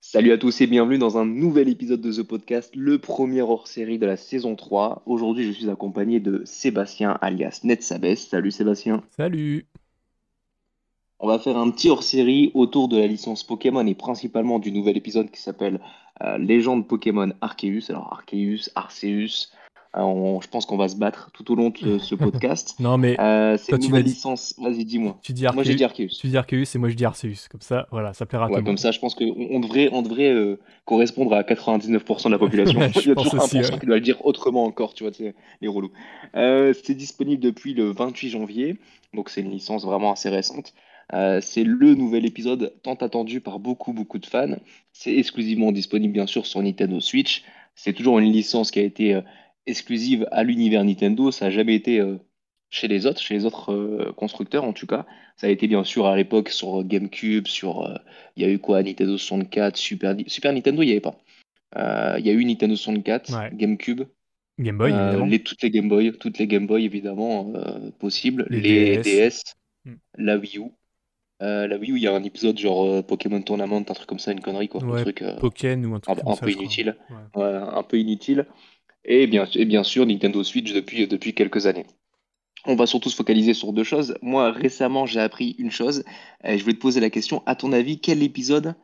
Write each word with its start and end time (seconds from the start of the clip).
Salut 0.00 0.32
à 0.32 0.38
tous 0.38 0.60
et 0.60 0.66
bienvenue 0.66 0.98
dans 0.98 1.18
un 1.18 1.24
nouvel 1.24 1.68
épisode 1.68 2.00
de 2.00 2.12
The 2.12 2.22
Podcast, 2.22 2.74
le 2.74 2.98
premier 2.98 3.42
hors-série 3.42 3.98
de 3.98 4.06
la 4.06 4.16
saison 4.16 4.56
3. 4.56 5.02
Aujourd'hui, 5.06 5.44
je 5.44 5.52
suis 5.52 5.70
accompagné 5.70 6.18
de 6.20 6.42
Sébastien 6.44 7.16
alias 7.20 7.60
Netsabes. 7.64 8.16
Salut 8.16 8.50
Sébastien. 8.50 9.02
Salut. 9.16 9.66
On 11.20 11.28
va 11.28 11.38
faire 11.38 11.56
un 11.56 11.70
petit 11.70 11.90
hors-série 11.90 12.50
autour 12.54 12.88
de 12.88 12.98
la 12.98 13.06
licence 13.06 13.44
Pokémon 13.44 13.86
et 13.86 13.94
principalement 13.94 14.58
du 14.58 14.72
nouvel 14.72 14.96
épisode 14.96 15.30
qui 15.30 15.40
s'appelle 15.40 15.80
Légende 16.38 16.86
Pokémon 16.86 17.30
Arceus. 17.40 17.90
Alors 17.90 18.12
Arceus, 18.12 18.70
Arceus, 18.74 19.48
euh, 19.96 20.38
je 20.40 20.46
pense 20.48 20.66
qu'on 20.66 20.76
va 20.76 20.86
se 20.88 20.94
battre 20.96 21.30
tout 21.32 21.50
au 21.50 21.56
long 21.56 21.70
de 21.70 21.98
ce 21.98 22.14
podcast. 22.14 22.76
non, 22.78 22.96
mais 22.96 23.18
Euh, 23.18 23.56
c'est 23.56 23.72
une 23.74 23.82
nouvelle 23.82 24.04
licence. 24.04 24.54
Vas-y, 24.58 24.84
dis-moi. 24.84 25.18
tu 25.22 25.32
dis 25.32 25.44
Moi, 25.52 25.64
j'ai 25.64 25.74
dit 25.74 25.82
Arceus. 25.82 26.06
tu 26.20 26.28
dis 26.28 26.36
Arceus 26.36 26.62
et 26.76 26.78
moi 26.78 26.88
je 26.90 26.94
dis 26.94 27.04
Arceus. 27.04 27.48
Comme 27.50 27.60
ça, 27.60 27.88
voilà, 27.90 28.12
ça 28.12 28.24
plaira 28.26 28.44
à 28.44 28.48
Ouais, 28.48 28.52
tout 28.54 28.58
le 28.58 28.62
comme 28.64 28.70
monde. 28.72 28.78
ça, 28.78 28.92
je 28.92 29.00
pense 29.00 29.14
qu'on 29.16 29.34
on 29.50 29.58
devrait, 29.58 29.88
on 29.92 30.02
devrait 30.02 30.30
euh, 30.32 30.60
correspondre 30.84 31.32
à 31.34 31.42
99% 31.42 32.26
de 32.26 32.30
la 32.30 32.38
population. 32.38 32.78
Ouais, 32.78 32.90
Il 32.94 32.96
y 32.96 32.98
a 32.98 33.02
je 33.02 33.12
pense 33.14 33.24
toujours 33.30 33.44
1% 33.44 33.44
aussi, 33.46 33.56
ouais. 33.72 33.78
qui 33.80 33.86
doit 33.86 33.96
le 33.96 34.00
dire 34.00 34.24
autrement 34.24 34.64
encore, 34.64 34.94
tu 34.94 35.02
vois, 35.04 35.12
les 35.60 35.68
relous. 35.68 35.90
Euh, 36.36 36.72
c'est 36.84 36.94
disponible 36.94 37.42
depuis 37.42 37.74
le 37.74 37.90
28 37.90 38.30
janvier, 38.30 38.76
donc 39.12 39.28
c'est 39.28 39.40
une 39.40 39.50
licence 39.50 39.84
vraiment 39.84 40.12
assez 40.12 40.28
récente. 40.28 40.72
Euh, 41.12 41.40
c'est 41.40 41.64
le 41.64 41.94
nouvel 41.94 42.24
épisode 42.26 42.72
tant 42.82 42.94
attendu 42.94 43.40
par 43.40 43.58
beaucoup, 43.58 43.92
beaucoup 43.92 44.18
de 44.18 44.26
fans. 44.26 44.56
C'est 44.92 45.16
exclusivement 45.16 45.72
disponible, 45.72 46.12
bien 46.12 46.26
sûr, 46.26 46.46
sur 46.46 46.62
Nintendo 46.62 47.00
Switch. 47.00 47.44
C'est 47.74 47.92
toujours 47.92 48.18
une 48.18 48.30
licence 48.30 48.70
qui 48.70 48.78
a 48.78 48.82
été 48.82 49.14
euh, 49.14 49.22
exclusive 49.66 50.26
à 50.30 50.44
l'univers 50.44 50.84
Nintendo. 50.84 51.30
Ça 51.30 51.46
n'a 51.46 51.50
jamais 51.50 51.74
été 51.74 51.98
euh, 52.00 52.16
chez 52.70 52.86
les 52.86 53.06
autres, 53.06 53.20
chez 53.20 53.34
les 53.34 53.44
autres 53.44 54.12
constructeurs 54.16 54.64
en 54.64 54.72
tout 54.72 54.86
cas. 54.86 55.06
Ça 55.36 55.48
a 55.48 55.50
été 55.50 55.66
bien 55.66 55.82
sûr 55.82 56.06
à 56.06 56.16
l'époque 56.16 56.50
sur 56.50 56.84
GameCube, 56.84 57.46
sur 57.48 57.92
il 58.36 58.42
y 58.42 58.46
a 58.46 58.48
eu 58.50 58.58
quoi? 58.58 58.82
Nintendo 58.82 59.16
64, 59.18 59.76
Super, 59.76 60.14
Super 60.28 60.52
Nintendo, 60.52 60.82
il 60.82 60.86
n'y 60.86 60.92
avait 60.92 61.00
pas. 61.00 61.18
Il 62.18 62.24
y 62.24 62.30
a 62.30 62.32
eu 62.32 62.44
Nintendo 62.44 62.76
64, 62.76 63.32
Ouais. 63.36 63.50
GameCube, 63.54 64.02
Game 64.60 64.76
Boy, 64.78 64.92
les, 65.28 65.42
toutes 65.42 65.62
les 65.62 65.70
Game 65.70 65.88
Boy, 65.88 66.12
toutes 66.18 66.38
les 66.38 66.46
Game 66.46 66.66
Boy 66.68 66.84
évidemment 66.84 67.52
possibles, 67.98 68.46
Les 68.50 68.60
les, 68.60 68.96
DS. 68.98 69.02
DS, 69.02 69.54
Mm. 69.86 69.94
la 70.18 70.36
Wii 70.36 70.58
U. 70.58 70.70
Euh, 71.42 71.66
la 71.66 71.78
Wii 71.78 71.92
U, 71.92 71.96
il 71.96 72.02
y 72.02 72.06
a 72.06 72.14
un 72.14 72.22
épisode 72.22 72.58
genre 72.58 72.84
euh, 72.84 73.02
Pokémon 73.02 73.40
Tournament, 73.40 73.78
un 73.78 73.94
truc 73.94 74.06
comme 74.06 74.18
ça, 74.18 74.32
une 74.32 74.40
connerie 74.40 74.68
quoi, 74.68 74.82
un 74.84 75.02
truc 75.02 75.22
euh, 75.22 75.36
Pokken 75.38 75.86
ou 75.86 75.94
un 75.94 76.00
truc 76.00 76.18
un 76.18 76.22
comme 76.22 76.34
ça, 76.34 76.44
peu 76.44 76.52
inutile, 76.52 76.96
Ouais. 77.08 77.42
Ouais, 77.42 77.54
un 77.54 77.82
peu 77.82 77.98
inutile. 77.98 78.46
Et 79.04 79.26
bien, 79.26 79.46
et 79.54 79.64
bien 79.64 79.82
sûr 79.82 80.04
Nintendo 80.04 80.44
Switch 80.44 80.72
depuis, 80.72 81.06
depuis 81.08 81.34
quelques 81.34 81.66
années. 81.66 81.86
On 82.66 82.76
va 82.76 82.86
surtout 82.86 83.08
se 83.08 83.16
focaliser 83.16 83.54
sur 83.54 83.72
deux 83.72 83.84
choses. 83.84 84.14
Moi, 84.20 84.52
récemment, 84.52 85.06
j'ai 85.06 85.20
appris 85.20 85.56
une 85.58 85.70
chose. 85.70 86.04
Je 86.44 86.60
voulais 86.60 86.74
te 86.74 86.80
poser 86.80 87.00
la 87.00 87.08
question. 87.08 87.42
À 87.46 87.54
ton 87.54 87.72
avis, 87.72 88.00
quel 88.00 88.22
épisode 88.22 88.74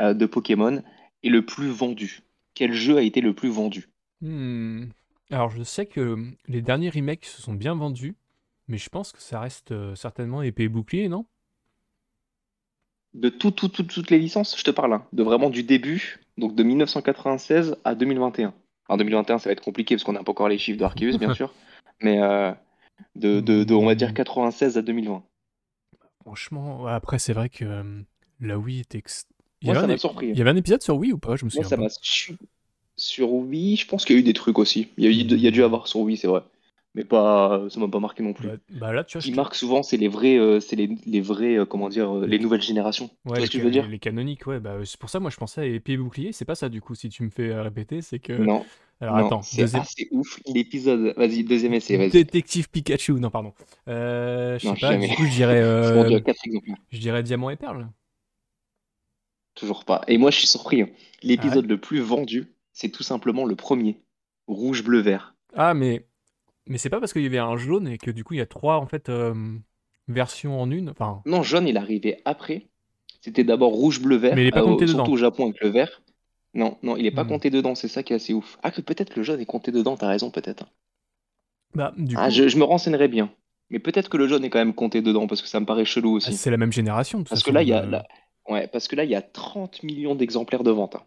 euh, 0.00 0.12
de 0.12 0.26
Pokémon 0.26 0.82
est 1.22 1.30
le 1.30 1.46
plus 1.46 1.68
vendu? 1.68 2.20
Quel 2.52 2.74
jeu 2.74 2.98
a 2.98 3.02
été 3.02 3.22
le 3.22 3.34
plus 3.34 3.48
vendu? 3.48 3.88
Hmm. 4.20 4.84
Alors, 5.30 5.48
je 5.48 5.62
sais 5.62 5.86
que 5.86 6.18
les 6.46 6.60
derniers 6.60 6.90
remakes 6.90 7.24
se 7.24 7.40
sont 7.40 7.54
bien 7.54 7.74
vendus, 7.74 8.16
mais 8.68 8.76
je 8.76 8.90
pense 8.90 9.12
que 9.12 9.22
ça 9.22 9.40
reste 9.40 9.72
certainement 9.94 10.42
épée 10.42 10.64
et 10.64 10.68
bouclier, 10.68 11.08
non? 11.08 11.24
De 13.14 13.28
tout, 13.28 13.50
tout, 13.50 13.68
tout- 13.68 13.82
toutes 13.82 14.10
les 14.10 14.18
licences, 14.18 14.56
je 14.58 14.64
te 14.64 14.70
parle, 14.70 14.94
hein, 14.94 15.06
de 15.12 15.22
vraiment 15.22 15.50
du 15.50 15.62
début, 15.62 16.20
donc 16.38 16.54
de 16.54 16.62
1996 16.62 17.76
à 17.84 17.94
2021. 17.94 18.54
En 18.88 18.96
2021, 18.96 19.38
ça 19.38 19.48
va 19.48 19.52
être 19.52 19.62
compliqué 19.62 19.94
parce 19.94 20.04
qu'on 20.04 20.12
n'a 20.12 20.22
pas 20.24 20.32
encore 20.32 20.48
les 20.48 20.58
chiffres 20.58 20.78
de 20.78 21.16
bien 21.18 21.34
sûr, 21.34 21.52
mais 22.00 22.22
euh, 22.22 22.52
de, 23.16 23.40
de, 23.40 23.64
de, 23.64 23.74
on 23.74 23.86
va 23.86 23.94
dire 23.94 24.14
96 24.14 24.78
à 24.78 24.82
2020. 24.82 25.22
Franchement, 26.22 26.86
après, 26.86 27.18
c'est 27.18 27.32
vrai 27.32 27.48
que 27.48 27.64
euh, 27.64 27.82
la 28.40 28.58
Wii 28.58 28.80
était. 28.80 28.98
ex- 28.98 29.26
Il 29.60 29.68
y 29.68 29.72
Moi, 29.72 29.80
ça 29.80 29.86
m'a 29.86 29.94
é- 29.94 29.98
surpris. 29.98 30.28
il 30.30 30.38
y 30.38 30.40
avait 30.40 30.50
un 30.50 30.56
épisode 30.56 30.82
sur 30.82 30.96
Wii 30.96 31.12
ou 31.12 31.18
pas? 31.18 31.36
Je 31.36 31.44
me 31.44 31.50
Moi, 31.50 31.64
souviens 31.64 31.68
ça 31.68 31.76
m'a 31.76 31.88
su- 31.90 32.36
sur 32.96 33.32
Wii, 33.32 33.76
je 33.76 33.86
pense 33.86 34.04
qu'il 34.04 34.16
y 34.16 34.18
a 34.18 34.20
eu 34.20 34.24
des 34.24 34.32
trucs 34.32 34.58
aussi. 34.58 34.88
Il 34.96 35.04
y 35.04 35.06
a, 35.06 35.10
eu- 35.10 35.14
il 35.14 35.40
y 35.40 35.48
a 35.48 35.50
dû 35.50 35.62
avoir 35.62 35.86
sur 35.88 36.00
Wii, 36.00 36.16
c'est 36.16 36.28
vrai, 36.28 36.42
mais 36.94 37.04
pas, 37.04 37.66
ça 37.70 37.80
m'a 37.80 37.88
pas 37.88 38.00
marqué 38.00 38.22
non 38.22 38.32
plus. 38.34 38.50
Bah, 38.50 38.56
bah 38.68 38.92
là, 38.92 39.04
tu 39.04 39.14
vois, 39.18 39.20
Ce 39.20 39.28
je 39.28 39.30
qui 39.30 39.34
marque 39.34 39.54
souvent, 39.56 39.82
c'est 39.82 39.96
les 39.98 40.08
vrais, 40.08 40.36
euh, 40.38 40.60
c'est 40.60 40.76
les, 40.76 40.88
les 41.06 41.20
vrais, 41.22 41.56
euh, 41.58 41.66
comment 41.66 41.88
dire, 41.90 42.10
euh, 42.18 42.26
les 42.26 42.38
nouvelles 42.40 42.62
générations. 42.62 43.10
Tu 43.32 43.32
Ouais, 43.32 43.40
les, 43.40 43.48
que 43.48 43.52
ca- 43.54 43.64
veux 43.64 43.70
dire? 43.70 43.88
les- 43.88 43.98
canoniques, 44.00 44.46
ouais, 44.48 44.58
bah, 44.58 44.84
c'est 44.84 44.98
pour 44.98 45.08
ça, 45.08 45.20
moi, 45.20 45.30
je 45.30 45.36
pensais 45.36 45.60
à 45.60 45.64
épée 45.64 45.96
bouclier. 45.96 46.32
C'est 46.32 46.44
pas 46.44 46.56
ça, 46.56 46.68
du 46.68 46.80
coup, 46.80 46.94
si 46.96 47.08
tu 47.08 47.22
me 47.22 47.30
fais 47.30 47.50
euh, 47.50 47.62
répéter, 47.62 48.02
c'est 48.02 48.18
que. 48.18 48.48
Non, 48.48 48.70
Alors, 49.00 49.16
non, 49.16 49.16
attends, 49.16 49.42
c'est 49.42 49.52
deuxième. 49.52 49.74
assez 49.74 50.08
ouf. 50.10 50.38
L'épisode, 50.46 51.14
vas-y, 51.16 51.44
deuxième 51.44 51.72
essai. 51.74 51.96
Détective 52.12 52.68
Pikachu, 52.70 53.12
non, 53.14 53.30
pardon. 53.30 53.54
Euh, 53.88 54.58
je 54.58 54.64
sais 54.66 54.76
pas, 54.76 54.96
jamais. 54.96 55.08
du 55.08 55.12
coup, 55.12 55.24
je 55.24 55.30
dirais, 55.30 55.60
Je 55.80 55.92
euh, 56.16 56.20
dirais 57.00 57.22
Diamant 57.22 57.50
et 57.50 57.56
Perle. 57.56 57.90
Toujours 59.54 59.86
pas. 59.86 60.02
Et 60.08 60.18
moi, 60.18 60.30
je 60.30 60.36
suis 60.40 60.46
surpris. 60.46 60.82
hein. 60.82 60.90
Ah 61.36 61.56
L'épisode 61.56 61.64
le 61.64 61.80
plus 61.80 62.00
vendu, 62.00 62.54
c'est 62.74 62.90
tout 62.90 63.02
simplement 63.02 63.46
le 63.46 63.56
premier. 63.56 64.02
Rouge, 64.46 64.84
bleu, 64.84 65.00
vert. 65.00 65.34
Ah, 65.54 65.74
mais, 65.74 66.06
mais 66.66 66.78
c'est 66.78 66.90
pas 66.90 67.00
parce 67.00 67.12
qu'il 67.12 67.22
y 67.22 67.26
avait 67.26 67.38
un 67.38 67.56
jaune 67.56 67.88
et 67.88 67.98
que 67.98 68.10
du 68.10 68.24
coup, 68.24 68.34
il 68.34 68.38
y 68.38 68.40
a 68.40 68.46
trois, 68.46 68.76
en 68.78 68.86
fait, 68.86 69.08
euh, 69.08 69.34
versions 70.08 70.60
en 70.60 70.70
une. 70.70 70.90
Enfin, 70.90 71.24
Non, 71.24 71.42
jaune, 71.42 71.66
il 71.66 71.76
arrivait 71.78 72.22
après. 72.24 72.68
C'était 73.22 73.42
d'abord 73.42 73.72
rouge, 73.72 74.00
bleu, 74.00 74.16
vert. 74.16 74.34
Mais 74.34 74.42
il 74.42 74.48
est 74.48 74.52
pas 74.52 74.62
euh, 74.62 74.64
compté 74.64 74.86
surtout 74.86 75.12
dedans. 75.12 75.14
au 75.14 75.16
Japon 75.16 75.46
avec 75.46 75.60
le 75.60 75.68
vert. 75.70 76.02
Non, 76.54 76.78
non, 76.82 76.96
il 76.96 77.06
est 77.06 77.10
pas 77.10 77.24
Hmm. 77.24 77.28
compté 77.28 77.50
dedans. 77.50 77.74
C'est 77.74 77.88
ça 77.88 78.02
qui 78.04 78.12
est 78.12 78.16
assez 78.16 78.34
ouf. 78.34 78.58
Ah, 78.62 78.70
que 78.70 78.80
peut-être 78.80 79.10
que 79.12 79.18
le 79.20 79.24
jaune 79.24 79.40
est 79.40 79.46
compté 79.46 79.72
dedans. 79.72 79.96
T'as 79.96 80.08
raison, 80.08 80.30
peut-être. 80.30 80.66
bah, 81.74 81.92
du 81.96 82.16
Ah, 82.16 82.30
coup, 82.30 82.30
je, 82.30 82.48
je 82.48 82.56
me 82.58 82.64
renseignerai 82.64 83.08
bien. 83.08 83.30
Mais 83.70 83.78
peut-être 83.78 84.08
que 84.08 84.16
le 84.16 84.26
jaune 84.28 84.44
est 84.44 84.50
quand 84.50 84.58
même 84.58 84.74
compté 84.74 85.02
dedans 85.02 85.26
parce 85.26 85.42
que 85.42 85.48
ça 85.48 85.60
me 85.60 85.66
paraît 85.66 85.84
chelou 85.84 86.16
ah, 86.22 86.30
aussi. 86.30 86.32
c'est 86.32 86.50
la 86.50 86.56
même 86.56 86.72
génération, 86.72 87.18
de 87.18 87.22
toute 87.24 87.28
Parce 87.28 87.42
que 87.42 87.50
façon, 87.50 87.52
là, 87.52 87.62
il 87.62 87.68
y 87.70 87.72
a, 87.74 87.84
euh, 87.84 87.86
là- 87.86 88.06
ouais, 88.48 88.68
parce 88.68 88.88
que 88.88 88.96
là, 88.96 89.04
il 89.04 89.10
y 89.10 89.14
a 89.16 89.22
30 89.22 89.82
millions 89.84 90.14
d'exemplaires 90.16 90.64
de 90.64 90.70
vente. 90.72 90.96
hein. 90.96 91.04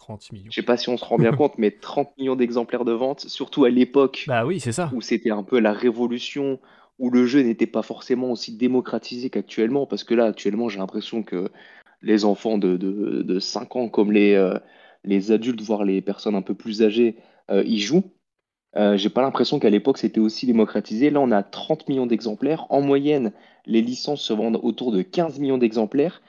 30 0.00 0.32
millions. 0.32 0.50
Je 0.50 0.54
sais 0.56 0.64
pas 0.66 0.76
si 0.76 0.88
on 0.88 0.96
se 0.96 1.04
rend 1.04 1.18
bien 1.18 1.32
compte, 1.36 1.58
mais 1.58 1.70
30 1.70 2.16
millions 2.18 2.36
d'exemplaires 2.36 2.84
de 2.84 2.92
vente, 2.92 3.20
surtout 3.20 3.64
à 3.64 3.70
l'époque 3.70 4.24
Bah 4.26 4.46
oui, 4.46 4.58
c'est 4.58 4.72
ça. 4.72 4.90
où 4.94 5.00
c'était 5.00 5.30
un 5.30 5.42
peu 5.42 5.60
la 5.60 5.72
révolution, 5.72 6.58
où 6.98 7.10
le 7.10 7.26
jeu 7.26 7.42
n'était 7.42 7.66
pas 7.66 7.82
forcément 7.82 8.30
aussi 8.30 8.56
démocratisé 8.56 9.30
qu'actuellement, 9.30 9.86
parce 9.86 10.04
que 10.04 10.14
là, 10.14 10.24
actuellement, 10.24 10.68
j'ai 10.68 10.78
l'impression 10.78 11.22
que 11.22 11.50
les 12.02 12.24
enfants 12.24 12.56
de, 12.58 12.76
de, 12.76 13.22
de 13.22 13.38
5 13.38 13.76
ans, 13.76 13.88
comme 13.88 14.10
les, 14.10 14.34
euh, 14.34 14.58
les 15.04 15.32
adultes, 15.32 15.60
voire 15.60 15.84
les 15.84 16.00
personnes 16.00 16.34
un 16.34 16.42
peu 16.42 16.54
plus 16.54 16.82
âgées, 16.82 17.16
euh, 17.50 17.62
y 17.66 17.78
jouent. 17.78 18.10
Euh, 18.76 18.96
j'ai 18.96 19.10
pas 19.10 19.22
l'impression 19.22 19.58
qu'à 19.58 19.68
l'époque, 19.70 19.98
c'était 19.98 20.20
aussi 20.20 20.46
démocratisé. 20.46 21.10
Là, 21.10 21.20
on 21.20 21.30
a 21.30 21.42
30 21.42 21.88
millions 21.88 22.06
d'exemplaires. 22.06 22.66
En 22.70 22.80
moyenne, 22.80 23.32
les 23.66 23.82
licences 23.82 24.22
se 24.22 24.32
vendent 24.32 24.60
autour 24.62 24.92
de 24.92 25.02
15 25.02 25.38
millions 25.40 25.58
d'exemplaires. 25.58 26.22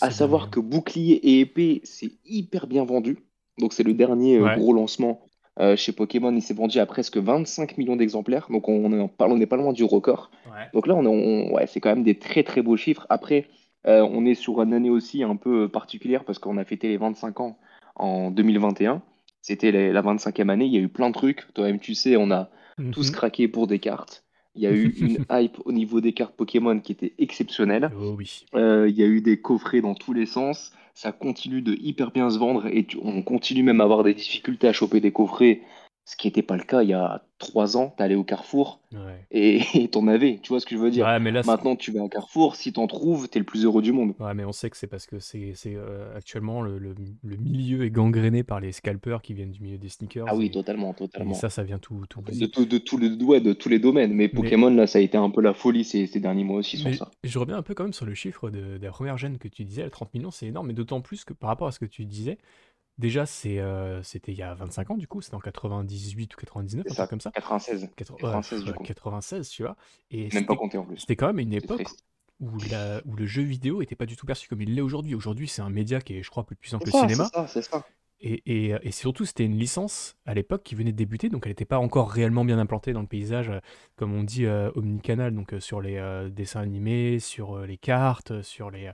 Ah, 0.00 0.06
À 0.06 0.10
savoir 0.10 0.42
dingue. 0.42 0.50
que 0.50 0.60
bouclier 0.60 1.14
et 1.16 1.40
épée, 1.40 1.80
c'est 1.84 2.10
hyper 2.24 2.66
bien 2.66 2.84
vendu. 2.84 3.18
Donc 3.58 3.72
c'est 3.72 3.82
le 3.82 3.94
dernier 3.94 4.36
euh, 4.38 4.44
Ouais. 4.44 4.56
gros 4.56 4.72
lancement 4.72 5.20
euh, 5.60 5.76
chez 5.76 5.92
Pokémon. 5.92 6.34
Il 6.34 6.40
s'est 6.42 6.54
vendu 6.54 6.78
à 6.78 6.86
presque 6.86 7.18
25 7.18 7.76
millions 7.78 7.96
d'exemplaires. 7.96 8.46
Donc 8.50 8.68
on 8.68 8.92
est, 8.92 9.10
on 9.20 9.36
n'est 9.36 9.46
pas 9.46 9.56
loin 9.56 9.72
du 9.72 9.84
record. 9.84 10.30
Ouais. 10.46 10.66
Donc 10.72 10.86
là, 10.86 10.94
on, 10.94 11.04
est- 11.04 11.08
on- 11.08 11.54
ouais, 11.54 11.66
c'est 11.66 11.80
quand 11.80 11.90
même 11.90 12.04
des 12.04 12.18
très 12.18 12.42
très 12.42 12.62
beaux 12.62 12.76
chiffres. 12.76 13.06
Après, 13.10 13.46
euh, 13.86 14.00
on 14.10 14.24
est 14.24 14.34
sur 14.34 14.62
une 14.62 14.72
année 14.72 14.90
aussi 14.90 15.22
un 15.22 15.36
peu 15.36 15.68
particulière 15.68 16.24
parce 16.24 16.38
qu'on 16.38 16.56
a 16.56 16.64
fêté 16.64 16.88
les 16.88 16.96
25 16.96 17.40
ans 17.40 17.58
en 17.96 18.30
2021. 18.30 19.02
C'était 19.42 19.72
la 19.72 20.00
25e 20.02 20.48
année. 20.50 20.64
Il 20.66 20.72
y 20.72 20.78
a 20.78 20.80
eu 20.80 20.88
plein 20.88 21.08
de 21.10 21.14
trucs. 21.14 21.52
Toi-même, 21.52 21.80
tu 21.80 21.94
sais, 21.94 22.16
on 22.16 22.30
a 22.30 22.48
tous 22.92 23.08
Mhm. 23.08 23.12
craqué 23.14 23.48
pour 23.48 23.66
des 23.66 23.78
cartes. 23.80 24.24
Il 24.54 24.62
y 24.62 24.66
a 24.66 24.72
eu 24.72 24.90
une 24.98 25.18
hype 25.30 25.58
au 25.64 25.72
niveau 25.72 26.00
des 26.00 26.12
cartes 26.12 26.34
Pokémon 26.36 26.78
qui 26.80 26.92
était 26.92 27.14
exceptionnelle. 27.18 27.90
Oh 27.98 28.14
oui. 28.18 28.44
Euh, 28.54 28.86
Il 28.88 28.96
y 28.96 29.02
a 29.02 29.06
eu 29.06 29.20
des 29.20 29.40
coffrets 29.40 29.80
dans 29.80 29.94
tous 29.94 30.12
les 30.12 30.26
sens. 30.26 30.72
Ça 30.94 31.10
continue 31.10 31.62
de 31.62 31.72
hyper 31.80 32.10
bien 32.10 32.28
se 32.28 32.38
vendre 32.38 32.66
et 32.66 32.84
tu- 32.84 32.98
on 33.02 33.22
continue 33.22 33.62
même 33.62 33.80
à 33.80 33.84
avoir 33.84 34.02
des 34.04 34.12
difficultés 34.12 34.68
à 34.68 34.74
choper 34.74 35.00
des 35.00 35.10
coffrets, 35.10 35.62
ce 36.04 36.16
qui 36.16 36.26
n'était 36.26 36.42
pas 36.42 36.56
le 36.56 36.64
cas 36.64 36.82
il 36.82 36.88
y 36.88 36.94
a 36.94 37.24
trois 37.38 37.76
ans. 37.76 37.94
T'allais 37.96 38.14
au 38.14 38.24
Carrefour 38.24 38.80
Ouais. 38.92 39.26
et 39.30 39.60
t'en 39.90 40.06
avais. 40.08 40.38
Tu 40.42 40.48
vois 40.50 40.60
ce 40.60 40.66
que 40.66 40.76
je 40.76 40.80
veux 40.80 40.90
dire? 40.90 41.06
Ouais, 41.06 41.18
mais 41.20 41.30
là, 41.30 41.42
Maintenant, 41.46 41.76
tu 41.76 41.90
vas 41.92 42.04
à 42.04 42.08
Carrefour, 42.08 42.56
si 42.56 42.72
t'en 42.72 42.86
trouves, 42.86 43.28
t'es 43.28 43.38
le 43.38 43.44
plus 43.44 43.64
heureux 43.64 43.82
du 43.82 43.92
monde. 43.92 44.12
Ouais, 44.20 44.34
mais 44.34 44.44
on 44.44 44.52
sait 44.52 44.68
que 44.70 44.76
c'est 44.76 44.86
parce 44.86 45.06
que 45.06 45.18
c'est 45.20 45.52
c'est, 45.54 45.74
euh, 45.76 46.14
actuellement 46.16 46.60
le, 46.60 46.78
le- 46.78 46.94
le 47.24 47.36
milieu 47.36 47.84
est 47.84 47.90
gangréné 47.90 48.42
par 48.42 48.60
les 48.60 48.72
scalpers 48.72 49.22
qui 49.22 49.32
viennent 49.34 49.50
du 49.52 49.60
milieu 49.62 49.78
des 49.78 49.88
sneakers. 49.88 50.26
Ah 50.28 50.36
oui, 50.36 50.46
et, 50.46 50.50
totalement, 50.50 50.92
et 50.92 50.94
totalement. 50.96 51.34
ça, 51.34 51.50
ça 51.50 51.62
vient 51.62 51.78
tout, 51.78 52.04
tout 52.08 52.20
De, 52.20 52.26
bousiller. 52.26 52.50
tout- 52.50 52.64
de, 52.66 52.78
tous 52.78 52.98
les, 52.98 53.10
ouais, 53.22 53.40
de 53.40 53.52
tous 53.52 53.68
les 53.68 53.78
domaines. 53.78 54.10
Mais 54.12 54.24
Mais- 54.24 54.28
Pokémon, 54.28 54.70
là, 54.70 54.86
ça 54.86 54.98
a 54.98 55.02
été 55.02 55.16
un 55.16 55.30
peu 55.30 55.40
la 55.40 55.54
folie 55.54 55.84
ces, 55.84 56.06
ces 56.06 56.20
derniers 56.20 56.44
mois 56.44 56.58
aussi 56.58 56.76
sur 56.76 56.90
Mais 56.90 56.96
ça. 56.96 57.10
je 57.24 57.38
reviens 57.38 57.56
un 57.56 57.62
peu 57.62 57.74
quand 57.74 57.84
même 57.84 57.92
sur 57.92 58.06
le 58.06 58.14
chiffre 58.14 58.50
de, 58.50 58.76
de 58.78 58.84
la 58.84 58.90
première 58.90 59.16
gêne 59.18 59.38
que 59.38 59.48
tu 59.48 59.64
disais, 59.64 59.84
les 59.84 59.90
30 59.90 60.12
millions, 60.14 60.30
c'est 60.30 60.46
énorme, 60.46 60.66
mais 60.66 60.74
d'autant 60.74 61.00
plus 61.00 61.24
que 61.24 61.32
par 61.32 61.48
rapport 61.48 61.68
à 61.68 61.72
ce 61.72 61.78
que 61.78 61.86
tu 61.86 62.04
disais, 62.04 62.38
déjà 62.98 63.26
c'est 63.26 63.58
euh, 63.58 64.02
c'était 64.02 64.32
il 64.32 64.38
y 64.38 64.42
a 64.42 64.54
25 64.54 64.90
ans 64.90 64.96
du 64.96 65.08
coup, 65.08 65.20
c'était 65.22 65.34
en 65.36 65.40
98 65.40 66.34
ou 66.34 66.38
99, 66.38 66.86
C'est 66.86 66.90
un 66.90 66.94
ça, 66.94 67.06
truc 67.06 67.10
comme 67.10 67.20
ça. 67.20 67.30
96. 67.32 67.90
Quatre- 67.96 68.20
ouais, 68.20 68.20
96 68.20 68.64
du 68.64 68.72
coup. 68.74 68.84
96, 68.84 69.48
tu 69.50 69.62
vois. 69.62 69.76
Et 70.10 70.30
Même 70.30 70.30
c'était 70.30 70.44
pas 70.46 70.56
compté 70.56 70.78
en 70.78 70.84
plus. 70.84 70.98
c'était 70.98 71.16
quand 71.16 71.26
même 71.28 71.38
une 71.38 71.52
C'est 71.58 71.64
époque 71.64 71.84
triste. 71.84 72.04
où, 72.40 72.60
la, 72.70 73.00
où 73.06 73.14
le 73.16 73.26
jeu 73.26 73.42
vidéo 73.42 73.82
était 73.82 73.96
pas 73.96 74.06
du 74.06 74.16
tout 74.16 74.26
perçu 74.26 74.48
comme 74.48 74.60
il 74.62 74.74
l'est 74.74 74.80
aujourd'hui. 74.82 75.14
Aujourd'hui, 75.14 75.48
c'est 75.48 75.62
un 75.62 75.70
média 75.70 76.00
qui 76.00 76.14
est, 76.16 76.22
je 76.22 76.30
crois, 76.30 76.44
plus 76.46 76.56
puissant 76.56 76.80
que 76.80 76.84
C'est 76.84 76.90
le 76.90 76.92
ça, 76.92 77.08
c'est 77.08 77.08
cinéma. 77.14 77.24
ça, 77.24 77.46
c'est 77.48 77.62
ça. 77.62 77.84
Et, 78.24 78.40
et, 78.46 78.74
et 78.82 78.92
surtout, 78.92 79.24
c'était 79.24 79.44
une 79.44 79.58
licence 79.58 80.14
à 80.26 80.34
l'époque 80.34 80.62
qui 80.62 80.76
venait 80.76 80.92
de 80.92 80.96
débuter, 80.96 81.28
donc 81.28 81.42
elle 81.44 81.50
n'était 81.50 81.64
pas 81.64 81.78
encore 81.78 82.08
réellement 82.10 82.44
bien 82.44 82.58
implantée 82.58 82.92
dans 82.92 83.00
le 83.00 83.08
paysage, 83.08 83.50
euh, 83.50 83.58
comme 83.96 84.14
on 84.14 84.22
dit, 84.22 84.46
euh, 84.46 84.70
omnicanal, 84.76 85.34
donc 85.34 85.52
euh, 85.54 85.58
sur 85.60 85.80
les 85.80 85.96
euh, 85.96 86.28
dessins 86.28 86.60
animés, 86.60 87.18
sur 87.18 87.56
euh, 87.58 87.66
les 87.66 87.76
cartes, 87.78 88.40
sur 88.42 88.70
les... 88.70 88.86
euh, 88.86 88.92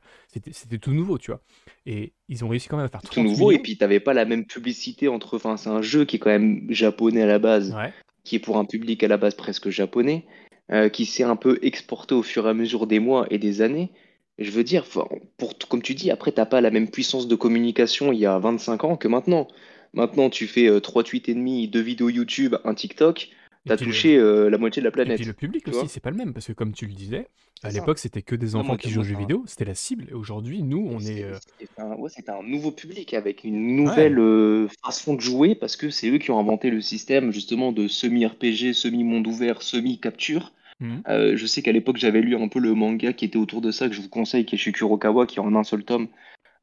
C'était 0.50 0.78
tout 0.78 0.92
nouveau, 0.92 1.18
tu 1.18 1.30
vois. 1.30 1.42
Et 1.84 2.12
ils 2.28 2.42
ont 2.44 2.48
réussi 2.48 2.68
quand 2.68 2.78
même 2.78 2.86
à 2.86 2.88
faire 2.88 3.02
Tout 3.02 3.08
30 3.12 3.24
nouveau, 3.26 3.52
et 3.52 3.58
puis 3.58 3.76
t'avais 3.76 4.00
pas 4.00 4.14
la 4.14 4.24
même 4.24 4.46
publicité 4.46 5.08
entre. 5.08 5.36
Enfin, 5.36 5.58
c'est 5.58 5.68
un 5.70 5.82
jeu 5.82 6.06
qui 6.06 6.16
est 6.16 6.18
quand 6.18 6.30
même 6.30 6.64
japonais 6.70 7.22
à 7.22 7.26
la 7.26 7.38
base, 7.38 7.74
Ouais. 7.74 7.92
qui 8.24 8.36
est 8.36 8.40
pour 8.40 8.56
un 8.56 8.64
public 8.64 9.02
à 9.04 9.08
la 9.08 9.18
base 9.18 9.34
presque 9.34 9.68
japonais, 9.68 10.24
euh, 10.72 10.88
qui 10.88 11.04
s'est 11.04 11.22
un 11.24 11.36
peu 11.36 11.58
exporté 11.60 12.14
au 12.14 12.22
fur 12.22 12.46
et 12.46 12.50
à 12.50 12.54
mesure 12.54 12.86
des 12.86 12.98
mois 12.98 13.26
et 13.30 13.36
des 13.38 13.60
années. 13.60 13.90
Je 14.38 14.50
veux 14.50 14.64
dire, 14.64 14.84
pour, 15.36 15.58
comme 15.68 15.82
tu 15.82 15.94
dis, 15.94 16.10
après, 16.10 16.32
t'as 16.32 16.46
pas 16.46 16.60
la 16.60 16.70
même 16.70 16.88
puissance 16.90 17.26
de 17.26 17.34
communication 17.34 18.12
il 18.12 18.20
y 18.20 18.26
a 18.26 18.38
25 18.38 18.84
ans 18.84 18.96
que 18.96 19.08
maintenant. 19.08 19.48
Maintenant, 19.94 20.30
tu 20.30 20.46
fais 20.46 20.68
euh, 20.68 20.80
3 20.80 21.02
tweets 21.02 21.28
et 21.28 21.34
demi, 21.34 21.66
deux 21.66 21.80
vidéos 21.80 22.08
YouTube, 22.08 22.54
un 22.64 22.74
TikTok, 22.74 23.30
t'as 23.66 23.74
le, 23.74 23.78
touché 23.78 24.16
euh, 24.16 24.48
la 24.50 24.58
moitié 24.58 24.82
de 24.82 24.84
la 24.84 24.90
et 24.90 24.92
puis 24.92 25.24
le 25.24 25.32
planète. 25.32 25.36
public 25.36 25.68
aussi, 25.68 25.88
c'est 25.88 26.00
pas 26.00 26.10
le 26.10 26.16
même, 26.16 26.32
parce 26.34 26.46
que 26.46 26.52
comme 26.52 26.72
tu 26.72 26.86
le 26.86 26.92
disais, 26.92 27.26
à 27.64 27.72
l'époque, 27.72 27.98
c'était 27.98 28.22
que 28.22 28.36
des 28.36 28.54
enfants 28.54 28.76
qui 28.76 28.90
jouaient 28.90 28.96
moi, 28.96 29.04
aux 29.04 29.08
jeux 29.08 29.16
vidéo, 29.16 29.44
c'était 29.46 29.64
la 29.64 29.74
cible. 29.74 30.06
Et 30.10 30.14
aujourd'hui, 30.14 30.62
nous, 30.62 30.86
on 30.88 31.00
est... 31.00 31.04
c'est- 31.04 31.24
euh, 31.24 31.38
c'est 31.58 31.80
un, 31.80 31.96
ouais, 31.96 32.10
c'est 32.14 32.28
un 32.28 32.42
nouveau 32.42 32.70
public 32.70 33.14
avec 33.14 33.42
une 33.44 33.54
Ouais. 33.56 33.82
nouvelle 33.84 34.18
euh, 34.20 34.68
façon 34.84 35.14
de 35.14 35.20
jouer 35.20 35.54
parce 35.54 35.76
que 35.76 35.90
c'est 35.90 36.08
eux 36.10 36.18
qui 36.18 36.30
ont 36.30 36.38
inventé 36.38 36.70
le 36.70 36.80
système 36.80 37.32
justement 37.32 37.72
de 37.72 37.88
semi-RPG, 37.88 38.74
semi-monde 38.74 39.26
ouvert, 39.26 39.62
semi-capture. 39.62 40.52
Mhm. 40.80 41.02
Euh, 41.08 41.36
je 41.36 41.46
sais 41.46 41.62
qu'à 41.62 41.72
l'époque, 41.72 41.96
j'avais 41.96 42.20
lu 42.20 42.36
un 42.36 42.48
peu 42.48 42.58
le 42.58 42.74
manga 42.74 43.12
qui 43.12 43.24
était 43.24 43.38
autour 43.38 43.60
de 43.60 43.70
ça, 43.70 43.88
que 43.88 43.94
je 43.94 44.00
vous 44.00 44.08
conseille, 44.08 44.44
qui 44.44 44.54
est 44.54 44.58
chez 44.58 44.72
Kurokawa, 44.72 45.26
qui 45.26 45.38
est 45.38 45.42
en 45.42 45.54
un 45.54 45.64
seul 45.64 45.84
tome 45.84 46.08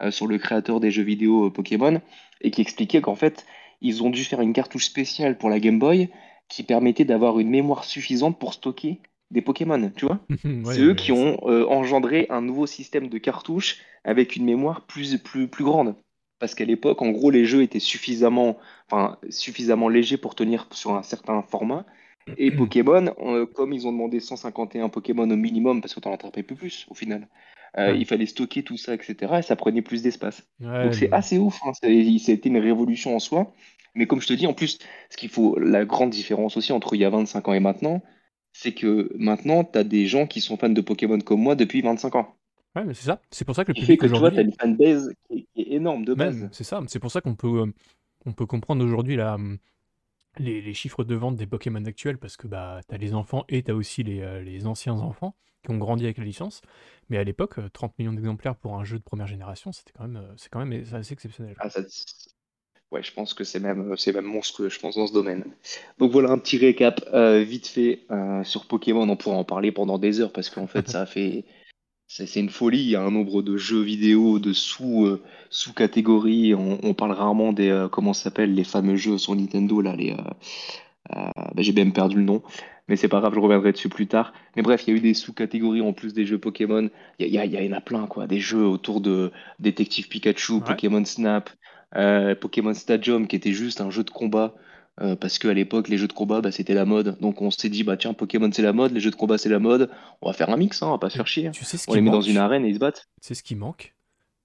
euh, 0.02 0.12
sur 0.12 0.28
le 0.28 0.38
créateur 0.38 0.80
des 0.80 0.92
jeux 0.92 1.04
vidéo 1.04 1.48
euh, 1.48 1.50
Pokémon, 1.50 2.02
et 2.42 2.52
qui 2.52 2.62
expliquait 2.62 3.02
qu'en 3.02 3.16
fait, 3.16 3.46
ils 3.82 4.04
ont 4.04 4.10
dû 4.10 4.24
faire 4.24 4.42
une 4.42 4.54
cartouche 4.54 4.86
spéciale 4.86 5.38
pour 5.38 5.50
la 5.50 5.60
Game 5.60 5.80
Boy 5.80 6.10
qui 6.48 6.64
permettait 6.64 7.06
d'avoir 7.06 7.40
une 7.40 7.50
mémoire 7.50 7.84
suffisante 7.84 8.40
pour 8.40 8.54
stocker 8.54 9.00
des 9.32 9.42
Pokémon, 9.42 9.92
tu 9.96 10.06
vois? 10.06 10.20
C'est 10.30 10.80
Ouais, 10.80 10.80
eux 10.80 10.94
qui 10.94 11.12
ont 11.12 11.44
engendré 11.46 12.28
un 12.30 12.42
nouveau 12.42 12.68
système 12.68 13.10
de 13.10 13.18
cartouches 13.18 13.82
avec 14.04 14.36
une 14.36 14.46
mémoire 14.46 14.86
plus, 14.86 15.18
plus, 15.18 15.48
plus 15.48 15.64
grande. 15.64 15.96
Parce 16.40 16.54
qu'à 16.54 16.66
l'époque, 16.66 17.02
en 17.02 17.10
gros, 17.10 17.32
les 17.32 17.46
jeux 17.46 17.64
étaient 17.64 17.80
suffisamment, 17.80 18.58
suffisamment 19.30 19.90
légers 19.90 20.18
pour 20.18 20.36
tenir 20.36 20.68
sur 20.72 20.94
un 20.96 21.04
certain 21.04 21.42
format. 21.42 21.86
Et 22.38 22.52
Pokémon, 22.52 23.14
euh, 23.20 23.46
comme 23.46 23.74
ils 23.74 23.86
ont 23.88 23.92
demandé 23.92 24.20
151 24.20 24.90
Pokémon 24.90 25.30
au 25.30 25.36
minimum, 25.36 25.82
parce 25.82 25.94
que 25.94 26.00
t'en 26.00 26.14
attrapais 26.14 26.44
plus, 26.44 26.56
plus 26.56 26.86
au 26.90 26.94
final, 26.96 27.28
euh, 27.78 27.92
Ouais. 27.92 28.00
il 28.00 28.06
fallait 28.06 28.26
stocker 28.26 28.64
tout 28.64 28.78
ça, 28.78 28.94
etc. 28.94 29.16
Et 29.40 29.42
ça 29.42 29.56
prenait 29.56 29.82
plus 29.82 30.02
d'espace. 30.02 30.48
Ouais, 30.60 30.86
Donc 30.86 30.96
c'est 30.96 31.12
assez 31.12 31.38
ouf, 31.38 31.60
hein. 31.66 31.72
C'était 31.74 32.50
une 32.50 32.58
révolution 32.58 33.16
en 33.16 33.20
soi. 33.20 33.54
Mais 33.94 34.08
comme 34.08 34.22
je 34.22 34.28
te 34.28 34.34
dis, 34.34 34.48
en 34.48 34.54
plus, 34.54 34.80
ce 35.10 35.18
qu'il 35.18 35.30
faut, 35.30 35.58
la 35.60 35.86
grande 35.86 36.10
différence 36.10 36.58
aussi 36.58 36.74
entre 36.74 36.96
il 36.96 37.02
y 37.02 37.06
a 37.06 37.10
25 37.10 37.48
ans 37.48 37.54
et 37.54 37.60
maintenant, 37.60 38.02
c'est 38.52 38.74
que 38.74 39.12
maintenant, 39.18 39.64
tu 39.64 39.78
as 39.78 39.84
des 39.84 40.06
gens 40.06 40.28
qui 40.28 40.42
sont 40.42 40.58
fans 40.58 40.70
de 40.70 40.82
Pokémon 40.82 41.20
comme 41.20 41.42
moi 41.42 41.56
depuis 41.56 41.82
25 41.82 42.16
ans. 42.16 42.36
ouais, 42.76 42.84
mais 42.86 42.94
c'est 42.94 43.06
ça. 43.06 43.22
C'est 43.30 43.46
pour 43.46 43.56
ça 43.56 43.64
que 43.64 43.72
le 43.72 43.76
qui 43.76 43.82
fait 43.82 43.98
public 43.98 44.12
que 44.14 44.18
toi, 44.18 44.32
tu 44.32 44.40
as 44.40 44.42
une 44.42 44.54
fanbase 44.60 45.14
qui 45.30 45.48
est, 45.56 45.74
énorme 45.76 46.06
de 46.06 46.14
base. 46.14 46.50
c'est 46.52 46.64
ça. 46.64 46.82
C'est 46.88 47.00
pour 47.00 47.12
ça 47.12 47.22
qu'on 47.22 47.36
peut, 47.36 47.62
euh, 47.62 47.74
on 48.26 48.34
peut 48.34 48.46
comprendre 48.46 48.84
aujourd'hui 48.84 49.16
la, 49.16 49.38
les, 50.40 50.62
les 50.62 50.74
chiffres 50.74 51.04
de 51.04 51.16
vente 51.16 51.36
des 51.36 51.48
Pokémon 51.48 51.84
actuels, 51.86 52.18
parce 52.18 52.38
que 52.38 52.48
bah, 52.48 52.82
tu 52.88 52.96
as 52.96 52.98
les 52.98 53.14
enfants 53.14 53.46
et 53.50 53.64
tu 53.64 53.72
as 53.72 53.76
aussi 53.76 54.04
les, 54.04 54.22
euh, 54.22 54.42
les 54.42 54.68
anciens 54.68 54.94
enfants 54.94 55.36
qui 55.64 55.72
ont 55.72 55.78
grandi 55.78 56.06
avec 56.06 56.18
la 56.18 56.24
licence. 56.24 56.62
Mais 57.10 57.18
à 57.18 57.24
l'époque, 57.24 57.60
euh, 57.60 57.70
30 57.70 57.98
millions 58.00 58.14
d'exemplaires 58.14 58.56
pour 58.56 58.76
un 58.76 58.84
jeu 58.84 58.98
de 58.98 59.04
première 59.04 59.28
génération, 59.28 59.72
c'était 59.72 59.92
quand 59.98 60.08
même, 60.08 60.18
euh, 60.18 60.34
c'est 60.38 60.50
quand 60.50 60.64
même 60.64 60.84
assez 60.94 61.14
exceptionnel. 61.14 61.56
Ah, 61.60 61.70
ça, 61.70 61.82
ouais, 62.92 63.04
je 63.04 63.14
pense 63.14 63.34
que 63.34 63.44
c'est 63.44 63.60
même, 63.60 63.96
c'est 63.98 64.14
même 64.14 64.26
monstrueux, 64.26 64.70
je 64.70 64.80
pense, 64.80 64.96
dans 64.96 65.08
ce 65.08 65.14
domaine. 65.14 65.44
Donc 66.00 66.12
voilà 66.12 66.32
un 66.32 66.38
petit 66.38 66.58
récap 66.58 67.02
euh, 67.14 67.44
vite 67.44 67.68
fait 67.68 68.06
euh, 68.12 68.44
sur 68.44 68.68
Pokémon. 68.68 69.08
On 69.10 69.18
pourra 69.18 69.36
en 69.36 69.44
parler 69.44 69.72
pendant 69.72 69.98
des 69.98 70.22
heures 70.22 70.32
parce 70.32 70.50
qu'en 70.50 70.68
fait, 70.68 70.88
ça 70.90 71.02
a 71.02 71.06
fait. 71.06 71.46
C'est 72.08 72.40
une 72.40 72.50
folie, 72.50 72.80
il 72.80 72.90
y 72.90 72.96
a 72.96 73.02
un 73.04 73.12
nombre 73.12 73.42
de 73.42 73.58
jeux 73.58 73.82
vidéo, 73.82 74.40
de 74.40 74.54
sous, 74.54 75.06
euh, 75.06 75.22
sous-catégories. 75.50 76.54
On, 76.56 76.80
on 76.84 76.94
parle 76.94 77.12
rarement 77.12 77.52
des, 77.52 77.70
euh, 77.70 77.90
comment 77.90 78.14
ça 78.14 78.26
s'appelle, 78.26 78.54
les 78.54 78.64
fameux 78.64 78.96
jeux 78.96 79.18
sur 79.18 79.36
Nintendo, 79.36 79.82
là, 79.82 79.96
les, 79.96 80.12
euh, 80.14 80.16
bah, 81.36 81.62
j'ai 81.62 81.74
même 81.74 81.94
perdu 81.94 82.18
le 82.18 82.24
nom, 82.24 82.44
mais 82.88 82.96
c'est 82.96 83.08
pas 83.08 83.20
grave, 83.20 83.34
je 83.34 83.40
reviendrai 83.40 83.72
dessus 83.72 83.90
plus 83.90 84.08
tard. 84.08 84.34
Mais 84.56 84.62
bref, 84.62 84.84
il 84.88 84.92
y 84.92 84.94
a 84.94 84.98
eu 84.98 85.02
des 85.02 85.14
sous-catégories 85.14 85.82
en 85.82 85.94
plus 85.94 86.14
des 86.14 86.26
jeux 86.26 86.40
Pokémon. 86.40 86.90
Il 87.20 87.28
y, 87.28 87.38
a- 87.38 87.46
il 87.46 87.52
y, 87.52 87.58
a- 87.58 87.62
il 87.64 87.70
y 87.70 87.74
en 87.74 87.78
a 87.78 87.82
plein, 87.82 88.08
quoi. 88.08 88.28
Des 88.28 88.40
jeux 88.40 88.66
autour 88.66 89.02
de 89.02 89.32
Détective 89.60 90.08
Pikachu, 90.08 90.54
Ouais. 90.54 90.62
Pokémon 90.62 91.04
Snap, 91.06 91.50
Pokémon 92.42 92.74
Stadium, 92.74 93.28
qui 93.28 93.36
était 93.36 93.54
juste 93.54 93.82
un 93.82 93.90
jeu 93.90 94.04
de 94.04 94.10
combat. 94.12 94.56
Euh, 95.02 95.16
parce 95.16 95.40
qu'à 95.40 95.54
l'époque, 95.54 95.88
les 95.90 95.98
jeux 95.98 96.08
de 96.08 96.14
combat, 96.14 96.42
bah, 96.42 96.52
c'était 96.52 96.74
la 96.74 96.86
mode. 96.86 97.18
Donc 97.20 97.42
on 97.42 97.52
s'est 97.52 97.70
dit, 97.70 97.84
bah 97.84 97.98
tiens, 97.98 98.14
Pokémon 98.14 98.50
c'est 98.52 98.62
la 98.62 98.74
mode, 98.74 98.92
les 98.94 99.00
jeux 99.00 99.12
de 99.12 99.16
combat 99.16 99.38
c'est 99.38 99.50
la 99.50 99.60
mode. 99.60 99.90
On 100.22 100.28
va 100.28 100.34
faire 100.34 100.50
un 100.50 100.58
mix, 100.58 100.82
hein, 100.82 100.88
on 100.88 100.92
va 100.92 100.98
pas 101.00 101.10
se 101.10 101.18
faire 101.18 101.28
chier. 101.28 101.52
tu 101.52 101.66
sais 101.66 101.78
ce 101.78 101.86
On 101.90 101.94
les 101.94 102.02
met 102.02 102.12
dans 102.12 102.22
une 102.22 102.38
arène 102.38 102.66
et 102.66 102.70
ils 102.70 102.76
se 102.76 102.80
battent. 102.80 103.08
C'est 103.22 103.36
ce 103.36 103.44
qui 103.44 103.56
manque? 103.56 103.94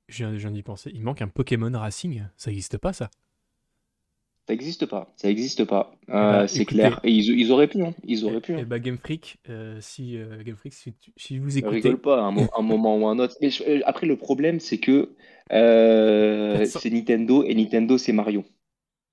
Je 0.08 0.24
viens, 0.26 0.50
d'y 0.50 0.62
penser. 0.62 0.90
Il 0.92 1.02
manque 1.02 1.22
un 1.22 1.28
Pokémon 1.28 1.70
Racing. 1.72 2.24
Ça 2.36 2.50
n'existe 2.50 2.78
pas, 2.78 2.92
ça? 2.92 3.10
Ça 4.46 4.52
existe 4.54 4.84
pas, 4.86 5.12
ça 5.16 5.30
existe 5.30 5.64
pas. 5.64 5.92
Eh 6.08 6.12
Euh, 6.12 6.20
bah, 6.24 6.48
c'est 6.48 6.64
écoutez, 6.64 6.74
clair. 6.80 7.00
Et 7.04 7.10
ils, 7.12 7.38
ils 7.38 7.52
auraient 7.52 7.68
pu, 7.68 7.82
hein. 7.82 7.94
Ils 8.04 8.24
et, 8.24 8.24
auraient 8.24 8.40
pu. 8.40 8.52
et 8.56 8.60
hein. 8.60 8.64
bah 8.64 8.78
Game 8.78 8.98
Freak, 8.98 9.38
euh, 9.48 9.80
si 9.80 10.16
euh, 10.18 10.42
Game 10.42 10.56
Freak, 10.56 10.74
si, 10.74 10.92
tu- 10.94 11.12
si 11.16 11.38
vous 11.38 11.58
Rigole 11.58 11.58
écoutez, 11.58 11.96
pas, 12.00 12.18
à 12.20 12.24
un, 12.26 12.34
un 12.56 12.62
moment 12.62 12.96
ou 12.98 13.06
un 13.06 13.18
autre. 13.18 13.36
Mais 13.40 13.50
euh, 13.68 13.80
après, 13.86 14.06
le 14.06 14.16
problème, 14.16 14.60
c'est 14.60 14.78
que 14.78 15.14
euh, 15.52 16.58
400 16.58 16.80
c'est 16.80 16.90
Nintendo 16.90 17.44
et 17.44 17.54
Nintendo, 17.54 17.98
c'est 17.98 18.12
Mario. 18.12 18.44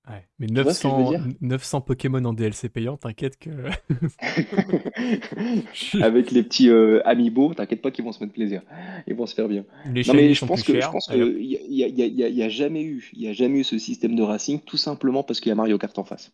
Ouais, 0.08 0.26
mais 0.38 0.46
Tu 0.46 0.62
vois 0.62 0.72
ce 0.72 0.80
que 0.80 0.88
je 0.88 0.94
veux 0.94 1.02
900, 1.04 1.04
dire 1.04 1.36
900 1.40 1.80
Pokémon 1.82 2.24
en 2.24 2.32
DLC 2.32 2.68
payant, 2.68 2.96
t'inquiète 2.96 3.38
que 3.38 3.50
Avec 6.02 6.30
les 6.30 6.42
petits 6.42 6.70
euh, 6.70 7.00
amiibo, 7.06 7.54
t'inquiète 7.54 7.82
pas 7.82 7.90
qu'ils 7.90 8.04
vont 8.04 8.12
se 8.12 8.20
mettre 8.22 8.32
plaisir. 8.32 8.62
Ils 9.06 9.14
vont 9.14 9.26
se 9.26 9.34
faire 9.34 9.48
bien. 9.48 9.64
les 9.84 10.02
Non, 10.04 10.14
mais 10.14 10.34
je 10.34 10.40
sont 10.40 10.46
pense 10.46 10.62
que 10.62 10.80
je 10.80 10.88
pense 10.88 11.10
Allez 11.10 11.22
hop. 11.22 11.32
que 11.32 11.38
y 11.38 11.56
a, 11.56 11.60
y 11.68 11.84
a- 11.84 11.88
y 11.88 12.02
a- 12.02 12.06
y 12.06 12.24
a- 12.24 12.28
y 12.28 12.42
a 12.42 12.48
jamais 12.48 12.82
eu, 12.84 13.10
il 13.12 13.22
y 13.22 13.28
a 13.28 13.32
jamais 13.32 13.60
eu 13.60 13.64
ce 13.64 13.78
système 13.78 14.16
de 14.16 14.22
racing, 14.22 14.60
tout 14.60 14.76
simplement 14.78 15.22
parce 15.22 15.40
qu'il 15.40 15.50
y 15.50 15.52
a 15.52 15.56
Mario 15.56 15.78
Kart 15.78 15.96
en 15.98 16.04
face. 16.04 16.32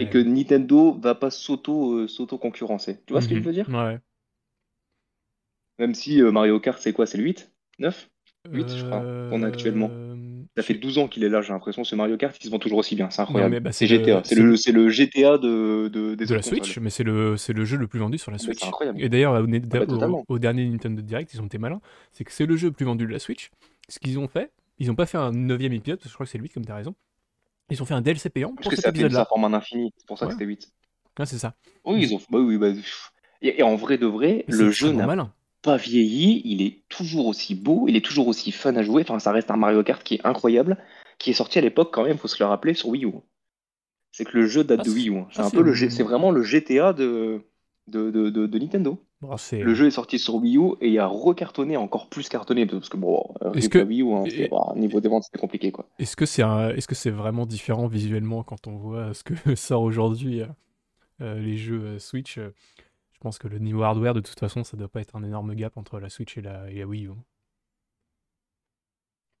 Et 0.00 0.08
que. 0.08 0.18
Nintendo 0.18 0.92
va 0.98 1.14
pas 1.14 1.30
s'auto 1.30 1.92
euh, 1.92 2.08
s'auto-concurrencer. 2.08 3.00
Tu 3.06 3.12
vois 3.12 3.20
ce 3.20 3.28
que 3.28 3.34
je 3.34 3.40
Mhm. 3.40 3.46
veux 3.46 3.52
dire? 3.52 3.68
Ouais. 3.68 3.98
Même 5.78 5.94
si 5.94 6.22
euh, 6.22 6.32
Mario 6.32 6.58
Kart, 6.60 6.80
c'est 6.80 6.92
quoi? 6.92 7.06
C'est 7.06 7.18
le 7.18 7.24
8? 7.24 7.52
9? 7.78 8.08
8, 8.50 8.74
je 8.74 8.84
crois, 8.84 9.06
qu'on 9.28 9.42
a 9.42 9.46
actuellement. 9.46 9.90
Ça 10.56 10.62
fait 10.62 10.74
sais- 10.74 10.78
12 10.78 10.98
ans 10.98 11.08
qu'il 11.08 11.24
est 11.24 11.28
là, 11.28 11.40
j'ai 11.42 11.52
l'impression, 11.52 11.84
ce 11.84 11.94
Mario 11.94 12.16
Kart, 12.16 12.36
il 12.40 12.44
se 12.46 12.50
vend 12.50 12.58
toujours 12.58 12.78
aussi 12.78 12.96
bien, 12.96 13.10
c'est 13.10 13.22
incroyable. 13.22 13.60
bah, 13.60 13.72
C'est 13.72 13.86
GTA, 13.86 14.16
le, 14.18 14.22
c'est 14.24 14.34
le, 14.34 14.46
le- 14.46 14.56
c'est 14.56 14.72
le 14.72 14.88
GTA 14.88 15.38
de, 15.38 15.88
de- 15.88 16.14
des 16.14 16.26
de 16.26 16.34
la 16.34 16.42
Switch, 16.42 16.60
consoles. 16.68 16.82
mais 16.82 16.90
c'est 16.90 17.04
le, 17.04 17.36
le 17.48 17.64
jeu 17.64 17.76
le 17.76 17.86
plus 17.86 17.98
vendu 18.00 18.18
sur 18.18 18.30
la 18.30 18.38
Switch. 18.38 18.62
incroyable. 18.64 19.00
Et 19.02 19.08
d'ailleurs, 19.08 19.34
au, 19.34 19.46
Ah 19.46 20.06
bah, 20.08 20.08
au- 20.28 20.38
dernier 20.38 20.64
Nintendo 20.68 21.00
Direct, 21.02 21.32
ils 21.34 21.40
ont 21.40 21.46
été 21.46 21.58
malins. 21.58 21.80
C'est 22.12 22.24
que 22.24 22.32
c'est 22.32 22.46
le 22.46 22.56
jeu 22.56 22.68
le 22.68 22.72
plus 22.74 22.84
vendu 22.86 23.06
de 23.06 23.12
la 23.12 23.18
Switch. 23.18 23.50
Ce 23.88 23.98
qu'ils 23.98 24.18
ont 24.18 24.28
fait, 24.28 24.50
ils 24.78 24.90
ont 24.90 24.94
pas 24.94 25.06
fait 25.06 25.18
un 25.18 25.32
neuvième 25.32 25.72
épisode, 25.72 25.98
parce 25.98 26.04
que 26.04 26.10
je 26.10 26.14
crois 26.14 26.26
que 26.26 26.32
c'est 26.32 26.38
le 26.38 26.42
8, 26.44 26.54
comme 26.54 26.64
tu 26.66 26.72
as 26.72 26.76
raison. 26.76 26.94
Ils 27.70 27.82
ont 27.82 27.86
fait 27.86 27.94
un 27.94 28.00
DLC 28.00 28.30
payant 28.30 28.54
Parce 28.54 28.62
pour 28.64 28.70
que 28.70 28.76
cet 28.76 28.86
épisode-là. 28.88 29.26
forme 29.26 29.44
un 29.44 29.52
infini, 29.52 29.92
c'est 29.96 30.06
pour 30.06 30.18
ça 30.18 30.24
Ouais, 30.26 30.30
que 30.30 30.34
c'était 30.34 30.46
8. 30.46 30.70
ouais, 31.18 31.26
c'est 31.26 31.38
ça. 31.38 31.54
Oui, 31.84 32.00
ils 32.02 32.14
ont. 32.14 32.20
Bah 32.30 32.38
oui, 32.38 32.56
bah, 32.56 32.68
et, 33.42 33.62
en 33.62 33.76
vrai 33.76 33.98
de 33.98 34.06
vrai, 34.06 34.44
le 34.48 34.70
jeu 34.70 34.92
n'a 34.92 35.06
malin. 35.06 35.32
Pas 35.62 35.76
vieilli, 35.76 36.42
il 36.44 36.62
est 36.62 36.82
toujours 36.88 37.26
aussi 37.26 37.54
beau, 37.54 37.86
il 37.88 37.96
est 37.96 38.04
toujours 38.04 38.28
aussi 38.28 38.52
fun 38.52 38.74
à 38.76 38.82
jouer. 38.82 39.02
Enfin, 39.02 39.18
ça 39.18 39.32
reste 39.32 39.50
un 39.50 39.56
Mario 39.56 39.82
Kart 39.82 40.02
qui 40.02 40.14
est 40.16 40.26
incroyable, 40.26 40.76
qui 41.18 41.30
est 41.30 41.34
sorti 41.34 41.58
à 41.58 41.62
l'époque 41.62 41.92
quand 41.92 42.04
même, 42.04 42.18
faut 42.18 42.28
se 42.28 42.42
le 42.42 42.46
rappeler, 42.48 42.74
sur 42.74 42.88
Wii 42.90 43.04
U. 43.04 43.12
C'est 44.12 44.24
que 44.24 44.36
le 44.36 44.46
jeu 44.46 44.64
date 44.64 44.80
Ah, 44.80 44.84
de 44.84 44.90
Wii 44.90 45.10
U. 45.10 45.18
hein. 45.18 45.26
C'est 45.30 45.40
ah, 45.40 45.46
un 45.46 45.50
c'est 45.50 45.56
peu 45.56 45.62
le, 45.62 45.72
G- 45.72 45.90
c'est 45.90 46.02
vraiment 46.02 46.30
le 46.30 46.42
GTA 46.42 46.92
de, 46.92 47.42
de, 47.86 48.10
de, 48.10 48.30
de- 48.30 48.46
de 48.46 48.58
Nintendo. 48.58 48.98
c'est- 49.36 49.60
Le 49.60 49.74
jeu 49.74 49.86
est 49.86 49.90
sorti 49.90 50.18
sur 50.18 50.36
Wii 50.36 50.56
U 50.56 50.72
et 50.80 50.88
il 50.88 50.98
a 50.98 51.06
recartonné, 51.06 51.76
encore 51.76 52.08
plus 52.08 52.28
cartonné, 52.28 52.66
parce 52.66 52.88
que 52.88 52.96
bon, 52.96 53.22
euh, 53.42 53.52
Est-ce 53.52 53.68
que 53.68 53.78
Wii 53.80 54.02
U, 54.02 54.12
hein, 54.12 54.24
c'est- 54.26 54.36
et- 54.44 54.48
bah, 54.48 54.72
niveau 54.76 55.00
des 55.00 55.08
ventes, 55.08 55.24
c'était 55.24 55.38
compliqué 55.38 55.70
quoi. 55.72 55.88
est-ce 55.98 56.16
que 56.16 56.26
c'est 56.26 56.42
un- 56.42 56.70
est-ce 56.70 56.88
que 56.88 56.94
c'est 56.94 57.10
vraiment 57.10 57.46
différent 57.46 57.86
visuellement 57.86 58.42
quand 58.42 58.66
on 58.66 58.76
voit 58.76 59.12
ce 59.14 59.22
que 59.24 59.34
sort 59.56 59.82
aujourd'hui 59.82 60.40
euh, 60.42 60.46
euh, 61.20 61.38
les 61.40 61.56
jeux 61.56 61.80
euh, 61.82 61.98
Switch 61.98 62.38
euh, 62.38 62.54
Je 63.18 63.22
pense 63.22 63.38
que 63.38 63.48
le 63.48 63.58
niveau 63.58 63.82
hardware, 63.82 64.14
de 64.14 64.20
toute 64.20 64.38
façon, 64.40 64.64
ça 64.64 64.76
doit 64.76 64.88
pas 64.88 65.00
être 65.00 65.14
un 65.16 65.24
énorme 65.24 65.54
gap 65.54 65.76
entre 65.76 65.98
la 66.00 66.08
Switch 66.08 66.38
et 66.38 66.40
la, 66.40 66.70
et 66.70 66.78
la 66.78 66.86
Wii 66.86 67.06
U. 67.08 67.10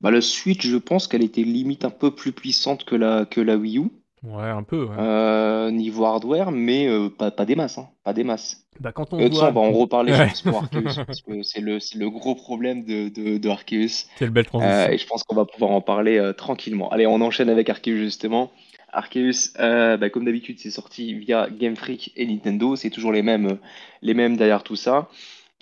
Bah, 0.00 0.10
le 0.10 0.20
Switch, 0.20 0.66
je 0.66 0.76
pense 0.76 1.06
qu'elle 1.08 1.22
était 1.24 1.42
limite 1.42 1.84
un 1.84 1.90
peu 1.90 2.14
plus 2.14 2.32
puissante 2.32 2.84
que 2.84 2.94
la, 2.94 3.26
que 3.26 3.40
la 3.40 3.56
Wii 3.56 3.78
U, 3.78 3.90
Ouais, 4.22 4.42
un 4.48 4.62
peu. 4.64 4.84
ouais. 4.86 4.96
euh, 4.98 5.70
niveau 5.70 6.04
hardware, 6.04 6.50
mais 6.50 6.88
euh, 6.88 7.08
pas, 7.08 7.30
pas 7.30 7.46
des 7.46 7.54
masses, 7.56 7.78
hein, 7.78 7.88
pas 8.04 8.12
des 8.12 8.24
masses. 8.24 8.66
Bah, 8.80 8.92
quand 8.92 9.12
on 9.12 9.18
Euh, 9.20 9.30
ça, 9.32 9.48
on 9.48 9.52
voit. 9.52 9.52
va 9.52 9.60
en 9.60 9.72
reparler, 9.72 10.12
Ouais. 10.12 10.26
pense, 10.26 10.42
pour 10.42 10.58
Arceus, 10.58 11.00
parce 11.06 11.22
que 11.22 11.42
c'est 11.42 11.60
le, 11.60 12.10
gros 12.10 12.34
problème 12.34 12.84
de, 12.84 13.08
de, 13.08 13.38
de 13.38 13.48
Arceus. 13.48 14.06
Quelle 14.14 14.30
belle 14.30 14.46
Euh, 14.60 14.88
transition. 14.88 14.92
et 14.92 14.98
je 14.98 15.06
pense 15.06 15.24
qu'on 15.24 15.34
va 15.36 15.44
pouvoir 15.46 15.70
en 15.72 15.80
parler 15.80 16.18
euh, 16.18 16.32
tranquillement. 16.32 16.90
Allez, 16.90 17.06
on 17.06 17.20
enchaîne 17.20 17.48
avec 17.48 17.68
Arceus, 17.70 17.96
justement. 17.96 18.52
Arceus, 18.92 19.52
euh, 19.58 19.96
bah, 19.96 20.10
comme 20.10 20.24
d'habitude, 20.24 20.58
c'est 20.58 20.70
sorti 20.70 21.14
via 21.14 21.48
Game 21.50 21.76
Freak 21.76 22.12
et 22.16 22.26
Nintendo. 22.26 22.76
C'est 22.76 22.90
toujours 22.90 23.12
les 23.12 23.22
mêmes, 23.22 23.58
les 24.02 24.14
mêmes 24.14 24.36
derrière 24.36 24.62
tout 24.62 24.76
ça. 24.76 25.08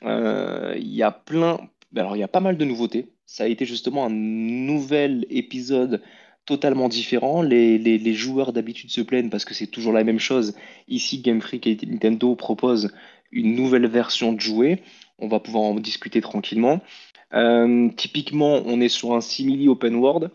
Euh, 0.05 0.75
Il 0.77 0.95
y 0.95 1.03
a 1.03 1.11
plein... 1.11 1.59
bah, 1.93 2.03
Alors, 2.03 2.17
il 2.17 2.21
y 2.21 2.25
a 2.25 2.29
pas 2.29 2.41
mal 2.41 2.57
de 2.57 2.65
nouveautés. 2.65 3.09
Ça 3.27 3.45
a 3.45 3.49
été 3.49 3.65
justement 3.67 4.07
un 4.07 4.11
nouvel 4.11 5.27
épisode 5.31 6.03
totalement 6.47 6.89
différent. 6.89 7.43
Les, 7.43 8.15
joueurs 8.15 8.53
d'habitude 8.53 8.91
se 8.91 9.01
plaignent 9.01 9.31
parce 9.31 9.45
que 9.45 9.55
c'est 9.55 9.67
toujours 9.67 9.93
la 9.93 10.05
même 10.05 10.21
chose. 10.21 10.55
Ici, 10.89 11.21
Game 11.21 11.41
Freak 11.41 11.67
et 11.67 11.77
Nintendo 11.87 12.35
proposent 12.37 12.93
une 13.33 13.57
nouvelle 13.57 13.87
version 13.87 14.33
de 14.33 14.41
jouet. 14.41 14.83
On 15.19 15.29
va 15.29 15.41
pouvoir 15.41 15.65
en 15.65 15.75
discuter 15.75 16.21
tranquillement. 16.21 16.81
Euh, 17.35 17.89
typiquement, 17.97 18.63
on 18.65 18.81
est 18.81 18.89
sur 18.89 19.15
un 19.15 19.21
simili 19.21 19.69
open 19.69 19.97
world. 19.97 20.31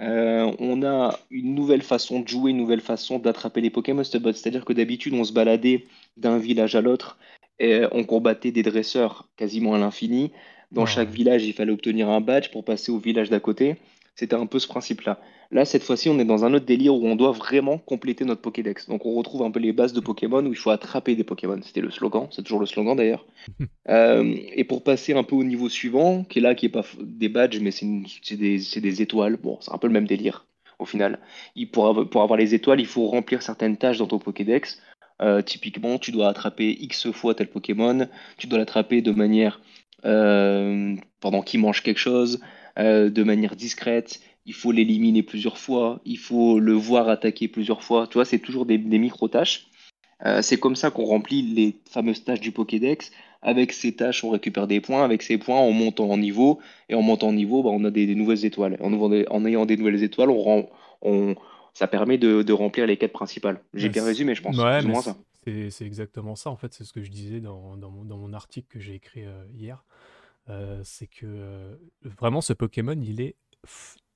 Euh, 0.00 0.52
on 0.58 0.82
a 0.84 1.18
une 1.30 1.54
nouvelle 1.54 1.82
façon 1.82 2.20
de 2.20 2.28
jouer, 2.28 2.52
une 2.52 2.56
nouvelle 2.56 2.80
façon 2.80 3.18
d'attraper 3.18 3.60
les 3.60 3.70
Pokémon. 3.70 4.04
C'est-à-dire 4.04 4.64
que 4.64 4.72
d'habitude, 4.72 5.14
on 5.14 5.24
se 5.24 5.32
baladait 5.32 5.86
d'un 6.16 6.38
village 6.38 6.76
à 6.76 6.80
l'autre 6.80 7.18
et 7.58 7.82
on 7.92 8.04
combattait 8.04 8.52
des 8.52 8.62
dresseurs 8.62 9.28
quasiment 9.36 9.74
à 9.74 9.78
l'infini. 9.78 10.32
Dans 10.70 10.86
chaque 10.86 11.08
village, 11.08 11.44
il 11.44 11.54
fallait 11.54 11.72
obtenir 11.72 12.08
un 12.10 12.20
badge 12.20 12.50
pour 12.50 12.64
passer 12.64 12.92
au 12.92 12.98
village 12.98 13.30
d'à 13.30 13.40
côté. 13.40 13.76
C'était 14.14 14.36
un 14.36 14.46
peu 14.46 14.58
ce 14.58 14.68
principe-là. 14.68 15.18
Là, 15.50 15.64
cette 15.64 15.82
fois-ci, 15.82 16.10
on 16.10 16.18
est 16.18 16.26
dans 16.26 16.44
un 16.44 16.52
autre 16.52 16.66
délire 16.66 16.94
où 16.94 17.06
on 17.06 17.16
doit 17.16 17.32
vraiment 17.32 17.78
compléter 17.78 18.26
notre 18.26 18.42
Pokédex. 18.42 18.86
Donc, 18.88 19.06
on 19.06 19.14
retrouve 19.14 19.42
un 19.42 19.50
peu 19.50 19.60
les 19.60 19.72
bases 19.72 19.94
de 19.94 20.00
Pokémon 20.00 20.44
où 20.44 20.52
il 20.52 20.56
faut 20.56 20.70
attraper 20.70 21.16
des 21.16 21.24
Pokémon. 21.24 21.58
C'était 21.62 21.80
le 21.80 21.90
slogan, 21.90 22.28
c'est 22.30 22.42
toujours 22.42 22.60
le 22.60 22.66
slogan 22.66 22.96
d'ailleurs. 22.96 23.26
Euh, 23.88 24.36
et 24.54 24.64
pour 24.64 24.84
passer 24.84 25.14
un 25.14 25.22
peu 25.22 25.34
au 25.34 25.44
niveau 25.44 25.70
suivant, 25.70 26.22
qui 26.22 26.40
est 26.40 26.42
là, 26.42 26.54
qui 26.54 26.66
est 26.66 26.68
pas 26.68 26.84
des 27.00 27.30
badges, 27.30 27.58
mais 27.60 27.70
c'est 27.70 28.36
des, 28.36 29.02
étoiles. 29.02 29.38
Bon, 29.38 29.56
c'est 29.62 29.72
un 29.72 29.78
peu 29.78 29.86
le 29.86 29.94
même 29.94 30.06
délire 30.06 30.46
au 30.78 30.84
final. 30.84 31.18
Il, 31.56 31.70
pour, 31.70 31.86
avoir, 31.86 32.06
pour 32.06 32.20
avoir 32.20 32.38
les 32.38 32.54
étoiles, 32.54 32.80
il 32.80 32.86
faut 32.86 33.06
remplir 33.06 33.40
certaines 33.40 33.78
tâches 33.78 33.96
dans 33.96 34.06
ton 34.06 34.18
Pokédex. 34.18 34.78
Euh, 35.22 35.40
typiquement, 35.40 35.98
tu 35.98 36.12
dois 36.12 36.28
attraper 36.28 36.76
X 36.80 37.10
fois 37.12 37.34
tel 37.34 37.48
Pokémon. 37.48 38.08
Tu 38.36 38.46
dois 38.46 38.58
l'attraper 38.58 39.00
de 39.00 39.12
manière 39.12 39.62
euh, 40.04 40.94
pendant 41.20 41.42
qu'il 41.42 41.60
mange 41.60 41.82
quelque 41.82 41.98
chose, 41.98 42.40
euh, 42.78 43.10
de 43.10 43.22
manière 43.22 43.56
discrète. 43.56 44.20
Il 44.48 44.54
faut 44.54 44.72
l'éliminer 44.72 45.22
plusieurs 45.22 45.58
fois. 45.58 46.00
Il 46.06 46.16
faut 46.16 46.58
le 46.58 46.72
voir 46.72 47.08
attaquer 47.10 47.48
plusieurs 47.48 47.82
fois. 47.82 48.06
Tu 48.06 48.14
vois, 48.14 48.24
c'est 48.24 48.38
toujours 48.38 48.64
des, 48.64 48.78
des 48.78 48.98
micro-tâches. 48.98 49.66
Euh, 50.24 50.40
c'est 50.40 50.58
comme 50.58 50.74
ça 50.74 50.90
qu'on 50.90 51.04
remplit 51.04 51.42
les 51.42 51.76
fameuses 51.90 52.24
tâches 52.24 52.40
du 52.40 52.50
Pokédex. 52.50 53.12
Avec 53.42 53.72
ces 53.72 53.92
tâches, 53.94 54.24
on 54.24 54.30
récupère 54.30 54.66
des 54.66 54.80
points. 54.80 55.04
Avec 55.04 55.20
ces 55.22 55.36
points, 55.36 55.60
on 55.60 55.72
monte 55.72 56.00
en 56.00 56.16
niveau. 56.16 56.60
Et 56.88 56.94
en 56.94 57.02
montant 57.02 57.28
en 57.28 57.34
niveau, 57.34 57.62
bah, 57.62 57.68
on 57.70 57.84
a 57.84 57.90
des, 57.90 58.06
des 58.06 58.14
nouvelles 58.14 58.44
étoiles. 58.46 58.78
En, 58.80 59.44
ayant 59.44 59.66
des 59.66 59.76
nouvelles 59.76 60.02
étoiles, 60.02 60.30
on 60.30 60.40
rend- 60.40 60.70
on- 61.02 61.36
ça 61.74 61.86
permet 61.86 62.16
de, 62.16 62.42
de 62.42 62.52
remplir 62.54 62.86
les 62.86 62.96
quêtes 62.96 63.12
principales. 63.12 63.60
J'ai 63.74 63.90
bien 63.90 64.04
résumé, 64.04 64.34
je 64.34 64.42
pense. 64.42 64.56
ouais, 64.56 64.80
c'est 65.70 65.86
exactement 65.86 66.36
ça, 66.36 66.50
en 66.50 66.56
fait, 66.56 66.72
c'est 66.72 66.84
ce 66.84 66.92
que 66.92 67.02
je 67.02 67.10
disais 67.10 67.40
dans, 67.40 67.76
dans 67.76 67.90
mon, 67.90 68.04
dans 68.04 68.16
mon 68.16 68.32
article 68.32 68.66
que 68.68 68.80
j'ai 68.80 68.94
écrit 68.94 69.24
euh, 69.24 69.44
hier. 69.54 69.84
Euh, 70.48 70.80
c'est 70.84 71.06
que 71.06 71.78
vraiment 72.02 72.40
ce 72.40 72.54
Pokémon, 72.54 72.98
il 73.00 73.20
est 73.20 73.36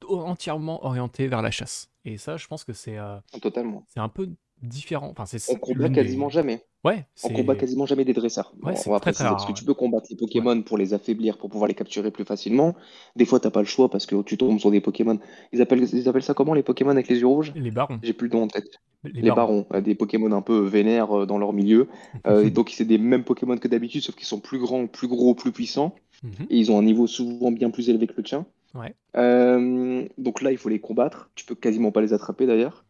entièrement 0.08 0.84
orienté 0.84 1.26
vers 1.28 1.42
la 1.42 1.50
chasse. 1.50 1.88
Et 2.04 2.16
ça, 2.18 2.36
je 2.36 2.46
pense 2.46 2.64
que 2.64 2.72
c'est 2.72 2.98
euh, 2.98 3.16
Totalement. 3.40 3.84
c'est 3.88 4.00
un 4.00 4.08
peu 4.08 4.28
différent. 4.62 5.08
Enfin, 5.10 5.26
c'est 5.26 5.40
On 5.52 5.56
combat 5.56 5.88
quasiment 5.88 6.26
des... 6.28 6.32
jamais. 6.34 6.64
Ouais, 6.84 7.06
On 7.22 7.28
combat 7.30 7.54
quasiment 7.54 7.86
jamais 7.86 8.04
des 8.04 8.12
dresseurs. 8.12 8.52
ouais, 8.62 8.74
on 8.86 8.90
va 8.90 8.98
très 9.00 9.12
parce 9.12 9.44
que 9.44 9.50
Ouais. 9.50 9.54
tu 9.54 9.64
peux 9.64 9.74
combattre 9.74 10.06
les 10.10 10.14
Ouais. 10.16 10.20
Pokémon 10.20 10.62
pour 10.62 10.78
les 10.78 10.94
affaiblir, 10.94 11.38
pour 11.38 11.48
pouvoir 11.48 11.68
les 11.68 11.74
capturer 11.74 12.10
plus 12.10 12.24
facilement. 12.24 12.74
Des 13.14 13.24
fois, 13.24 13.38
t'as 13.38 13.50
pas 13.50 13.60
le 13.60 13.66
choix 13.66 13.88
parce 13.88 14.04
que 14.06 14.20
tu 14.22 14.36
tombes 14.36 14.58
sur 14.58 14.70
des 14.72 14.80
Pokémon. 14.80 15.18
Ils 15.52 15.60
appellent, 15.62 15.86
ils 15.92 16.08
appellent 16.08 16.22
ça 16.24 16.34
comment 16.34 16.54
les 16.54 16.62
Pokémon 16.64 16.90
avec 16.90 17.08
les 17.08 17.18
yeux 17.20 17.26
rouges? 17.26 17.52
Les 17.54 17.70
barons. 17.70 18.00
J'ai 18.02 18.12
plus 18.12 18.28
le 18.28 18.36
nom 18.36 18.44
en 18.44 18.48
tête. 18.48 18.66
Les 19.04 19.20
Les 19.22 19.28
barons. 19.30 19.60
barons, 19.62 19.66
euh, 19.74 19.80
des 19.80 19.94
Pokémon 19.96 20.30
un 20.32 20.42
peu 20.42 20.58
vénères 20.60 21.16
euh, 21.20 21.26
dans 21.26 21.38
leur 21.38 21.52
milieu. 21.52 21.88
Euh, 22.26 22.44
et 22.46 22.50
donc, 22.50 22.70
c'est 22.70 22.84
des 22.84 22.98
mêmes 22.98 23.24
Pokémon 23.24 23.56
que 23.58 23.66
d'habitude, 23.68 24.02
sauf 24.02 24.14
qu'ils 24.14 24.26
sont 24.26 24.38
plus 24.40 24.58
grands, 24.60 24.86
plus 24.86 25.08
gros, 25.08 25.34
plus 25.34 25.50
puissants. 25.52 25.94
Mhm. 26.22 26.46
Et 26.50 26.58
ils 26.58 26.70
ont 26.70 26.78
un 26.78 26.82
niveau 26.84 27.06
souvent 27.08 27.50
bien 27.50 27.70
plus 27.70 27.88
élevé 27.90 28.06
que 28.06 28.14
le 28.16 28.22
tien. 28.22 28.46
Ouais. 28.74 28.94
Euh, 29.16 30.08
donc 30.18 30.42
là, 30.42 30.52
il 30.52 30.58
faut 30.58 30.68
les 30.68 30.80
combattre. 30.80 31.30
Tu 31.34 31.44
peux 31.44 31.54
quasiment 31.54 31.92
pas 31.92 32.00
les 32.00 32.12
attraper 32.12 32.46
d'ailleurs. 32.46 32.84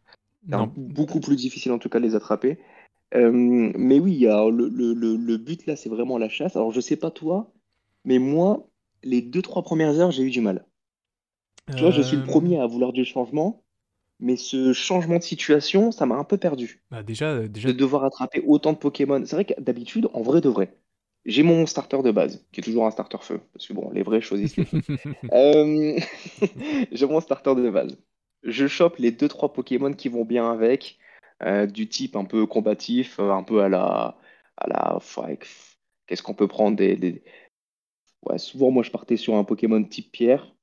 Beaucoup 0.77 1.21
plus 1.21 1.37
difficile 1.37 1.73
en 1.73 1.79
tout 1.79 1.89
cas 1.89 1.99
de 2.01 2.05
les 2.07 2.15
attraper. 2.17 2.59
Euh, 3.15 3.33
mais 3.33 4.01
oui, 4.01 4.19
le, 4.21 4.69
le- 4.69 4.95
le- 4.95 5.17
le 5.17 5.37
but 5.39 5.67
là, 5.67 5.77
c'est 5.77 5.91
vraiment 5.91 6.19
la 6.19 6.29
chasse. 6.31 6.57
Alors 6.57 6.73
je 6.73 6.81
sais 6.81 6.97
pas 6.97 7.11
toi, 7.13 7.53
mais 8.05 8.19
moi, 8.21 8.69
les 9.05 9.23
deux, 9.23 9.43
trois 9.43 9.63
premières 9.65 9.99
heures, 10.01 10.13
j'ai 10.13 10.25
eu 10.25 10.31
du 10.31 10.41
mal. 10.43 10.67
Tu 11.75 11.85
vois, 11.85 11.91
je 11.91 12.01
suis 12.03 12.17
le 12.17 12.23
Euh, 12.23 12.27
premier 12.27 12.59
à 12.61 12.67
vouloir 12.67 12.93
du 12.93 13.05
changement, 13.05 13.65
mais 14.21 14.37
ce 14.37 14.73
changement 14.75 15.19
de 15.19 15.23
situation, 15.25 15.93
ça 15.93 16.07
m'a 16.07 16.17
un 16.17 16.25
peu 16.25 16.39
perdu. 16.39 16.85
bah 16.91 17.03
déjà, 17.03 17.49
déjà, 17.49 17.69
De 17.69 17.73
devoir 17.73 18.05
attraper 18.05 18.43
autant 18.47 18.73
de 18.75 18.79
Pokémon. 18.79 19.25
C'est 19.27 19.37
vrai 19.37 19.45
que 19.47 19.61
d'habitude, 19.61 20.09
en 20.15 20.23
vrai 20.23 20.41
de 20.43 20.49
vrai, 20.51 20.77
j'ai 21.25 21.43
mon 21.43 21.67
starter 21.67 22.03
de 22.03 22.11
base, 22.11 22.45
qui 22.53 22.61
est 22.61 22.63
toujours 22.65 22.87
un 22.87 22.91
starter 22.91 23.19
feu, 23.21 23.41
parce 23.53 23.67
que 23.67 23.73
bon, 23.73 23.91
les 23.93 24.03
vrais 24.03 24.21
choisissent 24.21 24.57
les 24.57 24.65
feux. 24.65 24.81
Euh, 25.33 25.99
J'ai 26.93 27.07
mon 27.07 27.21
starter 27.21 27.55
de 27.55 27.71
base. 27.71 27.97
Je 28.43 28.67
chope 28.67 28.99
les 28.99 29.13
deux 29.13 29.29
trois 29.29 29.53
Pokémon 29.53 29.93
qui 29.93 30.09
vont 30.09 30.25
bien 30.25 30.51
avec, 30.51 30.99
euh, 31.43 31.67
du 31.67 31.89
type 31.89 32.17
un 32.17 32.25
peu 32.25 32.47
combatif, 32.47 33.19
euh, 33.21 33.31
un 33.33 33.43
peu 33.43 33.63
à 33.63 33.69
la, 33.69 34.19
à 34.57 34.69
la, 34.69 34.99
qu'est-ce 36.07 36.23
qu'on 36.23 36.35
peut 36.35 36.49
prendre 36.49 36.77
des, 36.77 36.97
des- 36.97 37.23
Ouais, 38.23 38.39
souvent 38.39 38.71
moi 38.71 38.83
je 38.83 38.91
partais 38.91 39.17
sur 39.17 39.35
un 39.37 39.45
Pokémon 39.45 39.83
type 39.85 40.11
pierre, 40.13 40.55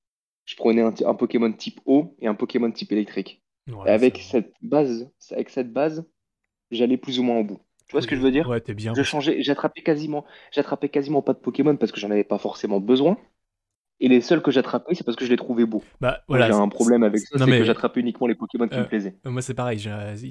je 0.46 0.56
prenais 0.56 0.82
un, 0.82 0.94
un 1.06 1.16
Pokémon 1.16 1.52
type 1.54 1.82
eau 1.86 2.16
et 2.20 2.28
un 2.28 2.36
Pokémon 2.36 2.72
type 2.72 2.92
électrique. 2.92 3.44
Et 3.68 3.74
ouais, 3.74 3.92
avec 3.92 4.20
cette 4.20 4.54
base, 4.62 5.12
avec 5.32 5.50
cette 5.50 5.72
base, 5.74 6.06
j'allais 6.72 6.98
plus 6.98 7.20
ou 7.20 7.24
moins 7.24 7.40
au 7.40 7.46
bout. 7.46 7.62
Tu 7.90 7.94
vois 7.96 8.02
ce 8.02 8.08
que 8.08 8.16
je 8.16 8.22
veux 8.22 8.32
dire? 8.32 8.48
ouais, 8.48 8.62
t'es 8.62 8.74
bien 8.74 8.94
Je 8.94 9.04
changeais, 9.04 9.42
j'attrapais 9.42 9.82
quasiment, 9.82 10.26
j'attrapais 10.52 10.90
quasiment 10.90 11.22
pas 11.22 11.34
de 11.34 11.40
Pokémon 11.40 11.76
parce 11.76 11.92
que 11.92 12.00
j'en 12.00 12.12
avais 12.12 12.24
pas 12.24 12.38
forcément 12.38 12.80
besoin. 12.80 13.18
Et 14.02 14.08
les 14.08 14.22
seuls 14.22 14.42
que 14.42 14.50
j'attrapais, 14.52 14.96
c'est 14.96 15.04
parce 15.04 15.18
que 15.18 15.26
je 15.26 15.30
les 15.30 15.36
trouvais 15.36 15.66
beaux. 15.66 15.84
bah 16.00 16.22
voilà. 16.30 16.48
j'ai 16.48 16.54
un 16.54 16.70
problème 16.70 17.04
avec 17.04 17.20
ça, 17.20 17.38
c'est 17.38 17.46
que 17.46 17.64
j'attrapais 17.66 18.00
uniquement 18.00 18.28
les 18.28 18.36
Pokémon 18.36 18.68
qui 18.70 18.76
me 18.78 18.84
Euh, 18.84 18.86
plaisaient. 18.86 19.16
moi 19.26 19.42
c'est 19.42 19.54
pareil, 19.54 19.78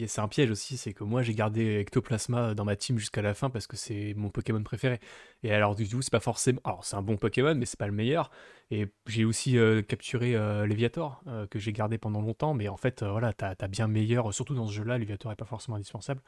c'est 0.06 0.20
un 0.20 0.28
piège 0.28 0.50
aussi, 0.50 0.78
c'est 0.78 0.94
que 0.94 1.04
moi 1.04 1.20
j'ai 1.22 1.34
gardé 1.34 1.80
Ectoplasma 1.80 2.54
dans 2.54 2.64
ma 2.64 2.76
team 2.76 2.98
jusqu'à 2.98 3.20
la 3.20 3.34
fin 3.34 3.50
parce 3.50 3.66
que 3.66 3.76
c'est 3.76 4.14
mon 4.16 4.30
Pokémon 4.30 4.62
préféré. 4.62 5.00
Et 5.42 5.52
alors 5.52 5.74
du 5.74 5.86
coup 5.86 6.00
c'est 6.00 6.10
pas 6.12 6.20
forcément... 6.20 6.60
Alors 6.64 6.84
c'est 6.84 6.96
un 6.96 7.02
bon 7.02 7.18
Pokémon 7.18 7.54
mais 7.56 7.66
c'est 7.66 7.78
pas 7.78 7.86
le 7.88 7.92
meilleur. 7.92 8.30
Et 8.70 8.86
j'ai 9.06 9.26
aussi 9.26 9.58
euh, 9.58 9.82
capturé 9.82 10.34
euh, 10.34 10.66
Léviator 10.66 11.20
euh, 11.26 11.46
que 11.46 11.58
j'ai 11.58 11.72
gardé 11.74 11.98
pendant 11.98 12.22
longtemps 12.22 12.54
mais 12.54 12.68
en 12.68 12.76
fait 12.78 13.02
euh, 13.02 13.10
voilà 13.10 13.34
t'as 13.34 13.54
as 13.60 13.68
bien 13.68 13.86
meilleur, 13.86 14.32
surtout 14.32 14.54
dans 14.54 14.66
ce 14.66 14.72
jeu 14.72 14.84
là, 14.84 14.96
Léviator 14.96 15.30
est 15.32 15.36
pas 15.36 15.44
forcément 15.44 15.76
indispensable. 15.76 16.22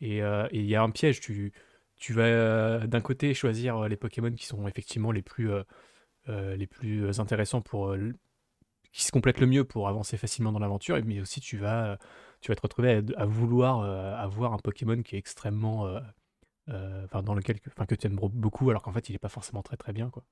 Et 0.00 0.22
euh, 0.22 0.46
et 0.50 0.58
il 0.60 0.66
y 0.66 0.74
a 0.74 0.82
un 0.82 0.90
piège, 0.90 1.20
tu, 1.20 1.52
tu 1.96 2.12
vas 2.12 2.24
euh, 2.24 2.86
d'un 2.86 3.00
côté 3.00 3.34
choisir 3.34 3.76
euh, 3.78 3.88
les 3.88 3.96
Pokémon 3.96 4.32
qui 4.32 4.46
sont 4.46 4.66
effectivement 4.66 5.12
les 5.12 5.22
plus, 5.22 5.50
les 6.26 6.66
plus 6.66 7.20
intéressants 7.20 7.62
pour... 7.62 7.96
qui 8.92 9.04
se 9.04 9.12
complètent 9.12 9.40
le 9.40 9.46
mieux 9.46 9.64
pour 9.64 9.88
avancer 9.88 10.16
facilement 10.16 10.52
dans 10.52 10.58
l'aventure, 10.58 10.98
mais 11.04 11.20
aussi 11.20 11.40
tu 11.40 11.56
vas, 11.56 11.98
tu 12.40 12.50
vas 12.50 12.56
te 12.56 12.62
retrouver 12.62 13.02
à, 13.16 13.26
vouloir 13.26 13.82
avoir 14.18 14.52
un 14.52 14.58
Pokémon 14.58 15.02
qui 15.02 15.16
est 15.16 15.18
extrêmement... 15.18 15.98
enfin, 16.68 17.22
dans 17.22 17.34
lequel 17.34 17.60
que 17.60 17.94
tu 17.94 18.06
aimes 18.06 18.16
beaucoup, 18.16 18.70
alors 18.70 18.82
qu'en 18.82 18.92
fait 18.92 19.08
il 19.08 19.14
est 19.14 19.18
pas 19.18 19.28
forcément 19.28 19.62
très 19.62 19.76
très 19.76 19.92
bien. 19.92 20.10
Quoi. 20.10 20.24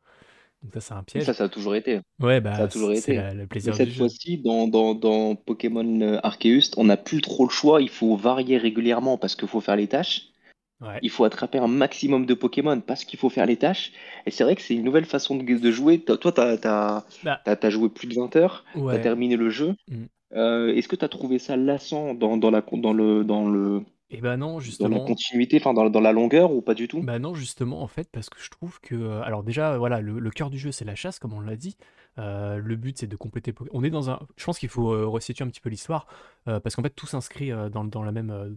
Donc 0.62 0.72
ça 0.74 0.80
c'est 0.80 0.94
un 0.94 1.02
piège. 1.02 1.24
ça, 1.24 1.34
ça 1.34 1.44
a 1.44 1.48
toujours 1.48 1.74
été. 1.74 2.00
Ouais, 2.20 2.40
Ça 2.54 2.64
a 2.64 2.66
bah 2.66 2.68
toujours 2.68 2.94
c'est 2.96 2.98
été. 2.98 3.14
la- 3.14 3.34
le 3.34 3.46
Mais 3.46 3.46
plaisir 3.46 3.78
du 3.78 3.86
cette 3.86 3.90
jeu. 3.90 3.96
fois-ci, 3.98 4.38
dans, 4.38 4.68
dans, 4.68 4.94
dans 4.94 5.34
Pokémon 5.36 6.00
euh, 6.02 6.20
Arceus, 6.22 6.72
on 6.76 6.84
n'a 6.84 6.96
plus 6.96 7.20
trop 7.22 7.44
le 7.44 7.50
choix. 7.50 7.80
Il 7.82 7.88
faut 7.88 8.16
varier 8.16 8.58
régulièrement 8.58 9.18
parce 9.18 9.36
qu'il 9.36 9.48
faut 9.48 9.60
faire 9.60 9.76
les 9.76 9.88
tâches. 9.88 10.28
Ouais. 10.80 10.98
Il 11.02 11.10
faut 11.10 11.24
attraper 11.24 11.58
un 11.58 11.66
maximum 11.68 12.26
de 12.26 12.34
Pokémon 12.34 12.80
parce 12.80 13.04
qu'il 13.04 13.18
faut 13.18 13.28
faire 13.30 13.46
les 13.46 13.56
tâches. 13.58 13.92
Et 14.26 14.30
c'est 14.30 14.44
vrai 14.44 14.56
que 14.56 14.62
c'est 14.62 14.74
une 14.74 14.84
nouvelle 14.84 15.04
façon 15.06 15.36
de, 15.36 15.44
de 15.44 15.70
jouer. 15.70 16.00
Toi, 16.02 16.16
toi, 16.18 16.32
t'as, 16.32 16.56
t'as, 16.58 17.04
Bah, 17.22 17.70
joué 17.70 17.88
plus 17.90 18.08
de 18.08 18.14
20 18.14 18.34
heures. 18.36 18.64
T'as 18.74 18.80
ouais. 18.80 19.00
terminé 19.00 19.36
le 19.36 19.50
jeu. 19.50 19.74
Mm. 19.88 20.04
Euh, 20.34 20.74
est-ce 20.74 20.88
que 20.88 20.96
t'as 20.96 21.08
trouvé 21.08 21.38
ça 21.38 21.56
lassant 21.56 22.14
dans, 22.14 22.36
dans 22.36 22.50
la, 22.50 22.62
dans 22.72 22.92
le, 22.92 23.24
dans 23.24 23.48
le, 23.48 23.82
Et 24.10 24.20
bah 24.20 24.36
non, 24.36 24.48
dans 24.48 24.54
la 24.56 24.60
justement. 24.60 25.04
continuité, 25.04 25.58
enfin 25.58 25.72
dans, 25.72 25.88
dans 25.88 26.00
la 26.00 26.12
longueur 26.12 26.52
ou 26.52 26.62
pas 26.62 26.74
du 26.74 26.88
tout? 26.88 27.00
Bah 27.02 27.18
non, 27.18 27.34
justement, 27.34 27.80
en 27.82 27.86
fait, 27.86 28.08
parce 28.10 28.28
que 28.28 28.40
je 28.40 28.50
trouve 28.50 28.80
que... 28.80 28.94
euh, 28.94 29.22
Alors 29.22 29.42
déjà, 29.42 29.78
voilà, 29.78 30.00
le, 30.00 30.18
le 30.18 30.30
cœur 30.30 30.50
du 30.50 30.58
jeu, 30.58 30.72
c'est 30.72 30.84
la 30.84 30.96
chasse, 30.96 31.18
comme 31.18 31.32
on 31.32 31.40
l'a 31.40 31.56
dit. 31.56 31.76
Euh, 32.18 32.58
le 32.58 32.76
but, 32.76 32.98
c'est 32.98 33.06
de 33.06 33.16
compléter... 33.16 33.54
On 33.72 33.84
est 33.84 33.90
dans 33.90 34.10
un... 34.10 34.18
Je 34.36 34.44
pense 34.44 34.58
qu'il 34.58 34.68
faut 34.68 34.92
euh, 34.92 35.06
resituer 35.06 35.44
un 35.44 35.48
petit 35.48 35.60
peu 35.60 35.70
l'histoire, 35.70 36.06
euh, 36.48 36.60
parce 36.60 36.74
qu'en 36.76 36.82
fait, 36.82 36.90
tout 36.90 37.06
s'inscrit 37.06 37.52
euh, 37.52 37.68
dans, 37.68 37.84
dans 37.84 38.02
la 38.02 38.12
même... 38.12 38.30
euh, 38.30 38.50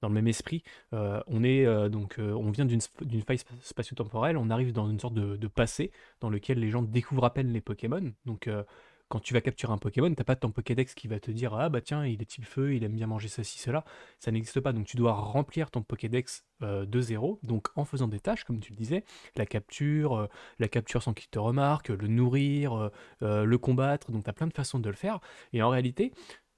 dans 0.00 0.08
le 0.08 0.14
même 0.14 0.26
esprit, 0.26 0.64
Euh, 0.94 1.20
on 1.28 1.44
est 1.44 1.64
euh, 1.64 1.88
donc, 1.88 2.18
euh, 2.18 2.32
on 2.32 2.50
vient 2.50 2.64
d'une 2.64 2.80
sp- 2.80 3.04
d'une 3.04 3.22
faille 3.22 3.36
sp- 3.36 3.52
spatio-temporelle, 3.62 4.36
on 4.36 4.50
arrive 4.50 4.72
dans 4.72 4.90
une 4.90 4.98
sorte 4.98 5.14
de, 5.14 5.36
de 5.36 5.48
passé 5.48 5.92
dans 6.20 6.28
lequel 6.28 6.58
les 6.58 6.70
gens 6.70 6.82
découvrent 6.82 7.24
à 7.24 7.32
peine 7.32 7.52
les 7.52 7.60
Pokémon. 7.60 8.12
Donc, 8.24 8.48
euh, 8.48 8.64
quand 9.12 9.20
tu 9.20 9.34
vas 9.34 9.42
capturer 9.42 9.70
un 9.70 9.76
Pokémon, 9.76 10.14
t'as 10.14 10.24
pas 10.24 10.36
ton 10.36 10.50
Pokédex 10.50 10.94
qui 10.94 11.06
va 11.06 11.20
te 11.20 11.30
dire 11.30 11.52
ah 11.52 11.68
bah 11.68 11.82
tiens 11.82 12.06
il 12.06 12.22
est 12.22 12.24
type 12.24 12.46
feu, 12.46 12.74
il 12.74 12.82
aime 12.82 12.94
bien 12.94 13.06
manger 13.06 13.28
ceci 13.28 13.58
cela. 13.58 13.84
Ça 14.18 14.30
n'existe 14.30 14.58
pas. 14.60 14.72
Donc 14.72 14.86
tu 14.86 14.96
dois 14.96 15.12
remplir 15.12 15.70
ton 15.70 15.82
Pokédex 15.82 16.46
euh, 16.62 16.86
de 16.86 17.00
zéro. 17.02 17.38
Donc 17.42 17.68
en 17.76 17.84
faisant 17.84 18.08
des 18.08 18.20
tâches 18.20 18.44
comme 18.44 18.58
tu 18.58 18.72
le 18.72 18.76
disais, 18.78 19.04
la 19.36 19.44
capture, 19.44 20.16
euh, 20.16 20.28
la 20.58 20.68
capture 20.68 21.02
sans 21.02 21.12
qu'il 21.12 21.28
te 21.28 21.38
remarque, 21.38 21.90
le 21.90 22.08
nourrir, 22.08 22.90
euh, 23.20 23.44
le 23.44 23.58
combattre. 23.58 24.12
Donc 24.12 24.24
tu 24.24 24.30
as 24.30 24.32
plein 24.32 24.46
de 24.46 24.54
façons 24.54 24.78
de 24.78 24.88
le 24.88 24.96
faire. 24.96 25.20
Et 25.52 25.62
en 25.62 25.68
réalité, 25.68 26.14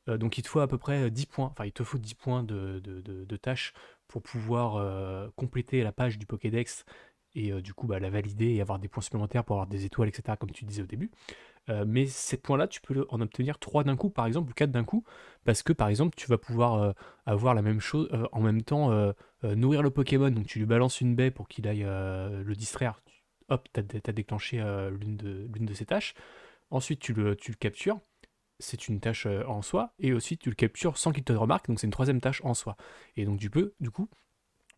donc 0.07 0.39
il 0.39 0.43
te 0.43 0.49
faut 0.49 0.61
à 0.61 0.69
peu 0.69 0.79
près 0.79 1.11
10 1.11 1.27
points. 1.27 1.47
Enfin 1.47 1.65
il 1.65 1.73
te 1.73 1.83
faut 1.83 1.99
10 1.99 2.15
points 2.15 2.45
de, 2.45 3.37
tâches 3.37 3.73
pour 4.07 4.23
pouvoir 4.23 5.33
compléter 5.35 5.83
la 5.83 5.91
page 5.91 6.19
du 6.19 6.27
Pokédex 6.27 6.85
et 7.35 7.51
du 7.63 7.75
coup 7.75 7.89
bah, 7.89 7.99
la 7.99 8.11
valider 8.11 8.55
et 8.55 8.61
avoir 8.61 8.79
des 8.79 8.87
points 8.87 9.03
supplémentaires 9.03 9.43
pour 9.43 9.57
avoir 9.57 9.67
des 9.67 9.87
étoiles, 9.87 10.09
etc. 10.09 10.37
Comme 10.39 10.53
tu 10.53 10.65
disais 10.65 10.83
au 10.83 10.87
début. 10.87 11.11
Euh, 11.71 11.85
mais 11.87 12.07
ces 12.07 12.37
points-là, 12.37 12.69
tu 12.69 12.81
peux 12.81 13.07
en 13.09 13.21
obtenir 13.21 13.59
3 13.59 13.85
d'un 13.85 13.97
coup, 13.97 14.11
par 14.11 14.27
exemple, 14.27 14.51
ou 14.51 14.55
4 14.55 14.71
d'un 14.71 14.85
coup, 14.85 15.05
parce 15.45 15.63
que 15.63 15.73
par 15.73 15.89
exemple, 15.89 16.15
tu 16.17 16.27
vas 16.27 16.39
pouvoir 16.39 16.75
euh, 16.75 16.93
avoir 17.27 17.55
la 17.55 17.63
même 17.63 17.81
chose 17.81 18.09
euh, 18.13 18.27
en 18.33 18.41
même 18.41 18.63
temps, 18.63 18.91
nourrir 19.43 19.83
le 19.83 19.91
Pokémon, 19.91 20.31
donc 20.31 20.47
tu 20.47 20.59
lui 20.59 20.67
balances 20.67 21.01
une 21.01 21.15
baie 21.15 21.31
pour 21.31 21.49
qu'il 21.49 21.69
aille 21.69 21.85
le 21.85 22.55
distraire. 22.55 23.01
Hop, 23.51 23.69
tu 23.75 23.81
as, 23.81 24.13
déclenché 24.13 24.57
l'une 24.91 25.17
de, 25.17 25.49
l'une 25.55 25.75
ces 25.75 25.85
tâches. 25.85 26.15
Ensuite, 26.71 27.01
tu 27.01 27.13
le, 27.13 27.37
tu 27.37 27.51
le 27.51 27.57
captures. 27.57 28.01
C'est 28.59 28.89
une 28.89 29.01
tâche 29.01 29.27
en 29.27 29.61
soi. 29.61 29.93
Et 29.99 30.15
aussi, 30.15 30.39
tu 30.39 30.49
le 30.49 30.55
captures 30.55 30.97
sans 30.97 31.13
qu'il 31.13 31.25
te 31.25 31.33
remarque. 31.35 31.69
Donc, 31.69 31.79
c'est 31.79 31.87
une 31.87 31.93
troisième 31.93 32.23
tâche 32.23 32.41
en 32.43 32.55
soi. 32.55 32.77
Et 33.17 33.27
donc, 33.27 33.39
tu 33.39 33.51
peux, 33.51 33.75
du 33.81 33.91
coup, 33.91 34.09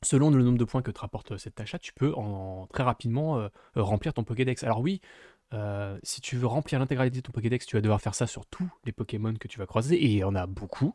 selon 0.02 0.30
le 0.30 0.42
nombre 0.42 0.58
de 0.58 0.64
points 0.64 0.82
que 0.82 0.90
te 0.90 0.98
rapporte 0.98 1.36
cette 1.36 1.54
tâche-là, 1.54 1.78
tu 1.78 1.92
peux 1.92 2.12
en, 2.14 2.66
très 2.66 2.82
rapidement 2.82 3.48
remplir 3.76 4.14
ton 4.14 4.24
Pokédex. 4.24 4.64
Alors 4.64 4.80
oui, 4.80 5.00
euh, 5.54 5.98
si 6.02 6.20
tu 6.20 6.36
veux 6.36 6.46
remplir 6.46 6.78
l'intégralité 6.78 7.18
de 7.18 7.22
ton 7.22 7.32
Pokédex, 7.32 7.66
tu 7.66 7.76
vas 7.76 7.82
devoir 7.82 8.00
faire 8.00 8.14
ça 8.14 8.26
sur 8.26 8.46
tous 8.46 8.68
les 8.84 8.92
Pokémon 8.92 9.34
que 9.34 9.48
tu 9.48 9.58
vas 9.58 9.66
croiser, 9.66 9.96
et 9.96 10.06
il 10.06 10.18
y 10.18 10.24
en 10.24 10.34
a 10.34 10.46
beaucoup. 10.46 10.94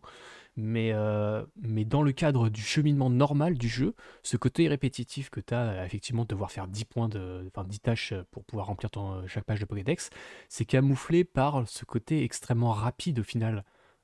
Mais, 0.57 0.91
euh, 0.93 1.43
dans 1.55 2.03
le 2.03 2.11
cadre 2.11 2.49
du 2.49 2.61
cheminement 2.61 3.09
normal 3.09 3.57
du 3.57 3.69
jeu, 3.69 3.95
ce 4.21 4.35
côté 4.35 4.67
répétitif 4.67 5.29
que 5.29 5.39
tu 5.39 5.53
as, 5.53 5.85
effectivement, 5.85 6.23
de 6.23 6.27
devoir 6.27 6.51
faire 6.51 6.67
10 6.67 6.85
points 6.85 7.07
de, 7.07 7.45
enfin 7.47 7.65
10 7.65 7.79
tâches 7.79 8.13
pour 8.31 8.43
pouvoir 8.43 8.67
remplir 8.67 8.91
ton, 8.91 9.25
chaque 9.27 9.45
page 9.45 9.61
de 9.61 9.65
Pokédex, 9.65 10.09
c'est 10.49 10.65
camouflé 10.65 11.23
par 11.23 11.67
ce 11.67 11.85
côté 11.85 12.23
extrêmement 12.23 12.71
rapide 12.71 13.19
au 13.19 13.23
final. 13.23 13.63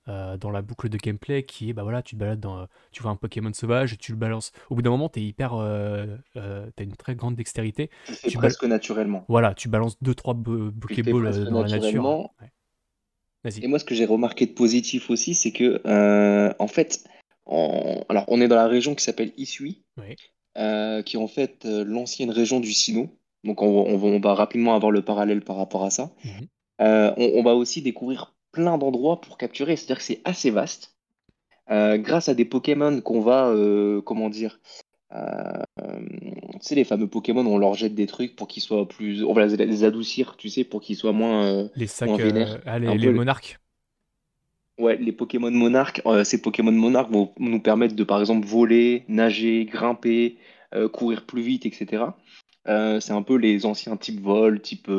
Euh, 0.10 0.38
dans 0.38 0.52
la 0.52 0.62
boucle 0.62 0.88
de 0.88 0.98
gameplay 0.98 1.44
qui 1.44 1.70
est 1.70 1.74
bah 1.74 1.84
voilà 1.84 2.02
tu 2.02 2.16
te 2.16 2.20
balades 2.20 2.40
dans 2.40 2.66
tu 2.94 3.04
vois 3.04 3.12
un 3.12 3.18
Pokémon 3.18 3.52
sauvage 3.52 3.92
et 3.92 3.98
tu 3.98 4.14
le 4.14 4.18
balances. 4.18 4.54
Au 4.70 4.76
bout 4.76 4.82
d'un 4.82 4.90
moment 4.90 5.10
tu 5.10 5.20
es 5.20 5.24
hyper 5.24 5.56
euh, 5.56 6.06
euh, 6.38 6.66
t'as 6.78 6.86
une 6.86 6.96
très 6.96 7.14
grande 7.14 7.36
dextérité. 7.36 7.90
Tu 8.26 8.38
presque 8.38 8.64
naturellement. 8.64 9.26
Voilà 9.28 9.54
tu 9.54 9.68
balances 9.68 10.02
2 10.02 10.16
3 10.16 10.36
Pokéballs 10.80 11.50
dans 11.50 11.62
la 11.62 11.68
nature 11.68 12.30
et 13.62 13.68
moi 13.68 13.80
ce 13.80 13.86
que 13.86 13.96
j'ai 13.96 14.06
remarqué 14.06 14.46
de 14.46 14.54
positif 14.54 15.10
aussi 15.10 15.34
c'est 15.34 15.52
que 15.52 15.82
en 16.58 16.68
fait 16.68 17.04
alors 17.46 18.24
on 18.30 18.40
est 18.40 18.48
dans 18.48 18.56
la 18.56 18.68
région 18.68 18.96
qui 18.96 19.04
s'appelle 19.04 19.34
Isui 19.36 19.84
qui 20.56 21.18
est 21.18 21.18
en 21.18 21.28
fait 21.28 21.66
l'ancienne 21.66 22.32
région 22.32 22.62
du 22.62 22.72
Sino. 22.72 23.10
Donc 23.44 23.62
on, 23.62 24.20
va 24.20 24.34
rapidement 24.36 24.74
avoir 24.74 24.92
le 24.92 25.02
parallèle 25.02 25.42
par 25.42 25.58
rapport 25.58 25.84
à 25.84 25.90
ça. 25.90 26.14
Mmh 26.24 26.46
on, 26.80 27.44
va 27.44 27.56
aussi 27.56 27.82
découvrir 27.82 28.37
plein 28.58 28.80
d'endroits 28.80 29.22
pour 29.22 29.38
capturer. 29.38 29.76
C'est-à-dire 29.76 29.98
que 29.98 30.04
c'est 30.04 30.22
assez 30.26 30.50
vaste. 30.50 30.96
Euh, 31.70 31.98
grâce 31.98 32.28
à 32.28 32.34
des 32.34 32.46
Pokémon 32.46 33.02
qu'on 33.02 33.22
va, 33.22 33.50
euh, 33.50 34.02
comment 34.02 34.30
dire, 34.30 34.60
euh, 35.14 35.62
tu 35.80 36.60
sais, 36.62 36.76
les 36.76 36.84
fameux 36.84 37.08
Pokémon, 37.08 37.46
on 37.46 37.60
leur 37.60 37.76
jette 37.76 37.94
des 37.94 38.08
trucs 38.08 38.36
pour 38.36 38.48
qu'ils 38.48 38.64
soient 38.64 38.88
plus. 38.88 39.24
On 39.24 39.34
va 39.34 39.46
les 39.46 39.84
adoucir, 39.84 40.38
tu 40.38 40.50
sais, 40.50 40.64
pour 40.64 40.82
qu'ils 40.82 40.96
soient 40.96 41.12
moins. 41.12 41.70
les 41.76 41.88
sacs. 41.88 42.10
Ah, 42.66 42.80
les, 42.80 43.12
monarques. 43.12 43.60
Ouais, 44.80 44.98
les 44.98 45.12
Pokémon 45.12 45.52
monarques. 45.52 46.02
ces 46.24 46.42
Pokémon 46.42 46.72
monarques 46.72 47.12
vont 47.12 47.32
nous 47.38 47.60
permettre 47.60 47.96
de, 47.96 48.04
par 48.04 48.20
exemple, 48.20 48.48
voler, 48.48 49.04
nager, 49.08 49.66
grimper, 49.66 50.38
courir 50.94 51.28
plus 51.28 51.44
vite, 51.44 51.66
etc. 51.68 52.06
c'est 52.66 53.12
un 53.12 53.22
peu 53.22 53.36
les 53.36 53.66
anciens 53.68 53.98
types 53.98 54.22
vol, 54.22 54.62
type 54.62 54.90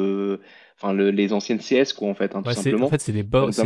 enfin 0.80 0.94
les 0.94 1.32
anciennes 1.32 1.58
CS 1.58 1.92
quoi 1.92 2.08
en 2.08 2.14
fait 2.14 2.34
hein, 2.34 2.42
tout 2.42 2.52
simplement. 2.52 2.86
En 2.86 2.90
fait 2.90 3.00
c'est 3.00 3.12
des 3.12 3.22
boss. 3.22 3.60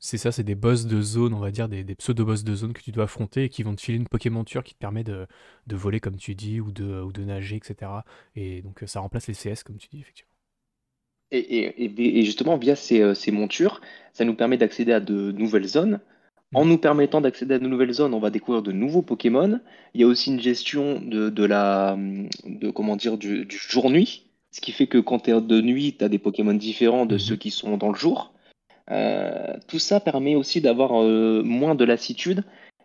C'est 0.00 0.18
ça, 0.18 0.32
c'est 0.32 0.42
des 0.42 0.54
boss 0.54 0.86
de 0.86 1.00
zone, 1.00 1.34
on 1.34 1.38
va 1.38 1.50
dire 1.50 1.68
des, 1.68 1.84
pseudo 1.94 2.24
boss 2.24 2.44
de 2.44 2.54
zone 2.54 2.72
que 2.72 2.82
tu 2.82 2.90
dois 2.90 3.04
affronter 3.04 3.44
et 3.44 3.48
qui 3.48 3.62
vont 3.62 3.74
te 3.74 3.80
filer 3.80 3.98
une 3.98 4.08
Pokémonture 4.08 4.64
qui 4.64 4.74
te 4.74 4.78
permet 4.78 5.04
de, 5.04 5.26
voler 5.70 6.00
comme 6.00 6.16
tu 6.16 6.34
dis 6.34 6.60
ou 6.60 6.72
de, 6.72 7.00
ou 7.02 7.12
de 7.12 7.22
nager 7.22 7.56
etc. 7.56 7.90
Et 8.34 8.62
donc 8.62 8.82
ça 8.86 9.00
remplace 9.00 9.28
les 9.28 9.34
CS 9.34 9.62
comme 9.62 9.76
tu 9.76 9.88
dis 9.88 10.00
effectivement. 10.00 10.30
Et, 11.32 12.22
justement 12.24 12.56
via 12.56 12.76
ces, 12.76 13.00
euh, 13.00 13.14
ces, 13.14 13.32
montures, 13.32 13.80
ça 14.12 14.24
nous 14.24 14.34
permet 14.34 14.56
d'accéder 14.56 14.92
à 14.92 15.00
de 15.00 15.32
nouvelles 15.32 15.66
zones. 15.66 16.00
En 16.54 16.64
mm. 16.64 16.68
nous 16.68 16.78
permettant 16.78 17.20
d'accéder 17.20 17.54
à 17.54 17.58
de 17.58 17.66
nouvelles 17.66 17.92
zones, 17.92 18.14
on 18.14 18.20
va 18.20 18.30
découvrir 18.30 18.62
de 18.62 18.70
nouveaux 18.70 19.02
Pokémon. 19.02 19.60
Il 19.94 20.00
y 20.00 20.04
a 20.04 20.06
aussi 20.06 20.30
une 20.32 20.40
gestion 20.40 21.00
de, 21.00 21.44
la 21.44 21.98
de 22.44 22.70
comment 22.70 22.94
dire 22.94 23.18
du, 23.18 23.44
du 23.44 23.56
jour-nuit 23.56 24.25
ce 24.56 24.62
qui 24.62 24.72
fait 24.72 24.86
que 24.86 24.96
quand 24.96 25.18
tu 25.18 25.30
es 25.32 25.38
de 25.38 25.60
nuit, 25.60 25.96
tu 25.98 26.02
as 26.02 26.08
des 26.08 26.18
Pokémon 26.18 26.54
différents 26.54 27.04
de 27.04 27.16
mhm. 27.16 27.18
ceux 27.18 27.36
qui 27.36 27.50
sont 27.50 27.76
dans 27.76 27.90
le 27.90 27.94
jour. 27.94 28.32
Euh, 28.90 29.52
tout 29.68 29.78
ça 29.78 30.00
permet 30.00 30.34
aussi 30.34 30.62
d'avoir 30.62 31.02
euh, 31.02 31.42
moins 31.42 31.74
de 31.74 31.84
lassitude. 31.84 32.42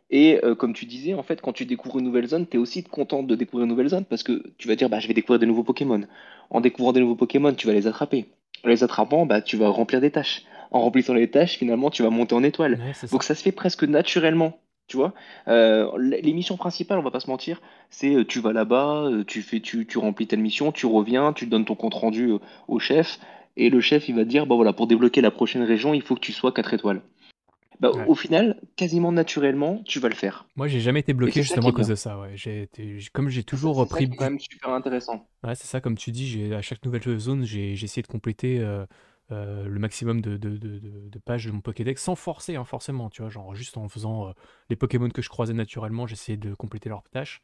Et 0.10 0.44
euh, 0.44 0.54
comme 0.54 0.74
tu 0.74 0.86
disais, 0.86 1.14
en 1.14 1.24
fait, 1.24 1.40
quand 1.40 1.54
tu 1.54 1.66
découvres 1.66 2.00
une 2.00 2.04
nouvelle 2.04 2.28
zone, 2.28 2.46
tu 2.46 2.58
es 2.58 2.60
aussi 2.60 2.84
content 2.84 3.24
de 3.24 3.36
découvrir 3.36 3.64
une 3.64 3.70
nouvelle 3.70 3.88
zone 3.88 4.04
parce 4.04 4.22
que 4.22 4.44
tu 4.58 4.68
vas 4.68 4.76
dire, 4.76 4.90
bah, 4.90 5.00
je 5.00 5.08
vais 5.08 5.14
découvrir 5.14 5.40
des 5.40 5.46
nouveaux 5.46 5.64
Pokémon. 5.64 6.02
En 6.50 6.60
découvrant 6.60 6.92
des 6.92 7.00
nouveaux 7.00 7.16
Pokémon, 7.16 7.54
tu 7.54 7.68
vas 7.68 7.74
les 7.74 7.88
attraper. 7.88 8.26
En 8.66 8.68
les 8.68 8.84
attrapant, 8.84 9.26
bah, 9.26 9.42
tu 9.42 9.56
vas 9.56 9.70
remplir 9.70 10.02
des 10.02 10.12
tâches. 10.12 10.44
En 10.72 10.82
remplissant 10.82 11.14
les 11.14 11.30
tâches, 11.32 11.58
finalement, 11.58 11.90
tu 11.90 12.04
vas 12.04 12.10
monter 12.10 12.36
en 12.36 12.44
étoile. 12.44 12.82
Donc 13.14 13.24
ça 13.24 13.34
se 13.34 13.42
fait 13.42 13.54
presque 13.54 13.86
naturellement. 13.86 14.60
Tu 14.92 14.98
vois, 14.98 15.14
euh, 15.48 15.90
les 15.98 16.34
missions 16.34 16.58
principales, 16.58 17.00
on 17.00 17.02
va 17.02 17.12
pas 17.12 17.22
se 17.22 17.30
mentir, 17.30 17.62
c'est 17.90 18.14
euh, 18.14 18.26
tu 18.26 18.42
vas 18.42 18.52
là-bas, 18.52 19.04
euh, 19.06 19.24
tu 19.24 19.42
fais, 19.42 19.62
tu, 19.62 19.88
tu 19.88 19.98
remplis 19.98 20.28
telle 20.28 20.42
mission, 20.42 20.74
tu 20.74 20.86
reviens, 20.86 21.32
tu 21.32 21.46
donnes 21.48 21.64
ton 21.64 21.76
compte 21.76 21.94
rendu 21.94 22.34
au 22.68 22.80
chef, 22.80 23.18
et 23.56 23.70
le 23.70 23.80
chef 23.80 24.10
il 24.10 24.16
va 24.16 24.26
te 24.26 24.28
dire, 24.28 24.46
bah 24.48 24.56
voilà, 24.56 24.74
pour 24.74 24.88
débloquer 24.88 25.22
la 25.22 25.32
prochaine 25.32 25.64
région, 25.64 25.94
il 25.94 26.02
faut 26.02 26.16
que 26.16 26.20
tu 26.20 26.34
sois 26.34 26.52
4 26.52 26.74
étoiles. 26.74 27.02
Bah, 27.80 27.90
Au 28.06 28.16
final, 28.16 28.60
quasiment 28.76 29.14
naturellement, 29.14 29.82
tu 29.86 30.00
vas 30.00 30.10
le 30.10 30.14
faire. 30.14 30.46
Moi, 30.58 30.68
j'ai 30.68 30.82
jamais 30.82 31.00
été 31.00 31.14
bloqué 31.14 31.42
justement 31.42 31.70
à 31.70 31.72
cause 31.72 31.88
de 31.88 31.96
ça. 31.96 32.20
Ouais. 32.20 32.34
J'ai 32.36 32.68
comme 33.14 33.30
j'ai 33.30 33.44
toujours 33.44 33.78
repris. 33.78 34.10
C'est 34.12 34.18
quand 34.18 34.26
même 34.26 34.40
super 34.42 34.72
intéressant. 34.72 35.26
Ouais, 35.46 35.56
c'est 35.56 35.68
ça, 35.68 35.80
comme 35.80 35.98
tu 35.98 36.12
dis, 36.12 36.54
à 36.54 36.62
chaque 36.62 36.84
nouvelle 36.84 37.18
zone, 37.18 37.46
j'ai 37.46 37.72
essayé 37.72 38.02
de 38.02 38.08
compléter 38.08 38.62
euh, 39.32 39.68
le 39.68 39.80
maximum 39.80 40.22
de, 40.22 40.38
pages 41.26 41.46
de 41.46 41.52
mon 41.52 41.62
Pokédex 41.62 42.02
sans 42.02 42.16
forcer, 42.16 42.56
hein, 42.56 42.66
forcément, 42.66 43.10
tu 43.10 43.22
vois, 43.22 43.30
genre 43.30 43.56
juste 43.56 43.78
en 43.78 43.88
faisant 43.90 44.30
euh, 44.30 44.32
les 44.70 44.76
Pokémon 44.76 45.10
que 45.10 45.22
je 45.22 45.30
croisais 45.30 45.54
naturellement, 45.54 46.08
j'essayais 46.08 46.38
de 46.38 46.54
compléter 46.54 46.90
leurs 46.90 47.04
tâches. 47.10 47.42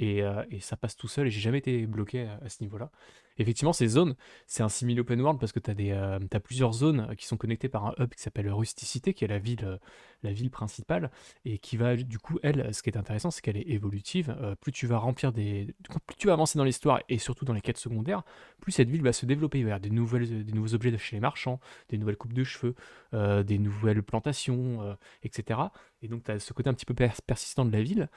Euh, 0.00 0.44
et, 0.50 0.60
ça 0.60 0.76
passe 0.76 0.96
tout 0.96 1.08
seul 1.08 1.26
et 1.26 1.30
j'ai 1.30 1.40
jamais 1.40 1.58
été 1.58 1.86
bloqué 1.86 2.28
à, 2.42 2.48
ce 2.48 2.62
niveau-là. 2.62 2.90
Effectivement, 3.38 3.72
ces 3.72 3.88
zones, 3.88 4.16
c'est 4.46 4.62
un 4.62 4.68
simili 4.68 5.00
open 5.00 5.20
world 5.20 5.40
parce 5.40 5.52
que 5.52 5.60
tu 5.60 5.70
as, 5.70 5.74
euh, 5.74 6.18
plusieurs 6.44 6.72
zones 6.72 7.14
qui 7.16 7.26
sont 7.26 7.36
connectées 7.36 7.68
par 7.68 7.86
un 7.86 7.94
hub 7.98 8.10
qui 8.14 8.22
s'appelle 8.22 8.50
Rusticité, 8.52 9.14
qui 9.14 9.24
est 9.24 9.28
la 9.28 9.38
ville, 9.38 9.64
euh, 9.64 9.78
la 10.22 10.32
ville 10.32 10.50
principale, 10.50 11.10
et 11.44 11.58
qui 11.58 11.76
va, 11.76 11.96
du 11.96 12.18
coup, 12.18 12.38
elle, 12.42 12.72
ce 12.74 12.82
qui 12.82 12.90
est 12.90 12.98
intéressant, 12.98 13.30
c'est 13.30 13.40
qu'elle 13.40 13.56
est 13.56 13.68
évolutive. 13.68 14.36
plus 14.60 14.72
tu 14.72 14.86
vas 14.86 14.98
remplir 14.98 15.32
des. 15.32 15.74
Plus 16.06 16.16
tu 16.16 16.26
vas 16.26 16.34
avancer 16.34 16.58
dans 16.58 16.64
l'histoire 16.64 17.00
et 17.08 17.18
surtout 17.18 17.44
dans 17.44 17.54
les 17.54 17.62
quêtes 17.62 17.78
secondaires, 17.78 18.22
plus 18.60 18.72
cette 18.72 18.90
ville 18.90 19.02
va 19.02 19.12
se 19.12 19.26
développer. 19.26 19.58
Il 19.58 19.64
va 19.64 19.70
y 19.70 19.72
avoir 19.72 19.80
des, 19.80 19.90
nouvelles, 19.90 20.44
des 20.44 20.52
nouveaux 20.52 20.74
objets 20.74 20.96
chez 20.98 21.16
les 21.16 21.20
marchands, 21.20 21.60
des 21.88 21.98
nouvelles 21.98 22.16
coupes 22.16 22.34
de 22.34 22.44
cheveux, 22.44 22.74
des 23.12 23.58
nouvelles 23.58 24.02
plantations, 24.02 24.96
etc. 25.22 25.60
Et 26.02 26.08
donc, 26.08 26.24
tu 26.24 26.30
as 26.30 26.38
ce 26.38 26.52
côté 26.52 26.68
un 26.68 26.74
petit 26.74 26.86
peu 26.86 26.94
persistant 26.94 27.64
de 27.64 27.72
la 27.72 27.82
ville 27.82 28.08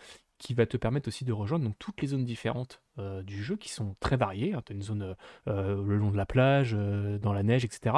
qui 0.43 0.53
va 0.53 0.65
te 0.65 0.75
permettre 0.75 1.07
aussi 1.07 1.23
de 1.23 1.31
rejoindre 1.31 1.65
donc, 1.65 1.79
toutes 1.79 2.01
les 2.01 2.09
zones 2.09 2.25
différentes 2.25 2.81
euh, 2.99 3.23
du 3.23 3.41
jeu 3.41 3.55
qui 3.55 3.69
sont 3.69 3.95
très 4.01 4.17
variées. 4.17 4.53
Hein. 4.53 4.61
Tu 4.65 4.73
as 4.73 4.75
une 4.75 4.81
zone 4.81 5.01
euh, 5.01 5.13
euh, 5.47 5.81
le 5.81 5.97
long 5.97 6.11
de 6.11 6.17
la 6.17 6.25
plage, 6.25 6.75
dans 7.21 7.31
la 7.33 7.43
neige, 7.43 7.63
etc. 7.63 7.95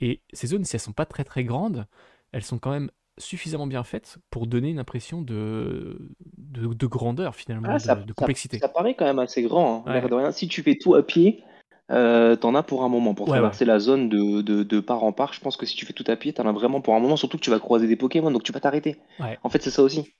Et 0.00 0.22
ces 0.32 0.48
zones, 0.48 0.64
si 0.64 0.74
elles 0.74 0.80
sont 0.80 0.92
pas 0.92 1.04
très 1.04 1.24
très 1.24 1.44
grandes, 1.44 1.86
elles 2.32 2.42
sont 2.42 2.58
quand 2.58 2.70
même 2.70 2.90
suffisamment 3.18 3.66
bien 3.66 3.84
faites 3.84 4.16
pour 4.30 4.46
donner 4.46 4.70
une 4.70 4.80
impression 4.80 5.22
de, 5.22 5.98
de, 6.36 6.86
grandeur 6.86 7.36
finalement, 7.36 7.76
ah, 7.86 7.94
de, 7.94 8.12
complexité. 8.12 8.58
Ça, 8.58 8.68
paraît 8.68 8.94
quand 8.94 9.04
même 9.04 9.20
assez 9.20 9.42
grand. 9.42 9.84
Hein. 9.86 10.32
Si 10.32 10.48
tu 10.48 10.62
fais 10.62 10.76
tout 10.76 10.94
à 10.94 11.02
pied, 11.04 11.44
euh, 11.90 12.34
t'en 12.34 12.54
as 12.54 12.62
pour 12.62 12.82
un 12.82 12.88
moment. 12.88 13.14
Pour 13.14 13.26
traverser 13.26 13.64
la 13.64 13.78
zone 13.78 14.08
de, 14.08 14.40
de, 14.40 14.80
part 14.80 15.04
en 15.04 15.12
part, 15.12 15.32
je 15.32 15.40
pense 15.40 15.56
que 15.56 15.66
si 15.66 15.76
tu 15.76 15.84
fais 15.84 15.92
tout 15.92 16.04
à 16.06 16.16
pied, 16.16 16.32
t'en 16.32 16.46
as 16.48 16.52
vraiment 16.52 16.80
pour 16.80 16.94
un 16.94 17.00
moment, 17.00 17.16
surtout 17.16 17.36
que 17.36 17.42
tu 17.42 17.50
vas 17.50 17.60
croiser 17.60 17.86
des 17.86 17.96
Pokémon, 17.96 18.30
donc 18.30 18.42
tu 18.42 18.52
vas 18.52 18.60
t'arrêter. 18.60 18.96
En 19.42 19.48
fait, 19.48 19.62
c'est 19.62 19.70
ça 19.70 19.82
aussi. 19.82 20.14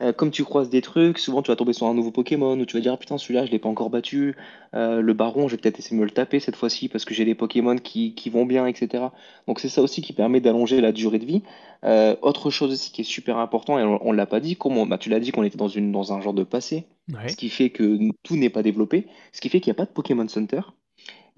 Euh, 0.00 0.12
comme 0.12 0.30
tu 0.30 0.44
croises 0.44 0.70
des 0.70 0.80
trucs, 0.80 1.18
souvent 1.18 1.42
tu 1.42 1.50
vas 1.50 1.56
tomber 1.56 1.72
sur 1.72 1.86
un 1.86 1.94
nouveau 1.94 2.12
Pokémon 2.12 2.58
où 2.58 2.64
tu 2.64 2.76
vas 2.76 2.80
dire 2.80 2.92
ah, 2.92 2.96
putain 2.96 3.18
celui-là 3.18 3.46
je 3.46 3.50
l'ai 3.50 3.58
pas 3.58 3.68
encore 3.68 3.90
battu, 3.90 4.36
euh, 4.74 5.00
le 5.00 5.12
baron 5.12 5.48
je 5.48 5.56
vais 5.56 5.60
peut-être 5.60 5.80
essayer 5.80 5.96
de 5.96 6.00
me 6.00 6.04
le 6.04 6.12
taper 6.12 6.38
cette 6.38 6.54
fois-ci 6.54 6.88
parce 6.88 7.04
que 7.04 7.14
j'ai 7.14 7.24
des 7.24 7.34
Pokémon 7.34 7.76
qui, 7.76 8.14
qui 8.14 8.30
vont 8.30 8.46
bien, 8.46 8.66
etc. 8.66 9.06
Donc 9.48 9.58
c'est 9.58 9.68
ça 9.68 9.82
aussi 9.82 10.00
qui 10.00 10.12
permet 10.12 10.40
d'allonger 10.40 10.80
la 10.80 10.92
durée 10.92 11.18
de 11.18 11.24
vie. 11.24 11.42
Euh, 11.84 12.14
autre 12.22 12.50
chose 12.50 12.72
aussi 12.72 12.92
qui 12.92 13.00
est 13.00 13.04
super 13.04 13.38
important 13.38 13.78
et 13.78 13.82
on, 13.82 14.12
l'a 14.12 14.26
pas 14.26 14.40
dit, 14.40 14.56
comment 14.56 14.86
bah, 14.86 14.98
tu 14.98 15.10
l'as 15.10 15.20
dit 15.20 15.32
qu'on 15.32 15.42
était 15.42 15.58
dans, 15.58 15.68
une, 15.68 15.90
dans 15.90 16.12
un 16.12 16.20
genre 16.20 16.34
de 16.34 16.44
passé, 16.44 16.86
ce 17.28 17.36
qui 17.36 17.48
fait 17.48 17.70
que 17.70 17.98
tout 18.22 18.36
n'est 18.36 18.50
pas 18.50 18.62
développé, 18.62 19.06
ce 19.32 19.40
qui 19.40 19.48
fait 19.48 19.60
qu'il 19.60 19.70
n'y 19.70 19.76
a 19.76 19.78
pas 19.78 19.84
de 19.84 19.90
Pokémon 19.90 20.26
Center 20.28 20.60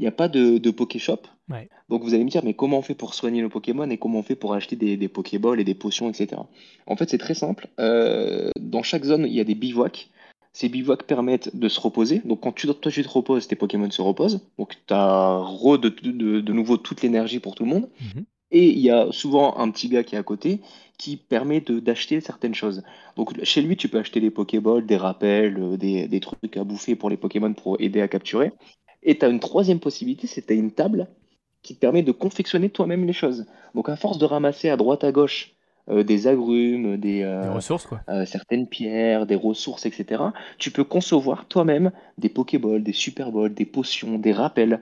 il 0.00 0.04
n'y 0.04 0.08
a 0.08 0.12
pas 0.12 0.28
de, 0.28 0.56
de 0.56 0.70
Pokéshop. 0.70 1.20
Donc 1.90 2.04
vous 2.04 2.14
allez 2.14 2.24
me 2.24 2.30
dire, 2.30 2.42
mais 2.42 2.54
comment 2.54 2.78
on 2.78 2.82
fait 2.82 2.94
pour 2.94 3.12
soigner 3.12 3.42
nos 3.42 3.50
Pokémon 3.50 3.90
et 3.90 3.98
comment 3.98 4.20
on 4.20 4.22
fait 4.22 4.34
pour 4.34 4.54
acheter 4.54 4.74
des, 4.74 4.96
des 4.96 5.08
Pokéballs 5.08 5.60
et 5.60 5.64
des 5.64 5.74
potions, 5.74 6.08
etc. 6.08 6.40
En 6.86 6.96
fait, 6.96 7.10
c'est 7.10 7.18
très 7.18 7.34
simple. 7.34 7.68
Euh, 7.78 8.50
dans 8.58 8.82
chaque 8.82 9.04
zone, 9.04 9.26
il 9.26 9.34
y 9.34 9.40
a 9.40 9.44
des 9.44 9.54
bivouacs. 9.54 10.08
Ces 10.54 10.70
bivouacs 10.70 11.02
permettent 11.02 11.54
de 11.54 11.68
se 11.68 11.78
reposer. 11.78 12.22
Donc 12.24 12.40
quand 12.40 12.52
tu, 12.52 12.66
toi 12.66 12.90
tu 12.90 13.02
te 13.02 13.08
reposes, 13.10 13.46
tes 13.46 13.56
Pokémon 13.56 13.90
se 13.90 14.00
reposent. 14.00 14.40
Donc 14.58 14.76
tu 14.86 14.94
as 14.94 15.36
re 15.36 15.78
de, 15.78 15.90
de, 15.90 16.52
nouveau 16.52 16.78
toute 16.78 17.02
l'énergie 17.02 17.38
pour 17.38 17.54
tout 17.54 17.64
le 17.64 17.70
monde. 17.70 17.90
Mhm. 18.00 18.24
Et 18.52 18.70
il 18.70 18.80
y 18.80 18.90
a 18.90 19.12
souvent 19.12 19.58
un 19.58 19.70
petit 19.70 19.88
gars 19.88 20.02
qui 20.02 20.14
est 20.14 20.18
à 20.18 20.22
côté 20.22 20.60
qui 20.98 21.16
permet 21.16 21.60
d'acheter 21.60 22.20
certaines 22.20 22.54
choses. 22.54 22.82
Donc 23.16 23.42
chez 23.42 23.62
lui, 23.62 23.76
tu 23.76 23.88
peux 23.88 23.98
acheter 23.98 24.20
des 24.20 24.30
Pokéballs, 24.30 24.84
des 24.84 24.96
rappels, 24.96 25.56
euh, 25.58 25.76
des, 25.76 26.08
des, 26.08 26.20
trucs 26.20 26.56
à 26.56 26.64
bouffer 26.64 26.94
pour 26.94 27.08
les 27.08 27.16
Pokémon 27.16 27.54
pour 27.54 27.80
aider 27.80 28.02
à 28.02 28.08
capturer. 28.08 28.52
Et 29.02 29.18
tu 29.18 29.24
as 29.24 29.28
une 29.28 29.40
troisième 29.40 29.80
possibilité, 29.80 30.26
c'est 30.26 30.46
tu 30.46 30.52
as 30.52 30.56
une 30.56 30.72
table 30.72 31.08
qui 31.62 31.74
te 31.74 31.80
permet 31.80 32.02
de 32.02 32.12
confectionner 32.12 32.70
toi-même 32.70 33.04
les 33.06 33.12
choses. 33.12 33.46
Donc 33.74 33.88
à 33.88 33.96
force 33.96 34.18
de 34.18 34.24
ramasser 34.24 34.68
à 34.70 34.76
droite 34.76 35.04
à 35.04 35.12
gauche 35.12 35.52
euh, 35.88 36.02
des 36.02 36.26
agrumes, 36.26 36.96
des, 36.96 37.18
Des 37.18 37.22
euh, 37.24 37.52
ressources, 37.52 37.86
quoi. 37.86 38.00
euh, 38.08 38.24
certaines 38.26 38.66
pierres, 38.66 39.26
des 39.26 39.34
ressources, 39.34 39.86
etc., 39.86 40.32
tu 40.58 40.70
peux 40.70 40.84
concevoir 40.84 41.46
toi-même 41.46 41.92
des 42.18 42.28
Pokéballs, 42.28 42.82
des 42.82 42.92
Super 42.92 43.32
Balls, 43.32 43.54
des 43.54 43.66
potions, 43.66 44.18
des 44.18 44.32
rappels. 44.32 44.80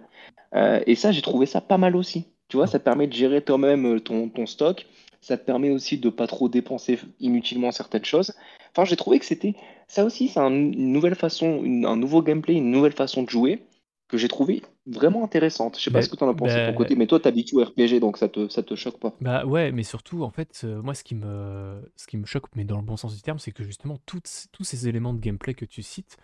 Et 0.86 0.94
ça, 0.94 1.12
j'ai 1.12 1.20
trouvé 1.20 1.44
ça 1.46 1.60
pas 1.60 1.76
mal 1.78 1.94
aussi. 1.94 2.26
Tu 2.48 2.56
vois, 2.56 2.66
ça 2.66 2.78
te 2.78 2.84
permet 2.84 3.06
de 3.06 3.12
gérer 3.12 3.42
toi-même 3.42 4.00
ton, 4.00 4.28
ton 4.30 4.46
stock. 4.46 4.86
Ça 5.20 5.36
te 5.36 5.44
permet 5.44 5.70
aussi 5.70 5.98
de 5.98 6.08
pas 6.08 6.26
trop 6.26 6.48
dépenser 6.48 6.98
inutilement 7.20 7.70
certaines 7.70 8.04
choses. 8.06 8.32
Enfin, 8.72 8.84
j'ai 8.86 8.96
trouvé 8.96 9.18
que 9.18 9.26
c'était 9.26 9.54
ça 9.88 10.04
aussi, 10.04 10.28
c'est 10.28 10.40
un- 10.40 10.50
une 10.50 10.92
nouvelle 10.92 11.16
façon, 11.16 11.60
une- 11.62 11.84
un 11.84 11.96
nouveau 11.96 12.22
gameplay, 12.22 12.54
une 12.54 12.70
nouvelle 12.70 12.92
façon 12.92 13.22
de 13.24 13.28
jouer 13.28 13.60
que 14.08 14.16
j'ai 14.18 14.28
trouvé 14.28 14.62
vraiment 14.86 15.24
intéressante. 15.24 15.78
Je 15.78 15.84
sais 15.84 15.90
pas 15.90 16.02
ce 16.02 16.08
Ben, 16.08 16.10
que 16.10 16.16
tu 16.16 16.24
en 16.24 16.30
as 16.30 16.34
pensé 16.34 16.60
de 16.60 16.64
ton 16.64 16.72
ben, 16.72 16.74
côté, 16.74 16.96
mais 16.96 17.06
toi, 17.06 17.20
t'habites 17.20 17.52
au 17.54 17.62
RPG, 17.64 18.00
donc 18.00 18.18
ça 18.18 18.28
te, 18.28 18.48
ça 18.48 18.62
te 18.62 18.74
choque 18.74 18.98
pas? 18.98 19.14
Bah 19.20 19.44
ouais, 19.44 19.72
mais 19.72 19.82
surtout, 19.82 20.22
en 20.22 20.30
fait, 20.30 20.60
euh, 20.64 20.80
moi, 20.80 20.94
ce 20.94 21.02
qui 21.02 21.16
me, 21.16 21.82
ce 21.96 22.06
qui 22.06 22.16
me 22.16 22.24
choque, 22.24 22.46
mais 22.54 22.64
dans 22.64 22.76
le 22.76 22.84
bon 22.84 22.96
sens 22.96 23.16
du 23.16 23.20
terme, 23.22 23.40
c'est 23.40 23.50
que 23.50 23.64
justement, 23.64 23.98
toutes 24.06 24.46
tous 24.52 24.62
ces 24.62 24.86
éléments 24.88 25.12
de 25.12 25.18
gameplay 25.20 25.54
que 25.54 25.64
tu 25.64 25.82
cites 25.82 26.16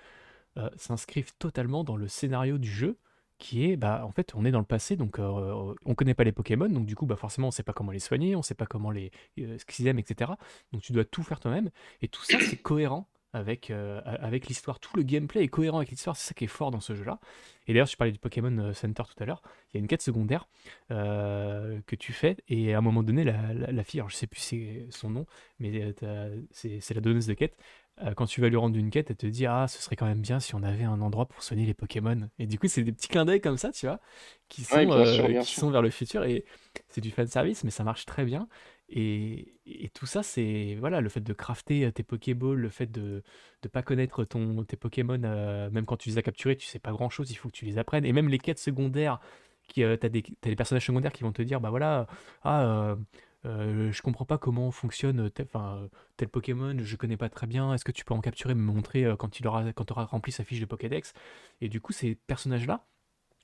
euh, 0.59 0.71
s'inscrivent 0.77 1.33
totalement 1.39 1.85
dans 1.85 1.97
le 1.97 2.09
scénario 2.09 2.59
du 2.59 2.71
jeu, 2.71 2.99
qui 3.39 3.67
est, 3.71 3.77
bah, 3.77 4.05
en 4.07 4.13
fait, 4.13 4.33
on 4.37 4.45
est 4.45 4.53
dans 4.53 4.61
le 4.61 4.65
passé, 4.65 4.97
donc 4.97 5.19
euh, 5.19 5.75
on 5.85 5.95
connaît 5.97 6.15
pas 6.15 6.25
les 6.25 6.33
Pokémon, 6.33 6.69
donc 6.69 6.87
du 6.87 6.95
coup, 6.97 7.07
bah, 7.07 7.17
forcément, 7.17 7.49
on 7.49 7.51
sait 7.51 7.65
pas 7.65 7.73
comment 7.73 7.93
les 7.93 7.99
soigner, 7.99 8.37
on 8.37 8.43
sait 8.43 8.55
pas 8.55 8.67
comment 8.67 8.91
les, 8.93 9.11
euh, 9.41 9.59
ce 9.59 9.65
qu'ils 9.65 9.87
aiment, 9.89 9.99
etc. 9.99 10.33
Donc 10.73 10.83
tu 10.83 10.93
dois 10.93 11.05
tout 11.05 11.23
faire 11.25 11.41
toi-même, 11.41 11.71
et 12.01 12.09
tout 12.09 12.23
ça, 12.25 12.39
c'est 12.41 12.57
cohérent 12.57 13.09
avec, 13.35 13.71
euh, 13.71 14.01
avec 14.05 14.47
l'histoire. 14.47 14.81
Tout 14.81 14.97
le 14.97 15.03
gameplay 15.03 15.43
est 15.45 15.49
cohérent 15.49 15.79
avec 15.79 15.91
l'histoire, 15.91 16.17
c'est 16.17 16.29
ça 16.29 16.35
qui 16.35 16.45
est 16.45 16.49
fort 16.49 16.71
dans 16.71 16.81
ce 16.81 16.95
jeu-là. 16.95 17.21
Et 17.67 17.73
d'ailleurs, 17.75 17.87
je 17.87 17.97
parlais 17.97 18.13
du 18.13 18.19
Pokémon 18.19 18.57
euh, 18.59 18.73
Center 18.75 19.03
tout 19.15 19.23
à 19.23 19.27
l'heure, 19.27 19.43
il 19.73 19.77
y 19.77 19.79
a 19.79 19.81
une 19.81 19.87
quête 19.89 20.03
secondaire 20.03 20.49
euh, 20.91 21.81
que 21.87 21.97
tu 21.97 22.13
fais, 22.13 22.37
et 22.49 22.75
à 22.75 22.79
un 22.79 22.81
moment 22.81 23.03
donné, 23.03 23.25
la, 23.25 23.53
la- 23.55 23.73
la 23.73 23.85
fille, 23.85 24.01
alors 24.01 24.11
je 24.11 24.17
sais 24.17 24.27
plus 24.27 24.41
c'est 24.41 24.87
son 24.91 25.11
nom, 25.11 25.27
mais 25.59 25.95
c'est 26.53 26.95
la 26.95 27.01
donneuse 27.01 27.27
de 27.27 27.35
quête. 27.35 27.57
quand 28.17 28.27
tu 28.27 28.41
vas 28.41 28.49
lui 28.49 28.57
rendre 28.57 28.77
une 28.77 28.91
quête, 28.91 29.11
elle 29.11 29.17
te 29.17 29.27
dit 29.27 29.47
Ah, 29.47 29.67
ce 29.69 29.81
serait 29.83 29.97
quand 29.97 30.07
même 30.07 30.21
bien 30.21 30.41
si 30.41 30.55
on 30.55 30.63
avait 30.63 30.85
un 30.85 31.01
endroit 31.01 31.27
pour 31.27 31.43
soigner 31.43 31.65
les 31.67 31.75
Pokémon. 31.75 32.29
Et 32.39 32.47
du 32.47 32.59
coup, 32.59 32.67
c'est 32.69 32.83
des 32.83 32.93
petits 32.93 33.09
clins 33.09 33.25
d'œil 33.25 33.41
comme 33.41 33.57
ça, 33.57 33.71
tu 33.73 33.87
vois, 33.87 34.01
qui 34.49 34.65
Ouais, 34.71 34.85
sont, 34.85 34.93
bien 34.93 35.05
sûr, 35.07 35.29
euh, 35.29 35.31
bien 35.31 35.47
qui 35.47 35.55
sont 35.55 35.71
vers 35.71 35.83
le 35.83 35.91
futur. 35.91 36.25
Et 36.25 36.45
c'est 36.89 37.01
du 37.01 37.11
fan 37.11 37.27
service, 37.27 37.65
mais 37.65 37.71
ça 37.71 37.85
marche 37.85 38.05
très 38.07 38.25
bien. 38.25 38.49
Et, 38.89 39.51
tout 39.95 40.07
ça, 40.07 40.23
c'est 40.23 40.77
voilà, 40.79 41.01
le 41.01 41.09
fait 41.09 41.21
de 41.21 41.33
crafter 41.33 41.87
euh, 41.87 41.91
tes 41.91 42.03
Pokéballs, 42.03 42.57
le 42.57 42.69
fait 42.69 42.87
de 42.87 43.23
ne 43.63 43.69
pas 43.69 43.83
connaître 43.83 44.25
ton, 44.25 44.65
tes 44.65 44.77
Pokémon, 44.77 45.21
euh, 45.25 45.71
même 45.71 45.87
quand 45.87 45.97
tu 45.97 46.09
les 46.11 46.19
as 46.19 46.23
capturés, 46.23 46.57
tu 46.57 46.67
sais 46.67 46.79
pas 46.79 46.93
grand-chose, 46.93 47.31
il 47.31 47.37
faut 47.37 47.49
que 47.49 47.55
tu 47.55 47.65
les 47.65 47.79
apprennes. 47.79 48.05
Et 48.05 48.13
même 48.13 48.29
les 48.29 48.39
quêtes 48.39 48.59
secondaires, 48.59 49.21
qui, 49.69 49.83
euh, 49.85 49.97
t'as 49.97 50.09
des, 50.09 50.23
personnages 50.57 50.87
secondaires 50.87 51.13
qui 51.13 51.23
vont 51.23 51.33
te 51.33 51.43
dire, 51.43 51.61
bah 51.61 51.71
voilà, 51.71 52.07
ah, 52.43 52.97
euh, 53.47 53.93
je 53.93 54.03
comprends 54.03 54.25
pas 54.25 54.39
comment 54.39 54.71
fonctionne 54.71 55.31
tel, 55.31 55.47
tel 56.17 56.29
Pokémon, 56.29 56.77
je 56.79 56.97
connais 56.97 57.17
pas 57.17 57.29
très 57.29 57.47
bien, 57.47 57.73
est-ce 57.75 57.85
que 57.85 57.93
tu 57.93 58.05
peux 58.05 58.15
en 58.15 58.21
capturer, 58.21 58.55
me 58.55 58.63
montrer 58.63 59.07
quand 59.19 59.41
il 59.41 59.47
aura, 59.47 59.65
auras 59.91 60.05
rempli 60.05 60.33
sa 60.33 60.45
fiche 60.45 60.61
de 60.61 60.67
Pokédex? 60.67 61.13
Et 61.61 61.69
du 61.69 61.81
coup, 61.81 61.93
ces 61.93 62.15
personnages-là, 62.15 62.85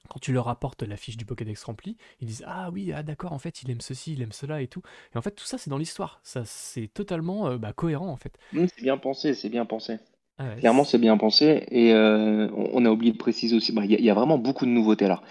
quand 0.08 0.18
tu 0.20 0.32
leur 0.32 0.48
apportes 0.48 0.82
la 0.82 0.96
fiche 0.96 1.16
du 1.16 1.24
Pokédex 1.24 1.62
remplie, 1.64 1.96
ils 2.20 2.26
disent 2.26 2.44
Ah 2.46 2.70
oui, 2.72 2.92
ah 2.92 3.02
d'accord, 3.02 3.32
en 3.32 3.38
fait, 3.38 3.62
il 3.62 3.70
aime 3.70 3.80
ceci, 3.80 4.12
il 4.14 4.22
aime 4.22 4.32
cela 4.32 4.60
et 4.62 4.68
tout. 4.68 4.82
Et 5.14 5.18
en 5.18 5.22
fait, 5.22 5.32
tout 5.32 5.44
ça, 5.44 5.58
c'est 5.58 5.70
dans 5.70 5.78
l'histoire. 5.78 6.20
Ça, 6.24 6.42
c'est 6.44 6.88
totalement 6.88 7.48
euh, 7.48 7.58
bah, 7.58 7.72
cohérent, 7.72 8.08
en 8.08 8.16
fait. 8.16 8.38
Hum, 8.54 8.66
c'est 8.68 8.82
bien 8.82 8.96
pensé, 8.98 9.34
c'est 9.34 9.48
bien 9.48 9.64
pensé. 9.64 9.98
Ah 10.38 10.44
ouais, 10.48 10.60
Clairement, 10.60 10.84
c'est- 10.84 10.98
bien 10.98 11.16
pensé. 11.18 11.66
Et 11.70 11.92
euh, 11.94 12.48
on 12.54 12.84
a 12.86 12.90
oublié 12.90 13.12
de 13.12 13.18
préciser 13.18 13.56
aussi, 13.56 13.72
bah, 13.72 13.84
il 13.86 13.92
y, 13.92 14.02
y 14.02 14.10
a 14.10 14.14
vraiment 14.14 14.38
beaucoup 14.38 14.66
de 14.66 14.70
nouveautés 14.70 15.08
là. 15.08 15.22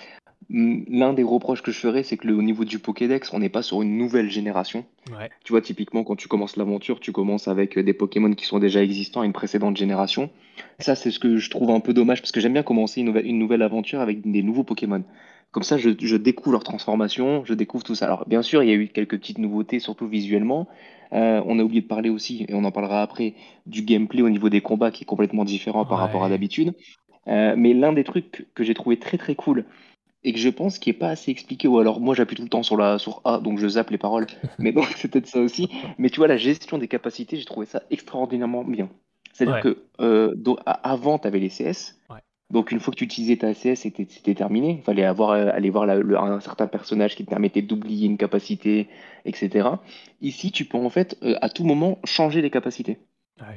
L'un 0.51 1.13
des 1.13 1.21
reproches 1.21 1.61
que 1.61 1.71
je 1.71 1.77
ferais, 1.77 2.01
c'est 2.01 2.17
que 2.17 2.25
le, 2.27 2.33
au 2.35 2.41
niveau 2.41 2.65
du 2.65 2.79
Pokédex, 2.79 3.33
on 3.33 3.39
n'est 3.39 3.49
pas 3.49 3.61
sur 3.61 3.83
une 3.83 3.97
nouvelle 3.97 4.31
génération. 4.31 4.83
ouais, 5.11 5.29
Tu 5.43 5.53
vois, 5.53 5.61
typiquement, 5.61 6.03
quand 6.03 6.15
tu 6.15 6.27
commences 6.27 6.57
l'aventure, 6.57 6.99
tu 6.99 7.11
commences 7.11 7.47
avec 7.47 7.77
euh, 7.77 7.83
des 7.83 7.93
Pokémon 7.93 8.33
qui 8.33 8.45
sont 8.45 8.57
déjà 8.57 8.81
existants 8.81 9.21
à 9.21 9.25
une 9.25 9.33
précédente 9.33 9.77
génération. 9.77 10.31
Ça, 10.79 10.95
c'est 10.95 11.11
ce 11.11 11.19
que 11.19 11.37
je 11.37 11.49
trouve 11.51 11.69
un 11.69 11.79
peu 11.79 11.93
dommage, 11.93 12.21
parce 12.21 12.31
que 12.31 12.39
j'aime 12.39 12.53
bien 12.53 12.63
commencer 12.63 13.01
une 13.01 13.07
nouvelle, 13.07 13.27
une 13.27 13.37
nouvelle 13.37 13.61
aventure 13.61 13.99
avec 13.99 14.29
des 14.29 14.41
nouveaux 14.41 14.63
Pokémon. 14.63 15.03
Comme 15.51 15.63
ça, 15.63 15.77
je, 15.77 15.91
je 15.99 16.15
découvre 16.15 16.53
leur 16.53 16.63
transformation, 16.63 17.43
je 17.45 17.53
découvre 17.53 17.83
tout 17.83 17.93
ça. 17.93 18.05
Alors, 18.05 18.27
bien 18.27 18.41
sûr, 18.41 18.63
il 18.63 18.69
y 18.69 18.71
a 18.71 18.75
eu 18.75 18.87
quelques 18.87 19.19
petites 19.19 19.37
nouveautés, 19.37 19.79
surtout 19.79 20.07
visuellement. 20.07 20.67
Euh, 21.13 21.41
on 21.45 21.59
a 21.59 21.63
oublié 21.63 21.81
de 21.81 21.87
parler 21.87 22.09
aussi, 22.09 22.45
et 22.49 22.53
on 22.55 22.63
en 22.63 22.71
parlera 22.71 23.03
après, 23.03 23.35
du 23.67 23.83
gameplay 23.83 24.23
au 24.23 24.29
niveau 24.29 24.49
des 24.49 24.61
combats 24.61 24.89
qui 24.89 25.03
est 25.03 25.07
complètement 25.07 25.45
différent 25.45 25.85
par 25.85 25.99
rapport 25.99 26.23
à 26.23 26.29
d'habitude. 26.29 26.73
Euh, 27.27 27.53
mais 27.57 27.73
l'un 27.73 27.93
des 27.93 28.03
trucs 28.03 28.47
que 28.55 28.63
j'ai 28.63 28.73
trouvé 28.73 28.97
très 28.97 29.17
très 29.17 29.35
cool 29.35 29.65
et 30.23 30.33
que 30.33 30.39
je 30.39 30.49
pense 30.49 30.79
qui 30.79 30.89
est 30.89 30.93
pas 30.93 31.09
assez 31.09 31.31
expliqué, 31.31 31.67
ou 31.67 31.79
alors 31.79 31.99
moi 32.01 32.15
j'appuie 32.15 32.35
tout 32.35 32.43
le 32.43 32.49
temps 32.49 32.63
sur 32.63 32.77
la 32.77 32.99
sur 32.99 33.21
A, 33.25 33.39
donc 33.39 33.57
je 33.59 33.67
zappe 33.67 33.89
les 33.91 33.97
paroles, 33.97 34.27
mais 34.59 34.71
donc 34.71 34.85
c'est 34.97 35.07
peut-être 35.09 35.27
ça 35.27 35.39
aussi. 35.41 35.69
Mais 35.97 36.09
tu 36.09 36.17
vois, 36.17 36.27
la 36.27 36.37
gestion 36.37 36.77
des 36.77 36.87
capacités, 36.87 37.37
j'ai 37.37 37.45
trouvé 37.45 37.65
ça 37.65 37.83
extraordinairement 37.89 38.63
bien. 38.63 38.89
C'est-à-dire 39.33 39.55
Ouais, 39.55 39.59
que 39.59 39.83
euh, 40.01 40.35
avant, 40.65 41.19
tu 41.19 41.27
avais 41.27 41.39
les 41.39 41.49
CS, 41.49 41.99
ouais, 42.09 42.21
donc 42.51 42.71
une 42.71 42.79
fois 42.79 42.91
que 42.93 42.97
tu 42.99 43.05
utilisais 43.05 43.37
ta 43.37 43.53
CS, 43.53 43.81
c'était 43.81 44.07
c'était 44.09 44.35
terminé. 44.35 44.77
Il 44.79 44.83
fallait 44.83 45.05
avoir, 45.05 45.31
euh, 45.31 45.49
aller 45.53 45.69
voir 45.69 45.85
la- 45.85 45.95
le- 45.99 46.17
un 46.17 46.39
certain 46.41 46.67
personnage 46.67 47.15
qui 47.15 47.23
te 47.25 47.29
permettait 47.29 47.61
d'oublier 47.61 48.07
une 48.07 48.17
capacité, 48.17 48.87
etc. 49.25 49.81
Ici, 50.21 50.51
tu 50.51 50.65
peux 50.65 50.77
en 50.77 50.89
fait 50.89 51.17
euh, 51.23 51.35
à 51.41 51.49
tout 51.49 51.63
moment 51.63 51.99
changer 52.05 52.41
les 52.41 52.49
capacités. 52.49 52.99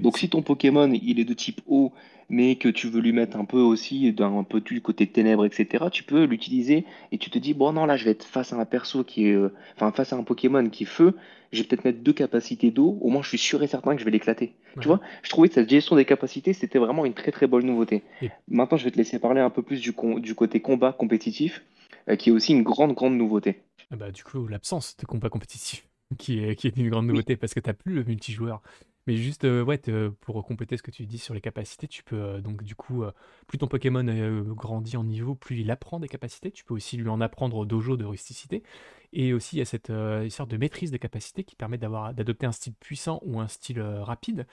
Donc 0.00 0.18
si 0.18 0.28
ton 0.28 0.42
Pokémon 0.42 0.90
il 0.92 1.20
est 1.20 1.24
de 1.24 1.34
type 1.34 1.60
eau, 1.66 1.92
mais 2.28 2.56
que 2.56 2.68
tu 2.68 2.88
veux 2.88 3.00
lui 3.00 3.12
mettre 3.12 3.36
un 3.36 3.44
peu 3.44 3.58
aussi 3.60 4.12
d'un 4.12 4.42
peu 4.44 4.60
du 4.60 4.80
côté 4.80 5.06
ténèbres, 5.06 5.44
etc., 5.44 5.90
tu 5.90 6.02
peux 6.02 6.24
l'utiliser 6.24 6.84
et 7.12 7.18
tu 7.18 7.30
te 7.30 7.38
dis, 7.38 7.54
bon 7.54 7.72
non, 7.72 7.84
là 7.86 7.96
je 7.96 8.04
vais 8.04 8.12
être 8.12 8.24
face 8.24 8.52
à 8.52 8.56
un 8.56 8.64
perso 8.64 9.04
qui 9.04 9.26
est... 9.28 9.32
euh, 9.32 9.52
Enfin, 9.76 9.92
face 9.92 10.12
à 10.12 10.16
un 10.16 10.22
Pokémon 10.24 10.68
qui 10.70 10.84
est 10.84 10.86
feu, 10.86 11.14
je 11.52 11.62
vais 11.62 11.68
peut-être 11.68 11.84
mettre 11.84 12.00
deux 12.00 12.12
capacités 12.14 12.70
d'eau, 12.70 12.98
au 13.00 13.10
moins 13.10 13.22
je 13.22 13.28
suis 13.28 13.38
sûr 13.38 13.62
et 13.62 13.66
certain 13.66 13.94
que 13.94 14.00
je 14.00 14.04
vais 14.04 14.10
l'éclater. 14.10 14.54
Tu 14.80 14.88
vois, 14.88 15.00
je 15.22 15.28
trouvais 15.30 15.48
que 15.48 15.54
cette 15.54 15.68
gestion 15.68 15.96
des 15.96 16.04
capacités, 16.06 16.52
c'était 16.54 16.78
vraiment 16.78 17.04
une 17.04 17.12
très 17.14 17.30
très 17.30 17.46
bonne 17.46 17.66
nouveauté. 17.66 18.02
Et 18.22 18.30
Maintenant, 18.48 18.78
je 18.78 18.84
vais 18.84 18.90
te 18.90 18.96
laisser 18.96 19.18
parler 19.18 19.40
un 19.40 19.50
peu 19.50 19.62
plus 19.62 19.80
du, 19.80 19.92
con- 19.92 20.18
du 20.18 20.34
côté 20.34 20.60
combat 20.60 20.92
compétitif, 20.92 21.62
euh, 22.08 22.16
qui 22.16 22.30
est 22.30 22.32
aussi 22.32 22.52
une 22.52 22.62
grande 22.62 22.94
grande 22.94 23.16
nouveauté. 23.16 23.60
ah 23.90 23.96
bah, 23.96 24.10
du 24.10 24.24
coup, 24.24 24.46
l'absence 24.48 24.96
de 24.96 25.04
combat 25.06 25.28
compétitif, 25.28 25.86
qui 26.18 26.38
est, 26.38 26.56
qui 26.56 26.66
est 26.68 26.76
une 26.76 26.88
grande 26.90 27.06
Oui, 27.06 27.08
nouveauté, 27.08 27.36
parce 27.36 27.54
que 27.54 27.60
t'as 27.60 27.74
plus 27.74 27.92
le 27.94 28.04
multijoueur. 28.04 28.62
Mais 29.06 29.16
juste, 29.16 29.44
euh, 29.44 29.62
ouais, 29.64 29.78
te- 29.78 30.08
pour 30.08 30.44
compléter 30.44 30.76
ce 30.76 30.82
que 30.82 30.90
tu 30.92 31.06
dis 31.06 31.18
sur 31.18 31.34
les 31.34 31.40
capacités, 31.40 31.88
tu 31.88 32.04
peux, 32.04 32.16
euh, 32.16 32.40
donc 32.40 32.62
du 32.62 32.74
coup, 32.76 33.02
euh, 33.04 33.10
plus 33.48 33.58
ton 33.58 33.66
Pokémon 33.66 34.06
euh, 34.08 34.42
grandit 34.54 34.96
en 34.96 35.04
niveau, 35.04 35.34
plus 35.34 35.60
il 35.60 35.70
apprend 35.70 35.98
des 36.00 36.08
capacités, 36.08 36.50
tu 36.52 36.64
peux 36.64 36.74
aussi 36.74 36.96
lui 36.96 37.08
en 37.08 37.20
apprendre 37.20 37.56
au 37.56 37.66
dojo 37.66 37.96
de 37.96 38.04
rusticité. 38.04 38.62
Et 39.12 39.32
aussi, 39.32 39.56
il 39.56 39.58
y 39.58 39.62
a 39.62 39.64
cette 39.66 39.90
euh, 39.90 40.28
sorte 40.30 40.50
de 40.50 40.56
maîtrise 40.56 40.90
des 40.90 40.98
capacités 41.00 41.44
qui 41.44 41.56
permet 41.56 41.78
d'avoir, 41.78 42.14
d'adopter 42.14 42.46
un 42.46 42.52
style 42.52 42.74
puissant 42.74 43.20
ou 43.24 43.40
un 43.40 43.48
style 43.48 43.80
euh, 43.80 44.02
rapide 44.04 44.46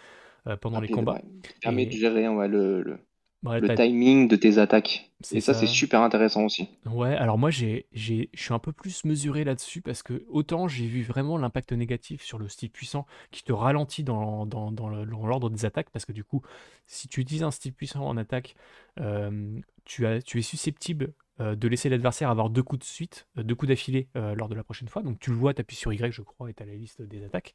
euh, 0.48 0.58
pendant 0.58 0.82
les 0.82 0.90
rapide, 0.90 0.90
combats. 0.90 1.22
ouais. 1.24 1.24
Permet 1.62 1.86
de 1.86 1.92
Et 1.92 1.98
gérer 1.98 2.28
ouais, 2.28 2.48
le, 2.48 2.82
le- 2.84 3.00
ouais, 3.44 3.60
le 3.60 3.76
timing 3.76 4.28
de 4.28 4.36
tes 4.36 4.58
attaques. 4.58 5.12
Et 5.32 5.42
ça, 5.42 5.54
c'est 5.54 5.68
super 5.68 6.02
intéressant 6.02 6.46
aussi. 6.46 6.70
Ouais, 6.86 7.16
alors 7.16 7.38
moi 7.38 7.50
je 7.50 7.82
suis 7.92 8.54
un 8.54 8.60
peu 8.60 8.72
plus 8.72 9.04
mesuré 9.04 9.44
là-dessus 9.44 9.82
parce 9.82 10.02
que 10.02 10.24
autant 10.30 10.68
j'ai 10.68 10.88
vu 10.88 11.02
vraiment 11.04 11.38
l'impact 11.38 11.74
négatif 11.74 12.24
sur 12.24 12.40
le 12.40 12.48
style 12.48 12.70
puissant 12.70 13.06
qui 13.32 13.44
te 13.44 13.52
ralentit 13.52 14.04
dans, 14.04 14.46
dans, 14.46 14.72
dans 14.72 14.90
l'ordre 14.90 15.50
des 15.50 15.66
attaques 15.66 15.90
parce 15.90 16.06
que 16.06 16.14
du 16.14 16.24
coup, 16.24 16.42
si 16.86 17.08
tu 17.08 17.22
utilises 17.22 17.44
un 17.44 17.52
style 17.52 17.74
puissant 17.74 18.06
en 18.06 18.18
attaque, 18.18 18.56
euh, 19.00 19.60
tu 19.86 20.06
as, 20.06 20.22
tu 20.22 20.40
es 20.40 20.42
susceptible 20.42 21.14
euh, 21.42 21.56
de 21.56 21.68
laisser 21.68 21.90
l'adversaire 21.90 22.30
avoir 22.30 22.50
deux 22.50 22.64
coups 22.64 22.80
de 22.80 22.86
suite, 22.86 23.28
euh, 23.38 23.44
deux 23.44 23.56
coups 23.56 23.70
d'affilée 23.70 24.08
lors 24.16 24.48
de 24.48 24.56
la 24.56 24.64
prochaine 24.64 24.88
fois. 24.88 25.02
Donc 25.02 25.20
tu 25.20 25.32
le 25.32 25.36
vois, 25.36 25.54
tu 25.54 25.62
appuies 25.62 25.76
sur 25.76 25.92
Y, 25.92 26.12
je 26.12 26.22
crois, 26.22 26.50
et 26.50 26.54
tu 26.54 26.64
as 26.64 26.66
la 26.66 26.76
liste 26.76 27.02
des 27.02 27.24
attaques, 27.24 27.54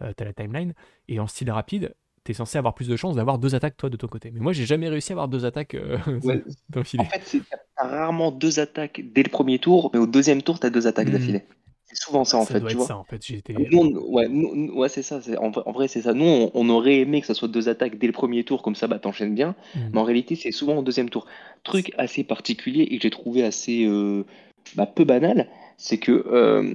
tu 0.00 0.22
as 0.22 0.24
la 0.24 0.32
timeline. 0.32 0.74
Et 1.08 1.20
en 1.20 1.26
style 1.26 1.50
rapide, 1.50 1.94
tu 2.24 2.30
es 2.32 2.34
censé 2.34 2.58
avoir 2.58 2.74
plus 2.74 2.88
de 2.88 2.96
chances 2.96 3.16
d'avoir 3.16 3.38
deux 3.38 3.54
attaques 3.54 3.76
toi 3.76 3.90
de 3.90 3.96
ton 3.96 4.06
côté. 4.08 4.30
Mais 4.32 4.40
moi 4.40 4.52
j'ai 4.52 4.64
jamais 4.66 4.88
réussi 4.88 5.12
à 5.12 5.14
avoir 5.14 5.28
deux 5.28 5.44
attaques 5.44 5.74
euh, 5.74 5.98
Ouais. 6.22 6.42
En 6.42 6.78
d'affilée. 6.78 7.04
fait, 7.04 7.20
c'est- 7.24 7.42
t'as 7.76 7.86
rarement 7.86 8.30
deux 8.32 8.58
attaques 8.60 9.02
dès 9.14 9.22
le 9.22 9.28
premier 9.30 9.58
tour, 9.58 9.90
mais 9.92 9.98
au 9.98 10.06
deuxième 10.06 10.42
tour, 10.42 10.58
t'as 10.58 10.70
deux 10.70 10.86
attaques 10.86 11.08
Hmm. 11.08 11.12
d'affilée. 11.12 11.42
C'est 11.86 12.02
souvent 12.06 12.24
ça, 12.24 12.38
en 12.38 12.44
Ça 12.44 12.54
fait, 12.54 12.60
doit 12.60 12.70
tu 12.70 12.74
être 12.74 12.78
vois. 12.78 12.86
ça 12.88 12.96
en 12.96 13.04
fait. 13.04 13.24
J'ai 13.24 13.36
été. 13.36 13.52
Nous, 13.70 13.78
on- 13.78 14.74
ouais, 14.78 14.88
c'est 14.88 15.02
ça. 15.02 15.20
c'est- 15.20 15.36
En 15.36 15.50
vrai, 15.50 15.62
en 15.66 15.72
vrai, 15.72 15.86
c'est 15.86 16.00
ça. 16.02 16.12
Nous, 16.14 16.24
on, 16.24 16.50
on 16.54 16.68
aurait 16.70 16.96
aimé 17.00 17.20
que 17.20 17.26
ça 17.26 17.34
soit 17.34 17.46
deux 17.46 17.68
attaques 17.68 17.98
dès 17.98 18.06
le 18.06 18.12
premier 18.12 18.42
tour, 18.42 18.62
comme 18.62 18.74
ça, 18.74 18.86
bah, 18.88 18.98
t'enchaînes 18.98 19.34
bien. 19.34 19.54
Hmm. 19.76 19.80
Mais 19.92 19.98
en 20.00 20.02
réalité, 20.04 20.34
c'est 20.34 20.50
souvent 20.50 20.76
au 20.78 20.82
deuxième 20.82 21.10
tour. 21.10 21.26
Truc 21.62 21.92
assez 21.98 22.24
particulier 22.24 22.82
et 22.90 22.96
que 22.96 23.02
j'ai 23.02 23.10
trouvé 23.10 23.44
assez 23.44 23.84
euh, 23.84 24.24
bah, 24.74 24.86
peu 24.86 25.04
banal, 25.04 25.46
c'est 25.76 25.98
que 25.98 26.10
euh, 26.12 26.74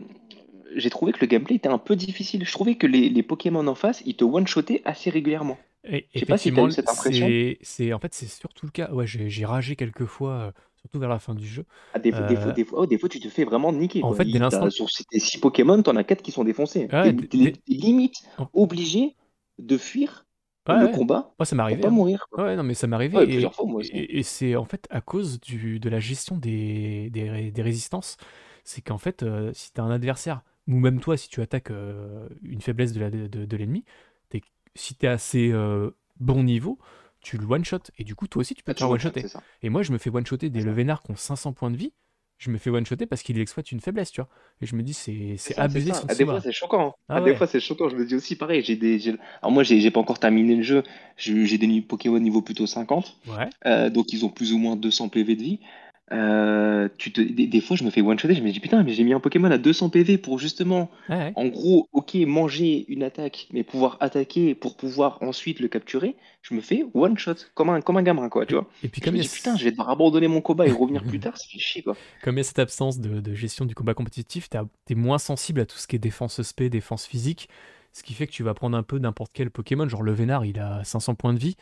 j'ai 0.75 0.89
trouvé 0.89 1.11
que 1.13 1.19
le 1.21 1.27
gameplay 1.27 1.55
était 1.55 1.69
un 1.69 1.77
peu 1.77 1.95
difficile. 1.95 2.45
Je 2.45 2.51
trouvais 2.51 2.75
que 2.77 2.87
les, 2.87 3.09
les 3.09 3.23
Pokémon 3.23 3.65
en 3.67 3.75
face, 3.75 4.01
ils 4.05 4.15
te 4.15 4.23
one-shotaient 4.23 4.81
assez 4.85 5.09
régulièrement. 5.09 5.57
Et 5.83 6.07
Je 6.13 6.19
sais 6.19 6.25
pas 6.27 6.37
si 6.37 6.51
t'as 6.53 6.63
effectivement, 6.63 6.65
eu 6.65 6.71
cette 6.71 6.89
impression. 6.89 7.35
c'est, 7.61 7.93
en 7.93 7.99
fait, 7.99 8.13
c'est 8.13 8.27
surtout 8.27 8.65
le 8.65 8.71
cas. 8.71 8.91
Ouais, 8.91 9.07
j'ai, 9.07 9.45
ragé 9.45 9.75
quelques 9.75 10.05
fois, 10.05 10.31
euh, 10.33 10.51
surtout 10.75 10.99
vers 10.99 11.09
la 11.09 11.19
fin 11.19 11.35
du 11.35 11.47
jeu. 11.47 11.65
Ah, 11.93 11.99
des, 11.99 12.11
fois, 12.11 12.23
des, 12.23 12.35
fois, 12.35 12.51
Euh, 12.51 12.53
des, 12.53 12.65
fois, 12.65 12.81
oh, 12.81 12.85
des 12.85 12.99
fois, 12.99 13.09
tu 13.09 13.19
te 13.19 13.29
fais 13.29 13.43
vraiment 13.45 13.71
niquer, 13.73 14.03
en 14.03 14.13
quoi. 14.13 14.19
fait, 14.19 14.25
dès 14.29 14.39
t'as- 14.47 14.69
l'instant, 14.69 14.69
sur 14.69 14.87
tes 15.09 15.19
6 15.19 15.39
Pokémon, 15.39 15.81
t'en 15.81 15.95
as 15.95 16.03
4 16.03 16.21
qui 16.21 16.31
sont 16.31 16.43
défoncés. 16.43 16.91
ouais, 16.91 16.91
T'es, 17.01 17.15
t'es 17.15 17.53
limite 17.67 18.15
obligé 18.53 19.15
de 19.57 19.77
fuir 19.77 20.25
le 20.67 20.87
ouais. 20.87 20.87
combat 20.87 21.33
Moi, 21.39 21.45
ça 21.45 21.55
m'est 21.55 21.63
pour 21.67 21.79
arrivé, 21.79 21.79
pas 21.79 21.89
hein. 21.89 21.89
mourir, 21.89 22.27
quoi. 22.29 22.41
Ouais, 22.45 22.55
non, 22.55 22.63
mais 22.63 22.73
ça 22.75 22.87
m'est 22.87 22.95
arrivé 22.95 23.19
Ouais, 23.19 23.27
et, 23.41 23.43
plusieurs 23.43 23.53
fois, 23.55 23.65
moi 23.67 23.81
aussi. 23.81 23.93
et, 23.93 24.19
et 24.19 24.23
c'est 24.23 24.55
en 24.55 24.65
fait 24.65 24.87
à 24.91 25.01
cause 25.01 25.39
du, 25.41 25.79
de 25.79 25.89
la 25.89 25.99
gestion 25.99 26.37
des, 26.37 27.09
des, 27.11 27.29
ré- 27.29 27.51
des 27.51 27.61
résistances 27.61 28.17
c'est 28.65 28.81
qu'en 28.81 28.97
fait, 28.99 29.23
euh, 29.23 29.51
si 29.53 29.73
tu 29.73 29.81
as 29.81 29.83
un 29.83 29.91
adversaire, 29.91 30.41
ou 30.69 30.79
même 30.79 31.01
toi, 31.01 31.17
si 31.17 31.29
tu 31.29 31.41
attaques 31.41 31.71
euh, 31.71 32.29
une 32.43 32.61
faiblesse 32.61 32.93
de, 32.93 33.27
de, 33.27 33.45
de 33.45 33.57
l'ennemi, 33.57 33.85
t'es- 34.29 34.41
si 34.75 34.95
tu 34.95 35.05
es 35.07 35.09
assez 35.09 35.51
euh, 35.51 35.91
bon 36.19 36.43
niveau, 36.43 36.79
tu 37.21 37.37
le 37.37 37.45
one-shot. 37.45 37.79
Et 37.97 38.05
du 38.05 38.15
coup, 38.15 38.27
toi 38.27 38.41
aussi, 38.41 38.55
tu 38.55 38.63
peux 38.63 38.71
Ah, 38.71 38.75
te 38.75 38.79
faire 38.79 38.89
one-shot, 38.89 39.09
one-shotter. 39.09 39.27
ça. 39.27 39.43
Et 39.63 39.69
moi, 39.69 39.83
je 39.83 39.91
me 39.91 39.97
fais 39.97 40.09
one-shotter 40.09 40.49
des. 40.49 40.61
Levénards 40.61 41.03
qui 41.03 41.11
ont 41.11 41.17
500 41.17 41.53
points 41.53 41.71
de 41.71 41.77
vie. 41.77 41.93
Je 42.37 42.51
me 42.51 42.57
fais 42.57 42.69
one-shotter 42.69 43.05
parce 43.05 43.21
qu'il 43.21 43.37
exploite 43.39 43.71
une 43.73 43.81
faiblesse, 43.81 44.11
tu 44.11 44.21
vois. 44.21 44.29
Et 44.61 44.65
je 44.65 44.75
me 44.77 44.83
dis, 44.83 44.93
c'est 44.93 45.35
abusé 45.57 45.91
son 45.93 46.07
Ah, 46.07 46.15
des 46.15 46.23
fois, 46.25 46.39
c'est 46.41 46.53
choquant. 46.53 46.87
hein. 46.89 46.93
Ah 47.09 47.21
des 47.21 47.35
fois, 47.35 47.47
c'est 47.47 47.59
choquant. 47.59 47.89
Je 47.89 47.97
me 47.97 48.05
dis 48.05 48.15
aussi 48.15 48.37
pareil. 48.37 48.63
J'ai 48.63 48.77
des, 48.77 49.09
Alors, 49.41 49.51
moi, 49.51 49.63
j'ai 49.63 49.91
pas 49.91 49.99
encore 49.99 50.19
terminé 50.19 50.55
le 50.55 50.63
jeu. 50.63 50.83
J'ai 51.17 51.57
des 51.57 51.81
Pokémon 51.81 52.19
niveau 52.19 52.41
plutôt 52.41 52.65
50. 52.65 53.17
Ouais. 53.27 53.49
Euh, 53.65 53.89
donc, 53.89 54.13
ils 54.13 54.23
ont 54.25 54.29
plus 54.29 54.53
ou 54.53 54.57
moins 54.57 54.77
200 54.77 55.09
PV 55.09 55.35
de 55.35 55.43
vie. 55.43 55.59
Euh, 56.11 56.89
tu 56.97 57.11
te... 57.11 57.21
des, 57.21 57.47
des 57.47 57.61
fois, 57.61 57.75
je 57.77 57.83
me 57.83 57.89
fais 57.91 58.01
one-shotter. 58.01 58.35
Je 58.35 58.41
me 58.41 58.51
dis, 58.51 58.59
putain, 58.59 58.83
mais 58.83 58.93
j'ai 58.93 59.03
mis 59.03 59.13
un 59.13 59.19
Pokémon 59.19 59.49
à 59.51 59.57
200 59.57 59.89
PV 59.89 60.17
pour 60.17 60.39
justement, 60.39 60.89
Ouais, 61.09 61.15
ouais. 61.15 61.33
en 61.35 61.47
gros, 61.47 61.87
ok, 61.91 62.15
manger 62.27 62.85
une 62.87 63.03
attaque, 63.03 63.47
mais 63.51 63.63
pouvoir 63.63 63.97
attaquer 63.99 64.55
pour 64.55 64.75
pouvoir 64.77 65.21
ensuite 65.21 65.59
le 65.59 65.67
capturer. 65.67 66.15
Je 66.41 66.53
me 66.55 66.61
fais 66.61 66.83
one-shot, 66.93 67.35
comme 67.53 67.69
un, 67.69 67.81
comme 67.81 67.97
un 67.97 68.03
gamin, 68.03 68.29
quoi, 68.29 68.45
tu 68.45 68.55
vois. 68.55 68.67
et 68.83 68.89
puis 68.89 69.01
Je 69.03 69.05
comme 69.05 69.13
me 69.13 69.17
il 69.17 69.19
y 69.19 69.21
a 69.21 69.23
dis, 69.23 69.29
putain, 69.29 69.55
je 69.55 69.63
vais 69.63 69.71
devoir 69.71 69.89
abandonner 69.89 70.27
mon 70.27 70.41
combat 70.41 70.67
et 70.67 70.71
revenir 70.71 71.03
plus 71.05 71.19
tard. 71.19 71.37
Fait 71.37 71.59
chier, 71.59 71.83
quoi. 71.83 71.95
comme 72.21 72.35
il 72.35 72.39
y 72.39 72.41
a 72.41 72.43
cette 72.43 72.59
absence 72.59 72.99
de, 72.99 73.19
de 73.19 73.33
gestion 73.33 73.65
du 73.65 73.75
combat 73.75 73.93
compétitif, 73.93 74.49
t'es 74.49 74.95
moins 74.95 75.17
sensible 75.19 75.61
à 75.61 75.65
tout 75.65 75.77
ce 75.77 75.87
qui 75.87 75.95
est 75.95 75.99
défense 75.99 76.41
SP, 76.41 76.63
défense 76.69 77.05
physique, 77.05 77.49
ce 77.93 78.03
qui 78.03 78.13
fait 78.13 78.27
que 78.27 78.31
tu 78.31 78.43
vas 78.43 78.53
prendre 78.53 78.77
un 78.77 78.83
peu 78.83 78.99
n'importe 78.99 79.31
quel 79.33 79.51
Pokémon, 79.51 79.87
genre 79.87 80.03
le 80.03 80.11
Vénard, 80.13 80.45
il 80.45 80.59
a 80.59 80.83
500 80.83 81.15
points 81.15 81.33
de 81.33 81.39
vie, 81.39 81.55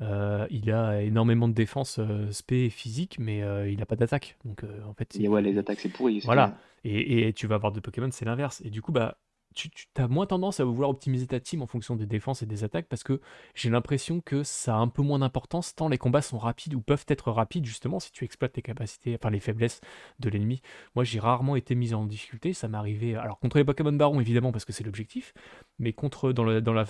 euh, 0.00 0.46
il 0.50 0.70
a 0.70 1.02
énormément 1.02 1.48
de 1.48 1.54
défense 1.54 1.98
euh, 1.98 2.30
SP 2.30 2.68
et 2.68 2.70
physique, 2.70 3.16
mais 3.18 3.42
euh, 3.42 3.68
il 3.70 3.80
a 3.82 3.86
pas 3.86 3.96
d'attaque. 3.96 4.36
Donc 4.44 4.64
euh, 4.64 4.80
en 4.88 4.94
fait, 4.94 5.16
Et 5.18 5.28
ouais, 5.28 5.42
les 5.42 5.58
attaques, 5.58 5.80
c'est 5.80 5.88
pourri. 5.88 6.20
voilà. 6.24 6.56
Et, 6.84 7.28
et 7.28 7.32
tu 7.32 7.46
vas 7.46 7.56
avoir 7.56 7.72
des 7.72 7.80
Pokémon, 7.80 8.08
c'est 8.12 8.24
l'inverse. 8.24 8.62
Et 8.64 8.70
du 8.70 8.82
coup, 8.82 8.92
bah, 8.92 9.16
tu, 9.56 9.70
as 9.96 10.06
moins 10.06 10.26
tendance 10.26 10.60
à 10.60 10.64
vouloir 10.64 10.90
optimiser 10.90 11.26
ta 11.26 11.40
team 11.40 11.62
en 11.62 11.66
fonction 11.66 11.96
des 11.96 12.06
défenses 12.06 12.42
et 12.42 12.46
des 12.46 12.62
attaques 12.62 12.86
parce 12.88 13.02
que 13.02 13.20
j'ai 13.54 13.70
l'impression 13.70 14.20
que 14.20 14.42
ça 14.42 14.74
a 14.74 14.78
un 14.78 14.88
peu 14.88 15.02
moins 15.02 15.18
d'importance 15.18 15.74
tant 15.74 15.88
les 15.88 15.98
combats 15.98 16.22
sont 16.22 16.38
rapides 16.38 16.74
ou 16.74 16.80
peuvent 16.80 17.06
être 17.08 17.32
rapides 17.32 17.64
justement 17.64 17.98
si 17.98 18.12
tu 18.12 18.24
exploites 18.24 18.52
tes 18.52 18.62
capacités, 18.62 19.16
enfin 19.18 19.30
les 19.30 19.40
faiblesses 19.40 19.80
de 20.20 20.28
l'ennemi. 20.28 20.60
Moi, 20.94 21.04
j'ai 21.04 21.18
rarement 21.18 21.56
été 21.56 21.74
mis 21.74 21.94
en 21.94 22.04
difficulté. 22.04 22.52
Ça 22.52 22.68
m'est 22.68 22.78
arrivé, 22.78 23.16
alors 23.16 23.38
contre 23.38 23.56
les 23.56 23.64
Pokémon 23.64 23.92
Baron 23.92 24.20
évidemment 24.20 24.52
parce 24.52 24.64
que 24.64 24.72
c'est 24.72 24.84
l'objectif, 24.84 25.32
mais 25.78 25.92
contre 25.92 26.32
dans, 26.32 26.44
le, 26.44 26.60
dans, 26.60 26.74
la, 26.74 26.84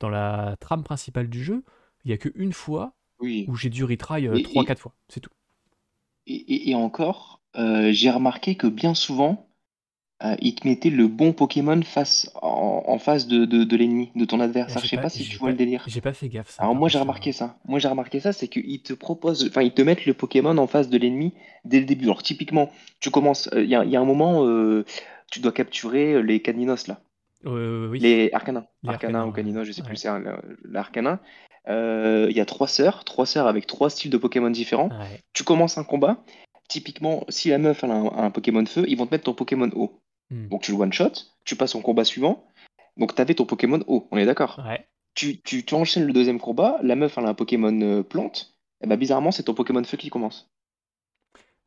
dans 0.00 0.08
la 0.08 0.56
trame 0.58 0.82
principale 0.82 1.28
du 1.28 1.44
jeu, 1.44 1.62
il 2.04 2.08
n'y 2.08 2.14
a 2.14 2.18
qu'une 2.18 2.52
fois 2.52 2.94
Oui. 3.20 3.46
où 3.46 3.56
j'ai 3.56 3.70
dû 3.70 3.84
retry 3.84 4.26
Et, 4.32 4.42
3-4 4.42 4.80
et, 4.80 4.80
fois. 4.80 4.94
C'est 5.08 5.20
tout. 5.20 5.30
et, 6.26 6.34
et- 6.54 6.70
et 6.70 6.74
encore, 6.74 7.40
euh, 7.56 7.90
j'ai 7.92 8.10
remarqué 8.10 8.54
que 8.54 8.66
bien 8.66 8.94
souvent, 8.94 9.48
euh, 10.24 10.36
il 10.40 10.54
te 10.54 10.66
mettait 10.68 10.90
le 10.90 11.08
bon 11.08 11.32
Pokémon 11.34 11.82
face, 11.82 12.30
en, 12.42 12.84
en 12.86 12.98
face 12.98 13.26
de, 13.28 13.44
de, 13.46 13.64
de 13.64 13.76
l'ennemi, 13.76 14.12
de 14.16 14.24
ton 14.24 14.40
adversaire. 14.40 14.82
Je 14.82 14.88
sais 14.88 14.96
pas, 14.96 15.02
pas 15.04 15.10
si 15.10 15.26
tu 15.26 15.38
vois 15.38 15.48
pas, 15.48 15.52
le 15.52 15.58
délire. 15.58 15.86
j'ai 15.86 16.00
pas 16.00 16.12
fait 16.12 16.28
gaffe 16.28 16.50
ça 16.50 16.64
Alors 16.64 16.74
moi 16.76 16.88
j'ai 16.88 16.98
contre. 16.98 17.02
euh, 17.02 17.02
remarqué 17.02 17.32
ça. 17.32 17.58
Moi 17.66 17.78
j'ai 17.80 17.88
remarqué 17.88 18.20
ça, 18.20 18.32
c'est 18.32 18.48
qu'ils 18.48 18.82
te 18.82 18.92
proposent, 18.94 19.46
enfin 19.48 19.62
ils 19.62 19.74
te 19.74 19.82
mettent 19.82 20.06
le 20.06 20.14
Pokémon 20.14 20.58
en 20.58 20.66
face 20.68 20.90
de 20.90 20.98
l'ennemi 20.98 21.34
dès 21.64 21.80
le 21.80 21.86
début. 21.86 22.06
Alors 22.06 22.22
typiquement, 22.22 22.70
tu 23.00 23.10
commences, 23.10 23.50
il 23.56 23.64
y 23.66 23.74
a, 23.76 23.84
y 23.84 23.96
a 23.96 24.00
un 24.00 24.04
moment, 24.06 24.46
euh, 24.46 24.84
tu 25.32 25.40
dois 25.40 25.52
capturer 25.52 26.22
les 26.22 26.42
Caninos 26.42 26.86
là, 26.88 27.00
euh, 27.46 27.88
oui, 27.88 27.98
les 28.00 28.30
Arcanins, 28.32 28.66
les 28.82 28.90
Arcanins 28.90 29.26
ou 29.26 29.32
Caninos, 29.32 29.64
je 29.64 29.72
sais 29.72 29.82
ouais. 29.82 29.88
plus, 29.88 29.96
c'est 29.96 30.10
le- 30.18 30.58
l'Arcanin. 30.64 31.20
Euh, 31.68 32.26
Il 32.30 32.36
y 32.36 32.40
a 32.40 32.46
trois 32.46 32.68
sœurs, 32.68 33.04
trois 33.04 33.26
sœurs 33.26 33.46
avec 33.46 33.66
trois 33.66 33.90
styles 33.90 34.10
de 34.10 34.16
Pokémon 34.16 34.50
différents. 34.50 34.88
Ouais. 34.88 35.20
Tu 35.32 35.44
commences 35.44 35.78
un 35.78 35.84
combat. 35.84 36.24
Typiquement, 36.68 37.24
si 37.28 37.48
la 37.48 37.58
meuf 37.58 37.82
elle 37.84 37.90
a 37.90 37.94
un, 37.94 38.06
un 38.26 38.30
Pokémon 38.30 38.64
feu, 38.64 38.84
ils 38.88 38.96
vont 38.96 39.06
te 39.06 39.12
mettre 39.14 39.24
ton 39.24 39.34
Pokémon 39.34 39.68
eau. 39.74 40.00
Hmm. 40.30 40.48
Donc 40.48 40.62
tu 40.62 40.70
le 40.72 40.78
one 40.78 40.92
shot, 40.92 41.12
tu 41.44 41.56
passes 41.56 41.74
au 41.74 41.80
combat 41.80 42.04
suivant. 42.04 42.46
Donc 42.96 43.14
tu 43.14 43.20
avais 43.22 43.34
ton 43.34 43.44
Pokémon 43.44 43.80
eau, 43.88 44.06
on 44.10 44.18
est 44.18 44.26
d'accord. 44.26 44.62
Ouais. 44.66 44.86
Tu, 45.14 45.40
tu, 45.42 45.64
tu 45.64 45.74
enchaînes 45.74 46.06
le 46.06 46.12
deuxième 46.12 46.38
combat, 46.38 46.78
la 46.82 46.94
meuf 46.94 47.18
elle 47.18 47.26
a 47.26 47.30
un 47.30 47.34
Pokémon 47.34 47.76
euh, 47.82 48.02
plante, 48.04 48.54
et 48.82 48.86
bah 48.86 48.96
bizarrement 48.96 49.32
c'est 49.32 49.42
ton 49.42 49.54
Pokémon 49.54 49.82
feu 49.82 49.96
qui 49.96 50.08
commence. 50.08 50.48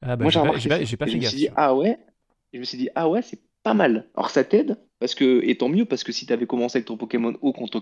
Ah 0.01 0.15
bah 0.15 0.23
Moi 0.23 0.31
j'ai 0.31 0.39
pas, 0.39 0.45
pas, 0.45 0.51
pas 0.77 0.81
Et 0.81 0.85
je 0.85 0.95
fait 0.95 1.05
me 1.05 1.21
gaffe, 1.21 1.29
suis 1.29 1.37
dit 1.39 1.49
ah 1.55 1.75
ouais, 1.75 1.99
je 2.53 2.59
me 2.59 2.63
suis 2.63 2.77
dit 2.77 2.89
ah 2.95 3.09
ouais 3.09 3.21
c'est 3.21 3.41
pas 3.63 3.73
mal. 3.73 4.09
Alors 4.15 4.29
ça 4.29 4.43
t'aide, 4.43 4.77
parce 4.99 5.15
que, 5.15 5.41
et 5.43 5.57
tant 5.57 5.69
mieux, 5.69 5.85
parce 5.85 6.03
que 6.03 6.11
si 6.11 6.25
t'avais 6.25 6.45
commencé 6.47 6.77
avec 6.77 6.87
ton 6.87 6.97
Pokémon 6.97 7.33
eau 7.41 7.53
contre, 7.53 7.77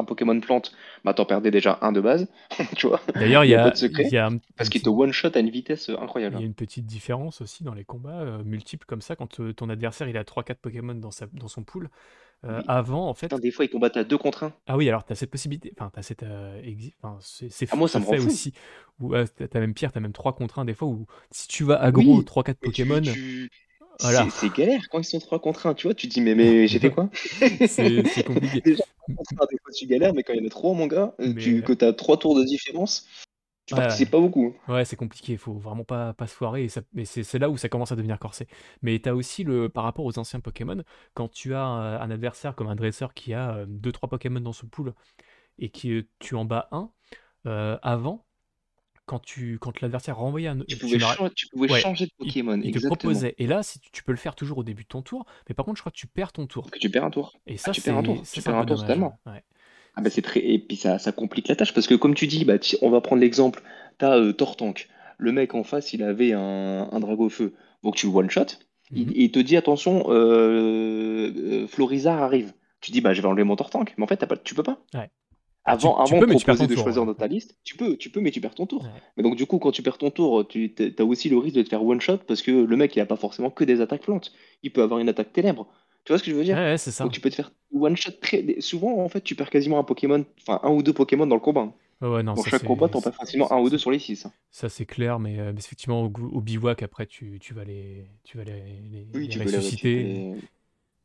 un 0.00 0.04
Pokémon 0.04 0.40
plante, 0.40 0.72
bah 1.04 1.14
t'en 1.14 1.24
perdais 1.24 1.50
déjà 1.50 1.78
un 1.82 1.92
de 1.92 2.00
base, 2.00 2.28
tu 2.76 2.86
vois, 2.88 3.00
D'ailleurs, 3.14 3.44
il 3.44 3.50
il 3.50 3.50
y 3.50 3.54
a 3.54 3.74
il 3.80 4.12
y 4.12 4.18
a 4.18 4.26
un, 4.26 4.38
parce 4.56 4.68
un 4.68 4.70
qu'il 4.70 4.82
te 4.82 4.88
one-shot 4.90 5.30
à 5.34 5.40
une 5.40 5.50
vitesse 5.50 5.90
euh, 5.90 5.96
il 6.30 6.38
incroyable. 6.38 6.40
y 6.40 6.42
a 6.42 6.46
une 6.46 6.54
petite 6.54 6.86
différence 6.86 7.40
aussi 7.40 7.64
dans 7.64 7.74
les 7.74 7.84
combats 7.84 8.20
euh, 8.20 8.44
multiples 8.44 8.86
comme 8.86 9.00
ça, 9.02 9.16
quand 9.16 9.40
euh, 9.40 9.52
ton 9.52 9.68
adversaire 9.68 10.08
il 10.08 10.16
a 10.16 10.24
3-4 10.24 10.60
Pokémon 10.60 10.94
dans, 10.94 11.10
sa, 11.10 11.26
dans 11.26 11.48
son 11.48 11.64
pool. 11.64 11.90
Euh, 12.44 12.62
Oui. 12.62 12.68
avant, 12.68 13.08
en 13.08 13.14
Putain, 13.20 13.38
fait, 13.38 13.40
des 13.40 13.50
fois 13.50 13.66
ils 13.66 13.70
combattent 13.70 13.98
à 13.98 14.04
deux 14.04 14.18
contre 14.18 14.44
un. 14.44 14.54
ah 14.66 14.76
oui, 14.76 14.88
alors 14.88 15.04
tu 15.04 15.12
as 15.12 15.16
cette 15.16 15.30
possibilité, 15.30 15.72
enfin, 15.78 15.90
tu 15.92 15.98
as 15.98 16.02
cette, 16.02 16.22
euh, 16.22 16.60
exi- 16.62 16.94
enfin, 17.02 17.18
c'est 17.20 17.66
Ah 17.70 17.76
moi 17.76 17.88
ça 17.88 18.00
me 18.00 18.04
fait 18.04 18.18
fou. 18.18 18.40
aussi, 18.40 18.52
où 18.98 19.14
euh, 19.14 19.26
tu 19.36 19.44
as 19.56 19.60
même 19.60 19.74
pire, 19.74 19.92
tu 19.92 19.98
as 19.98 20.00
même 20.00 20.12
3 20.14 20.34
contre 20.34 20.58
1 20.58 20.64
des 20.64 20.74
fois, 20.74 20.88
où 20.88 21.06
si 21.30 21.48
tu 21.48 21.64
vas 21.64 21.80
aggro 21.82 22.22
Oui, 22.22 22.22
3-4 22.22 22.60
mais 22.62 22.70
tu, 22.72 23.00
Pokémon, 23.00 23.02
tu... 23.02 23.50
voilà, 24.00 24.26
C'est 24.30 24.48
galère 24.50 24.80
quand 24.90 24.98
ils 24.98 25.04
sont 25.04 25.18
3 25.18 25.38
contre 25.40 25.66
1, 25.66 25.74
tu 25.74 25.86
vois, 25.86 25.94
tu 25.94 26.08
te 26.08 26.14
dis 26.14 26.20
mais, 26.20 26.34
mais 26.34 26.66
j'ai 26.66 26.78
fait 26.78 26.90
quoi? 26.90 27.08
c'est 27.66 28.24
compliqué. 28.26 28.60
Déjà, 28.60 28.82
3 28.98 29.14
contre 29.16 29.42
1, 29.42 29.46
des 29.50 29.58
fois 29.62 29.72
tu 29.72 29.86
galères, 29.86 30.14
mais 30.14 30.22
quand 30.22 30.32
il 30.32 30.40
y 30.40 30.42
en 30.42 30.46
a 30.46 30.50
3 30.50 30.74
mon 30.74 30.86
gars, 30.86 31.14
euh, 31.20 31.32
Mais 31.34 31.42
tu, 31.42 31.62
que 31.62 31.72
t'as 31.72 31.92
3 31.92 32.18
tours 32.18 32.36
de 32.36 32.44
différence, 32.44 33.06
tu 33.66 33.74
ouais, 33.74 33.80
participes 33.80 34.10
pas 34.10 34.20
beaucoup. 34.20 34.54
Ouais, 34.68 34.84
c'est 34.84 34.96
compliqué, 34.96 35.32
il 35.32 35.38
faut 35.38 35.54
vraiment 35.54 35.84
pas, 35.84 36.12
pas 36.14 36.26
se 36.26 36.34
foirer, 36.34 36.64
et, 36.64 36.68
ça- 36.68 36.82
c'est 37.04 37.38
là 37.38 37.48
où 37.50 37.56
ça 37.56 37.68
commence 37.68 37.92
à 37.92 37.96
devenir 37.96 38.18
corsé. 38.18 38.46
Mais 38.82 38.98
tu 38.98 39.08
as 39.08 39.14
aussi, 39.14 39.44
le, 39.44 39.68
par 39.68 39.84
rapport 39.84 40.04
aux 40.04 40.18
anciens 40.18 40.40
Pokémon, 40.40 40.82
quand 41.14 41.28
tu 41.28 41.54
as 41.54 41.66
euh, 41.66 41.98
un 42.00 42.10
adversaire 42.10 42.54
comme 42.54 42.68
un 42.68 42.76
dresseur 42.76 43.14
qui 43.14 43.32
a 43.34 43.64
2-3 43.66 44.08
Pokémon 44.08 44.40
dans 44.40 44.52
son 44.52 44.66
pool, 44.66 44.92
et 45.58 45.70
que 45.70 45.88
euh, 45.88 46.08
tu 46.18 46.34
en 46.34 46.44
bats 46.44 46.68
un, 46.72 46.90
euh, 47.46 47.78
avant, 47.82 48.26
quand, 49.06 49.18
tu, 49.20 49.58
quand 49.58 49.80
l'adversaire 49.80 50.16
renvoyait 50.16 50.48
un... 50.48 50.58
Tu 50.60 50.66
Tu 50.66 50.76
pouvais, 50.78 50.98
tu 51.34 51.46
pouvais 51.48 51.72
Ouais, 51.72 51.80
changer 51.80 52.06
de 52.06 52.10
Pokémon, 52.18 52.54
il 52.56 52.62
te 52.62 52.68
exactement. 52.68 52.96
proposait, 52.96 53.34
et 53.38 53.46
là, 53.46 53.62
si 53.62 53.78
tu, 53.80 53.90
tu 53.90 54.02
peux 54.02 54.12
le 54.12 54.18
faire 54.18 54.34
toujours 54.34 54.58
au 54.58 54.64
début 54.64 54.82
de 54.84 54.88
ton 54.88 55.02
tour, 55.02 55.26
mais 55.48 55.54
par 55.54 55.64
contre, 55.64 55.76
je 55.76 55.82
crois 55.82 55.92
que 55.92 55.96
tu 55.96 56.06
perds 56.06 56.32
ton 56.32 56.46
tour. 56.46 56.70
Que 56.70 56.78
tu 56.78 56.90
perds 56.90 57.04
un 57.04 57.10
tour. 57.10 57.34
Et 57.46 57.54
Ah, 57.54 57.58
ça, 57.58 57.70
tu 57.72 57.80
perds 57.80 57.98
un 57.98 58.02
tour, 58.02 58.22
tu 58.30 58.42
perds 58.42 58.54
un 58.56 58.64
tour 58.64 58.76
dommage. 58.76 58.80
totalement. 58.82 59.18
Ouais. 59.26 59.42
Ah 59.96 60.00
bah 60.02 60.10
c'est 60.10 60.22
très 60.22 60.40
et 60.40 60.58
puis 60.58 60.74
ça, 60.76 60.98
ça 60.98 61.12
complique 61.12 61.46
la 61.46 61.54
tâche 61.54 61.72
parce 61.72 61.86
que 61.86 61.94
comme 61.94 62.14
tu 62.16 62.26
dis 62.26 62.44
bah 62.44 62.54
on 62.82 62.90
va 62.90 63.00
prendre 63.00 63.20
l'exemple 63.22 63.62
t'as 63.96 64.18
euh, 64.18 64.32
Tortank 64.32 64.88
le 65.18 65.30
mec 65.30 65.54
en 65.54 65.62
face 65.62 65.92
il 65.92 66.02
avait 66.02 66.32
un, 66.32 66.88
un 66.90 66.98
dragon 66.98 67.28
feu 67.28 67.54
donc 67.84 67.94
tu 67.94 68.06
le 68.08 68.12
one 68.12 68.28
shot 68.28 68.46
il, 68.90 69.06
Mhm. 69.06 69.12
il 69.14 69.30
te 69.30 69.38
dit 69.38 69.56
attention 69.56 70.06
euh, 70.08 71.30
euh, 71.36 71.66
Florizard 71.68 72.20
arrive 72.22 72.54
tu 72.80 72.90
dis 72.90 73.00
bah 73.00 73.14
je 73.14 73.22
vais 73.22 73.28
enlever 73.28 73.44
mon 73.44 73.54
Tortank 73.54 73.94
mais 73.96 74.02
en 74.02 74.08
fait 74.08 74.16
t'as 74.16 74.26
pas, 74.26 74.36
tu 74.36 74.56
peux 74.56 74.64
pas 74.64 74.82
Ouais. 74.94 75.10
Ah, 75.66 75.76
tu, 75.76 75.88
avant 75.88 75.94
tu 76.04 76.14
avant 76.14 76.18
peux, 76.18 76.26
de 76.26 76.30
proposer 76.32 76.66
de 76.66 76.74
tour. 76.74 76.82
choisir 76.82 77.02
Ouais. 77.02 77.06
dans 77.06 77.14
ta 77.14 77.26
liste 77.26 77.56
tu 77.64 77.76
peux 77.76 77.96
tu 77.96 78.10
peux 78.10 78.20
mais 78.20 78.30
tu 78.30 78.40
perds 78.40 78.54
ton 78.54 78.66
tour 78.66 78.82
Ouais. 78.82 79.02
mais 79.16 79.22
donc 79.22 79.36
du 79.36 79.46
coup 79.46 79.58
quand 79.58 79.72
tu 79.72 79.82
perds 79.82 79.98
ton 79.98 80.10
tour 80.10 80.46
tu 80.46 80.74
as 80.98 81.04
aussi 81.04 81.28
le 81.30 81.38
risque 81.38 81.56
de 81.56 81.62
te 81.62 81.68
faire 81.70 81.84
one 81.84 82.00
shot 82.00 82.18
parce 82.18 82.42
que 82.42 82.50
le 82.50 82.76
mec 82.76 82.94
il 82.96 83.00
a 83.00 83.06
pas 83.06 83.16
forcément 83.16 83.50
que 83.50 83.64
des 83.64 83.80
attaques 83.80 84.02
plantes 84.02 84.32
il 84.62 84.72
peut 84.72 84.82
avoir 84.82 85.00
une 85.00 85.08
attaque 85.08 85.32
ténèbres 85.32 85.66
tu 86.04 86.12
vois 86.12 86.18
ce 86.18 86.24
que 86.24 86.30
je 86.30 86.36
veux 86.36 86.44
dire? 86.44 86.56
Ouais, 86.56 86.76
c'est 86.78 86.90
donc 87.00 87.12
ça. 87.12 87.12
tu 87.12 87.20
peux 87.20 87.30
te 87.30 87.34
faire 87.36 87.50
one 87.72 87.96
shot 87.96 88.12
très 88.20 88.60
souvent 88.60 88.98
en 89.02 89.08
fait 89.08 89.22
tu 89.22 89.34
perds 89.34 89.50
quasiment 89.50 89.78
un 89.78 89.84
Pokémon 89.84 90.24
enfin 90.42 90.60
un 90.62 90.70
ou 90.70 90.82
deux 90.82 90.92
Pokémon 90.92 91.26
dans 91.26 91.36
le 91.36 91.40
combat 91.40 91.72
Ouais, 92.00 92.08
ouais, 92.08 92.22
non, 92.22 92.36
dans 92.36 92.42
ça 92.42 92.50
chaque 92.50 92.64
combat, 92.64 92.88
t'en 92.88 93.00
perds 93.00 93.14
facilement 93.16 93.50
un 93.52 93.60
ou 93.60 93.70
deux 93.70 93.78
sur 93.78 93.90
les 93.90 93.98
six. 93.98 94.26
hein. 94.26 94.32
Ça 94.50 94.68
c'est 94.68 94.86
clair, 94.86 95.18
mais, 95.18 95.38
euh, 95.40 95.52
effectivement 95.56 96.02
au, 96.04 96.06
au 96.06 96.40
bivouac 96.40 96.82
après 96.82 97.06
tu, 97.06 97.38
tu 97.40 97.54
vas 97.54 97.64
les 97.64 98.06
tu 98.22 98.36
vas 98.38 98.44
les, 98.44 98.80
les- 98.90 99.04
Oui, 99.14 99.28
les 99.28 99.28
tu 99.28 99.38
les 99.38 100.34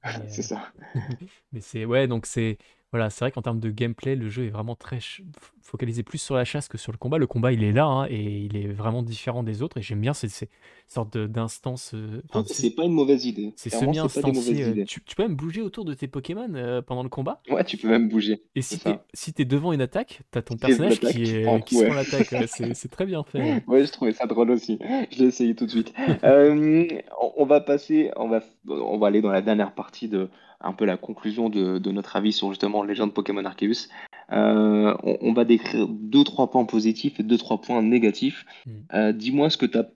C'est 0.29 0.41
euh, 0.41 0.43
ça. 0.43 0.71
mais 1.51 1.61
c'est 1.61 1.85
ouais 1.85 2.07
donc 2.07 2.25
c'est 2.25 2.57
voilà 2.91 3.09
c'est 3.09 3.25
vrai 3.25 3.31
qu'en 3.31 3.41
termes 3.41 3.59
de 3.59 3.69
gameplay 3.69 4.15
le 4.15 4.29
jeu 4.29 4.45
est 4.45 4.49
vraiment 4.49 4.75
très 4.75 4.95
ch- 4.99 5.21
f- 5.21 5.51
focalisé 5.61 6.01
plus 6.03 6.17
sur 6.17 6.35
la 6.35 6.45
chasse 6.45 6.67
que 6.67 6.77
sur 6.79 6.91
le 6.91 6.97
combat. 6.97 7.17
Le 7.19 7.27
combat 7.27 7.51
il 7.51 7.63
est 7.63 7.71
là 7.71 7.85
hein, 7.85 8.07
et 8.09 8.39
il 8.39 8.57
est 8.57 8.67
vraiment 8.67 9.03
différent 9.03 9.43
des 9.43 9.61
autres 9.61 9.77
et 9.77 9.81
j'aime 9.81 10.01
bien 10.01 10.13
ces, 10.13 10.27
ces 10.29 10.49
sortes 10.87 11.13
de- 11.15 11.27
d'instances. 11.27 11.93
euh, 11.93 12.21
Enfin 12.29 12.43
c'est 12.47 12.53
c'est 12.63 12.69
pas 12.71 12.83
une 12.85 12.93
mauvaise 12.93 13.25
idée. 13.25 13.53
c'est 13.55 13.69
Clairement, 13.69 13.93
c'est 13.93 14.21
pas 14.21 14.31
des 14.31 14.33
semi-instancié. 14.33 14.53
mauvaises 14.53 14.67
euh, 14.67 14.71
idées. 14.71 14.85
Tu, 14.85 15.03
tu 15.03 15.15
peux 15.15 15.23
même 15.23 15.35
bouger 15.35 15.61
autour 15.61 15.85
de 15.85 15.93
tes 15.93 16.07
Pokémon 16.07 16.49
euh, 16.55 16.81
pendant 16.81 17.03
le 17.03 17.09
combat. 17.09 17.41
Ouais, 17.49 17.63
tu 17.63 17.77
peux 17.77 17.87
même 17.87 18.09
bouger. 18.09 18.41
Et 18.55 18.61
C'est 18.61 18.75
si 18.75 18.79
t'es 18.79 18.89
ça. 18.91 19.05
si 19.13 19.33
t'es 19.33 19.45
devant 19.45 19.71
une 19.73 19.81
attaque, 19.81 20.21
t'as 20.31 20.41
ton 20.41 20.57
personnage 20.57 21.01
l'attaque, 21.01 21.15
qui 21.15 21.23
est 21.23 21.63
qui 21.65 21.75
coup, 21.75 21.75
se 21.75 21.79
ouais. 21.81 21.85
prend 21.85 21.95
l'attaque. 21.95 22.31
ouais, 22.31 22.47
c'est 22.47 22.73
c'est 22.73 22.89
très 22.89 23.05
bien 23.05 23.23
fait. 23.23 23.39
ouais. 23.39 23.63
Ouais, 23.67 23.85
je 23.85 23.91
trouvais 23.91 24.13
ça 24.13 24.25
drôle 24.25 24.49
aussi. 24.51 24.79
Je 25.11 25.19
l'ai 25.19 25.25
essayé 25.27 25.55
tout 25.55 25.65
de 25.65 25.71
suite. 25.71 25.93
Euh, 26.23 26.87
on 27.21 27.33
on 27.37 27.45
va 27.45 27.61
passer, 27.61 28.11
on 28.17 28.27
va, 28.27 28.41
on 28.67 28.97
va 28.97 29.07
aller 29.07 29.21
dans 29.21 29.31
la 29.31 29.41
dernière 29.41 29.73
partie 29.73 30.07
de 30.09 30.29
un 30.61 30.73
peu 30.73 30.85
la 30.85 30.97
conclusion 30.97 31.49
de, 31.49 31.77
de 31.77 31.91
notre 31.91 32.15
avis 32.15 32.33
sur 32.33 32.49
justement 32.49 32.83
Légende 32.83 33.13
Pokémon 33.13 33.45
Arceus. 33.45 33.87
Euh, 34.31 34.93
on, 35.03 35.17
on 35.21 35.33
va 35.33 35.45
décrire 35.45 35.87
deux, 35.87 36.23
trois 36.23 36.49
points 36.51 36.65
positifs 36.65 37.19
et 37.19 37.23
deux, 37.23 37.37
trois 37.37 37.59
points 37.61 37.81
négatifs. 37.81 38.45
Mm. 38.65 38.71
Euh, 38.93 39.11
dis-moi 39.13 39.49
ce 39.49 39.57
que 39.57 39.65
tu 39.65 39.77
as 39.77 39.89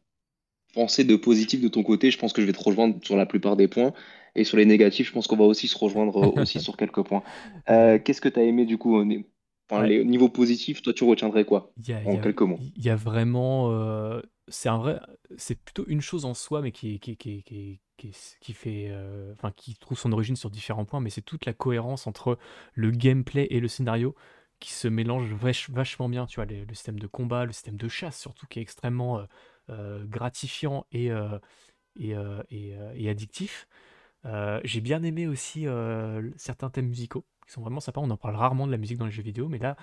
pensé 0.74 1.04
de 1.04 1.16
positif 1.16 1.62
de 1.62 1.68
ton 1.68 1.84
côté. 1.84 2.10
Je 2.12 2.18
pense 2.18 2.34
que 2.34 2.42
je 2.42 2.48
vais 2.48 2.54
te 2.54 2.64
rejoindre 2.64 2.96
sur 3.04 3.16
la 3.16 3.26
plupart 3.26 3.56
des 3.56 3.68
points. 3.68 3.94
Et 4.36 4.44
sur 4.44 4.58
les 4.58 4.66
négatifs, 4.66 5.08
je 5.10 5.14
pense 5.14 5.28
qu'on 5.28 5.36
va 5.38 5.44
aussi 5.44 5.68
se 5.68 5.78
rejoindre 5.78 6.18
euh, 6.38 6.42
aussi 6.42 6.60
sur 6.62 6.78
quelques 6.78 7.04
points. 7.04 7.22
Euh, 7.70 8.00
qu'est-ce 8.00 8.22
que 8.22 8.30
tu 8.30 8.40
as 8.40 8.44
aimé 8.44 8.66
du 8.66 8.78
coup 8.78 8.96
au, 8.98 9.06
Enfin, 9.72 9.84
Ouais, 9.84 9.90
les 9.90 10.04
niveaux 10.06 10.28
positifs, 10.30 10.82
toi, 10.82 10.92
tu 10.94 11.04
retiendrais 11.06 11.46
quoi? 11.46 11.72
y 11.88 11.94
a, 11.94 12.00
En 12.06 12.14
y 12.16 12.18
a- 12.18 12.22
quelques 12.22 12.42
mots. 12.42 12.60
il 12.76 12.84
y 12.84 12.90
a 12.90 12.96
vraiment. 12.96 13.72
C'est 14.48 14.70
un 14.70 14.78
vrai. 14.78 15.00
C'est 15.38 15.56
plutôt 15.56 15.86
une 15.88 16.02
chose 16.02 16.26
en 16.26 16.34
soi, 16.34 16.62
mais 16.62 16.72
qui, 16.72 17.00
qui, 17.00 17.16
qui, 17.18 17.44
qui, 17.44 17.80
qui, 17.98 18.54
fait. 18.54 18.88
euh, 18.90 19.34
Enfin, 19.34 19.52
qui 19.56 19.76
trouve 19.76 19.98
son 19.98 20.12
origine 20.12 20.36
sur 20.36 20.50
différents 20.50 20.86
points, 20.86 21.00
mais 21.00 21.10
c'est 21.10 21.22
toute 21.22 21.46
la 21.46 21.54
cohérence 21.54 22.08
entre 22.08 22.38
le 22.74 22.92
gameplay 22.92 23.48
et 23.50 23.60
le 23.60 23.68
scénario 23.68 24.16
qui 24.60 24.72
se 24.74 24.88
mélangent 24.88 25.34
vach- 25.34 25.72
vachement 25.72 26.10
bien. 26.10 26.26
Tu 26.26 26.36
vois, 26.36 26.46
le, 26.46 26.66
système 26.74 27.00
de 27.00 27.08
combat, 27.08 27.46
le 27.46 27.52
système 27.54 27.78
de 27.78 27.88
chasse, 27.88 28.20
surtout, 28.20 28.46
qui 28.48 28.60
est 28.60 28.62
extrêmement 28.62 29.20
euh, 29.20 29.26
euh, 29.70 30.06
gratifiant 30.06 30.86
et, 30.92 31.10
et, 32.00 32.14
et, 32.50 32.76
et 32.96 33.10
addictif. 33.10 33.68
J'ai 34.64 34.82
bien 34.82 35.04
aimé 35.04 35.28
aussi 35.28 35.66
certains 36.38 36.70
thèmes 36.70 36.88
musicaux 36.88 37.26
qui 37.48 37.54
sont 37.54 37.62
vraiment 37.62 37.80
sympas. 37.82 38.02
On 38.02 38.10
en 38.10 38.18
parle 38.18 38.36
rarement 38.36 38.68
de 38.68 38.72
la 38.72 38.78
musique 38.78 38.98
dans 38.98 39.06
les 39.06 39.12
jeux 39.12 39.24
vidéo, 39.24 39.50
mais 39.50 39.60
là, 39.60 39.76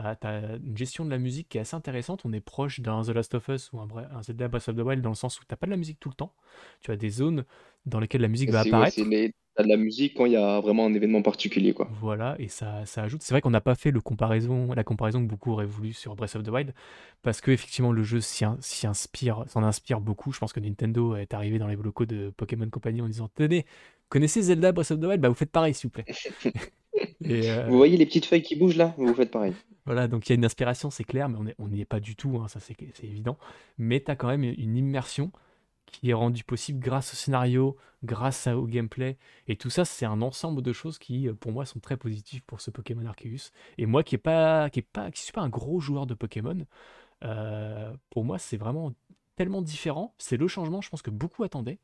tu 0.00 0.26
as, 0.26 0.56
une 0.64 0.76
gestion 0.76 1.04
de 1.04 1.10
la 1.10 1.18
musique 1.18 1.48
qui 1.48 1.58
est 1.58 1.60
assez 1.60 1.76
intéressante. 1.76 2.22
On 2.24 2.32
est 2.32 2.40
proche 2.40 2.80
d'un 2.80 3.02
The 3.02 3.08
Last 3.10 3.34
of 3.34 3.48
Us 3.48 3.70
ou 3.72 3.80
un, 3.80 3.88
Zelda 4.22 4.48
Breath 4.48 4.68
of 4.68 4.76
the 4.76 4.80
Wild 4.80 5.02
dans 5.02 5.10
le 5.10 5.14
sens 5.14 5.40
où 5.40 5.44
t'as 5.46 5.56
pas 5.56 5.66
de 5.66 5.72
la 5.72 5.76
musique 5.76 6.00
tout 6.00 6.08
le 6.08 6.14
temps. 6.14 6.32
Tu 6.80 6.90
as 6.90 6.96
des 6.96 7.10
zones 7.10 7.44
dans 7.86 8.00
lesquelles 8.00 8.20
la 8.22 8.28
musique 8.28 8.50
va 8.50 8.62
C'est 8.62 8.70
ouais, 8.70 8.76
apparaître. 8.76 9.00
les... 9.04 9.34
t'as 9.54 9.64
de 9.64 9.68
la 9.68 9.76
musique 9.76 10.14
quand 10.16 10.26
il 10.26 10.32
y 10.32 10.36
a 10.36 10.60
vraiment 10.60 10.86
un 10.86 10.94
événement 10.94 11.22
particulier, 11.22 11.74
quoi. 11.74 11.88
Voilà, 12.00 12.36
et 12.38 12.48
ça, 12.48 12.84
ça 12.86 13.02
ajoute. 13.02 13.22
C'est 13.22 13.34
vrai 13.34 13.40
qu'on 13.40 13.50
n'a 13.50 13.60
pas 13.60 13.74
fait 13.74 13.90
le 13.90 14.00
comparaison, 14.00 14.72
la 14.72 14.84
comparaison 14.84 15.22
que 15.22 15.28
beaucoup 15.28 15.50
auraient 15.52 15.66
voulu 15.66 15.92
sur 15.92 16.14
Breath 16.16 16.36
of 16.36 16.42
the 16.42 16.48
Wild, 16.48 16.74
parce 17.22 17.40
que 17.40 17.50
effectivement 17.50 17.92
le 17.92 18.02
jeu 18.02 18.20
s'y 18.20 18.44
in- 18.44 18.56
s'y 18.60 18.86
inspire, 18.86 19.44
s'en 19.48 19.62
inspire 19.62 20.00
beaucoup. 20.00 20.32
Je 20.32 20.38
pense 20.38 20.52
que 20.52 20.60
Nintendo 20.60 21.16
est 21.16 21.34
arrivé 21.34 21.58
dans 21.58 21.68
les 21.68 21.76
locaux 21.76 22.06
de 22.06 22.32
Pokémon 22.36 22.68
Company 22.70 23.02
en 23.02 23.08
disant 23.08 23.28
Tenez, 23.34 23.66
connaissez 24.08 24.42
Zelda 24.42 24.72
Breath 24.72 24.90
of 24.92 25.00
the 25.00 25.04
Wild? 25.04 25.20
Bah 25.20 25.28
vous 25.28 25.34
faites 25.34 25.50
pareil 25.52 25.74
s'il 25.74 25.88
vous 25.88 25.92
plaît. 25.92 26.06
Et, 27.24 27.40
Vous 27.66 27.74
euh, 27.74 27.76
voyez 27.76 27.96
les 27.96 28.06
petites 28.06 28.26
feuilles 28.26 28.42
qui 28.42 28.56
bougent 28.56 28.76
là? 28.76 28.94
Vous 28.96 29.14
faites 29.14 29.30
pareil. 29.30 29.54
Voilà, 29.84 30.06
donc 30.06 30.28
il 30.28 30.30
y 30.30 30.32
a 30.32 30.36
une 30.36 30.44
inspiration, 30.44 30.90
c'est 30.90 31.04
clair, 31.04 31.28
mais 31.28 31.54
on 31.58 31.68
n'y 31.68 31.80
est 31.80 31.84
pas 31.84 31.98
du 32.00 32.14
tout, 32.14 32.38
hein, 32.38 32.46
ça 32.48 32.60
c'est 32.60 32.76
évident. 33.02 33.36
Mais 33.78 34.00
tu 34.00 34.10
as 34.10 34.16
quand 34.16 34.28
même 34.28 34.44
une 34.44 34.76
immersion 34.76 35.32
qui 35.86 36.10
est 36.10 36.14
rendue 36.14 36.44
possible 36.44 36.80
grâce 36.80 37.12
au 37.12 37.16
scénario, 37.16 37.76
grâce 38.04 38.46
au 38.48 38.66
gameplay. 38.66 39.18
Et 39.48 39.56
tout 39.56 39.70
ça, 39.70 39.84
c'est 39.84 40.06
un 40.06 40.22
ensemble 40.22 40.62
de 40.62 40.72
choses 40.72 40.98
qui, 40.98 41.28
euh, 41.28 41.34
pour 41.34 41.52
moi, 41.52 41.66
sont 41.66 41.80
très 41.80 41.96
positives 41.96 42.42
pour 42.44 42.60
ce 42.60 42.70
Pokémon 42.70 43.06
Arceus. 43.06 43.52
Et 43.78 43.86
moi 43.86 44.02
qui 44.04 44.16
ne 44.16 44.20
pas, 44.20 44.70
qui 44.70 44.80
est 44.80 44.82
pas, 44.82 45.10
qui 45.10 45.22
suis 45.22 45.32
pas 45.32 45.42
un 45.42 45.48
gros 45.50 45.80
joueur 45.80 46.06
de 46.06 46.14
Pokémon, 46.14 46.66
euh, 47.24 47.94
pour 48.10 48.24
moi, 48.24 48.38
c'est 48.38 48.56
vraiment 48.56 48.92
tellement 49.36 49.62
différent. 49.62 50.14
C'est 50.18 50.36
le 50.36 50.48
changement, 50.48 50.80
je 50.82 50.90
pense 50.90 51.02
que 51.02 51.10
beaucoup 51.10 51.44
attendaient. 51.44 51.80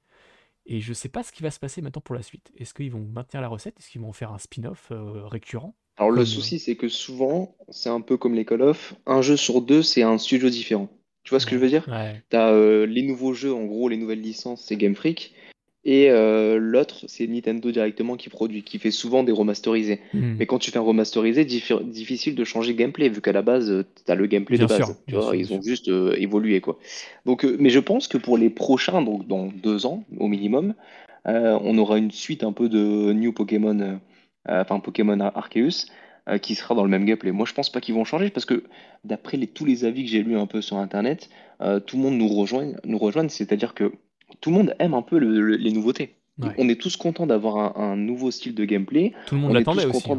Et 0.67 0.81
je 0.81 0.93
sais 0.95 1.09
pas 1.11 1.23
ce 1.25 1.33
qui 1.33 1.43
va 1.43 1.51
se 1.51 1.61
passer 1.61 1.83
maintenant 1.83 2.03
pour 2.03 2.15
la 2.15 2.23
suite. 2.23 2.53
Est-ce 2.57 2.75
qu'ils 2.75 2.93
vont 2.93 3.05
maintenir 3.05 3.43
la 3.43 3.49
recette? 3.49 3.79
Est-ce 3.81 3.91
qu'ils 3.91 4.03
vont 4.03 4.13
faire 4.13 4.33
un 4.33 4.39
spin-off 4.39 4.91
euh, 4.93 5.27
récurrent? 5.27 5.75
Alors 5.99 6.13
le 6.13 6.25
souci, 6.25 6.59
c'est 6.59 6.77
que 6.77 6.89
souvent, 6.89 7.55
c'est 7.71 7.89
un 7.89 8.01
peu 8.01 8.17
comme 8.17 8.35
les 8.35 8.45
Call 8.45 8.63
of, 8.63 8.95
un 9.07 9.21
jeu 9.21 9.37
sur 9.37 9.61
deux, 9.61 9.83
c'est 9.83 10.03
un 10.03 10.17
studio 10.19 10.49
différent. 10.49 10.89
Tu 11.25 11.31
vois 11.31 11.41
ce 11.41 11.47
que 11.47 11.57
je 11.57 11.61
veux 11.61 11.69
dire? 11.69 11.87
ouais. 11.89 12.23
T'as 12.31 12.53
euh, 12.53 12.87
les 12.87 13.03
nouveaux 13.03 13.35
jeux, 13.35 13.53
en 13.53 13.65
gros, 13.65 13.89
les 13.89 13.97
nouvelles 13.97 14.21
licences, 14.21 14.65
c'est 14.65 14.77
Game 14.77 14.95
Freak, 14.95 15.35
et 15.85 16.11
euh, 16.11 16.59
l'autre, 16.59 17.05
c'est 17.09 17.27
Nintendo 17.27 17.71
directement 17.71 18.17
qui 18.17 18.29
produit, 18.29 18.63
qui 18.63 18.79
fait 18.79 18.91
souvent 18.91 19.25
des 19.25 19.33
remasterisés. 19.33 20.01
Hmm. 20.15 20.37
Mais 20.39 20.47
quand 20.47 20.59
tu 20.59 20.71
fais 20.71 20.79
un 20.79 20.83
remasterisé, 20.83 21.45
diffi- 21.45 21.83
difficile 21.91 22.35
de 22.35 22.45
changer 22.45 22.75
gameplay, 22.75 23.09
vu 23.09 23.21
qu'à 23.21 23.33
la 23.33 23.43
base, 23.43 23.71
euh, 23.71 23.85
t'as 24.05 24.15
le 24.15 24.27
gameplay 24.27 24.57
de 24.57 24.67
sûr, 24.67 24.79
base. 24.79 24.97
Tu 25.07 25.15
vois, 25.15 25.23
sûr, 25.25 25.33
bien 25.33 25.41
ils 25.41 25.53
ont 25.53 25.63
sûr. 25.63 25.71
juste 25.71 25.89
euh, 25.89 26.15
évolué, 26.19 26.61
quoi. 26.61 26.79
Donc, 27.27 27.45
euh, 27.45 27.57
mais 27.59 27.71
je 27.71 27.81
pense 27.81 28.07
que 28.07 28.19
pour 28.19 28.39
les 28.39 28.51
prochains, 28.51 29.03
donc 29.03 29.27
dans 29.27 29.47
deux 29.47 29.87
ans 29.87 30.05
au 30.19 30.29
minimum, 30.29 30.75
on 31.25 31.77
aura 31.77 31.99
une 31.99 32.11
suite 32.11 32.43
un 32.43 32.53
peu 32.53 32.71
de 32.71 33.13
New 33.13 33.33
Pokémon, 33.33 33.99
enfin 34.47 34.81
Pokémon 34.81 35.19
Ar- 35.21 35.37
Arceus, 35.37 35.87
euh, 36.29 36.39
qui 36.39 36.55
sera 36.55 36.75
dans 36.75 36.85
le 36.85 36.91
même 36.91 37.05
gameplay. 37.05 37.33
Moi, 37.33 37.47
je 37.47 37.55
pense 37.55 37.71
pas 37.71 37.81
qu'ils 37.81 37.95
vont 37.95 38.05
changer 38.05 38.31
parce 38.31 38.45
que 38.47 38.65
d'après 39.05 39.37
les- 39.37 39.47
tous 39.47 39.65
les 39.65 39.85
avis 39.85 40.05
que 40.05 40.11
j'ai 40.11 40.23
lus 40.23 40.37
un 40.39 40.47
peu 40.47 40.61
sur 40.61 40.77
Internet, 40.77 41.29
euh, 41.61 41.81
tout 41.81 41.97
le 41.97 42.03
monde 42.03 42.15
nous 42.19 42.29
rejoint, 42.29 42.73
nous 42.85 42.99
rejoigne, 42.99 43.29
c'est-à-dire 43.29 43.75
que 43.75 43.93
tout 44.41 44.51
le 44.51 44.57
monde 44.57 44.75
aime 44.79 44.95
un 44.95 45.03
peu 45.03 45.19
le- 45.19 45.41
le- 45.41 45.57
les 45.57 45.73
nouveautés. 45.73 46.15
Ouais. 46.41 46.55
On 46.59 46.69
est 46.69 46.81
tous 46.81 46.97
contents 46.97 47.27
d'avoir 47.27 47.57
un, 47.81 47.93
un 47.93 47.97
nouveau 47.97 48.31
style 48.31 48.55
de 48.55 48.65
gameplay. 48.65 49.13
Tout 49.27 49.35
le 49.35 49.41
monde 49.41 49.51
l'attendait 49.55 49.87
aussi. 49.87 50.03
contents 50.09 50.15
hein. 50.15 50.17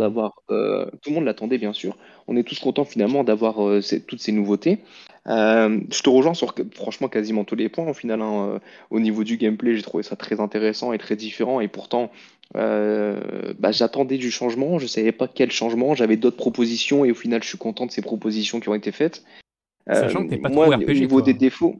euh, 0.49 0.85
tout 1.01 1.11
le 1.11 1.15
monde 1.15 1.23
l'attendait 1.25 1.57
bien 1.57 1.71
sûr. 1.71 1.95
On 2.27 2.35
est 2.35 2.43
tous 2.43 2.59
contents 2.59 2.83
finalement 2.83 3.23
d'avoir 3.23 3.65
euh, 3.65 3.79
toutes 4.05 4.19
ces 4.19 4.33
nouveautés. 4.33 4.79
Euh, 5.27 5.79
je 5.91 6.01
te 6.01 6.09
rejoins 6.09 6.33
sur 6.33 6.55
franchement 6.73 7.07
quasiment 7.07 7.43
tous 7.45 7.55
les 7.55 7.69
points 7.69 7.87
au 7.87 7.93
final. 7.93 8.21
hein. 8.21 8.49
Euh, 8.55 8.59
au 8.89 8.99
niveau 8.99 9.23
du 9.23 9.37
gameplay, 9.37 9.75
j'ai 9.75 9.81
trouvé 9.81 10.03
ça 10.03 10.15
très 10.17 10.41
intéressant 10.41 10.91
et 10.91 10.97
très 10.97 11.15
différent. 11.15 11.61
Et 11.61 11.69
pourtant, 11.69 12.11
euh, 12.57 13.53
bah, 13.59 13.71
j'attendais 13.71 14.17
du 14.17 14.31
changement. 14.31 14.79
Je 14.79 14.87
savais 14.87 15.11
pas 15.11 15.27
quel 15.27 15.51
changement. 15.51 15.95
J'avais 15.95 16.17
d'autres 16.17 16.37
propositions 16.37 17.05
et 17.05 17.11
au 17.11 17.15
final, 17.15 17.43
je 17.43 17.49
suis 17.49 17.57
content 17.57 17.85
de 17.85 17.91
ces 17.91 18.01
propositions 18.01 18.59
qui 18.59 18.69
ont 18.69 18.75
été 18.75 18.91
faites. 18.91 19.23
Euh, 19.89 20.01
Sachant 20.01 20.23
que 20.25 20.29
t'es 20.29 20.37
pas 20.37 20.49
moi, 20.49 20.67
trop 20.67 20.71
au 20.71 20.75
RPG, 20.75 20.93
niveau 20.93 21.21
des 21.21 21.33
toi. 21.33 21.39
défauts, 21.39 21.75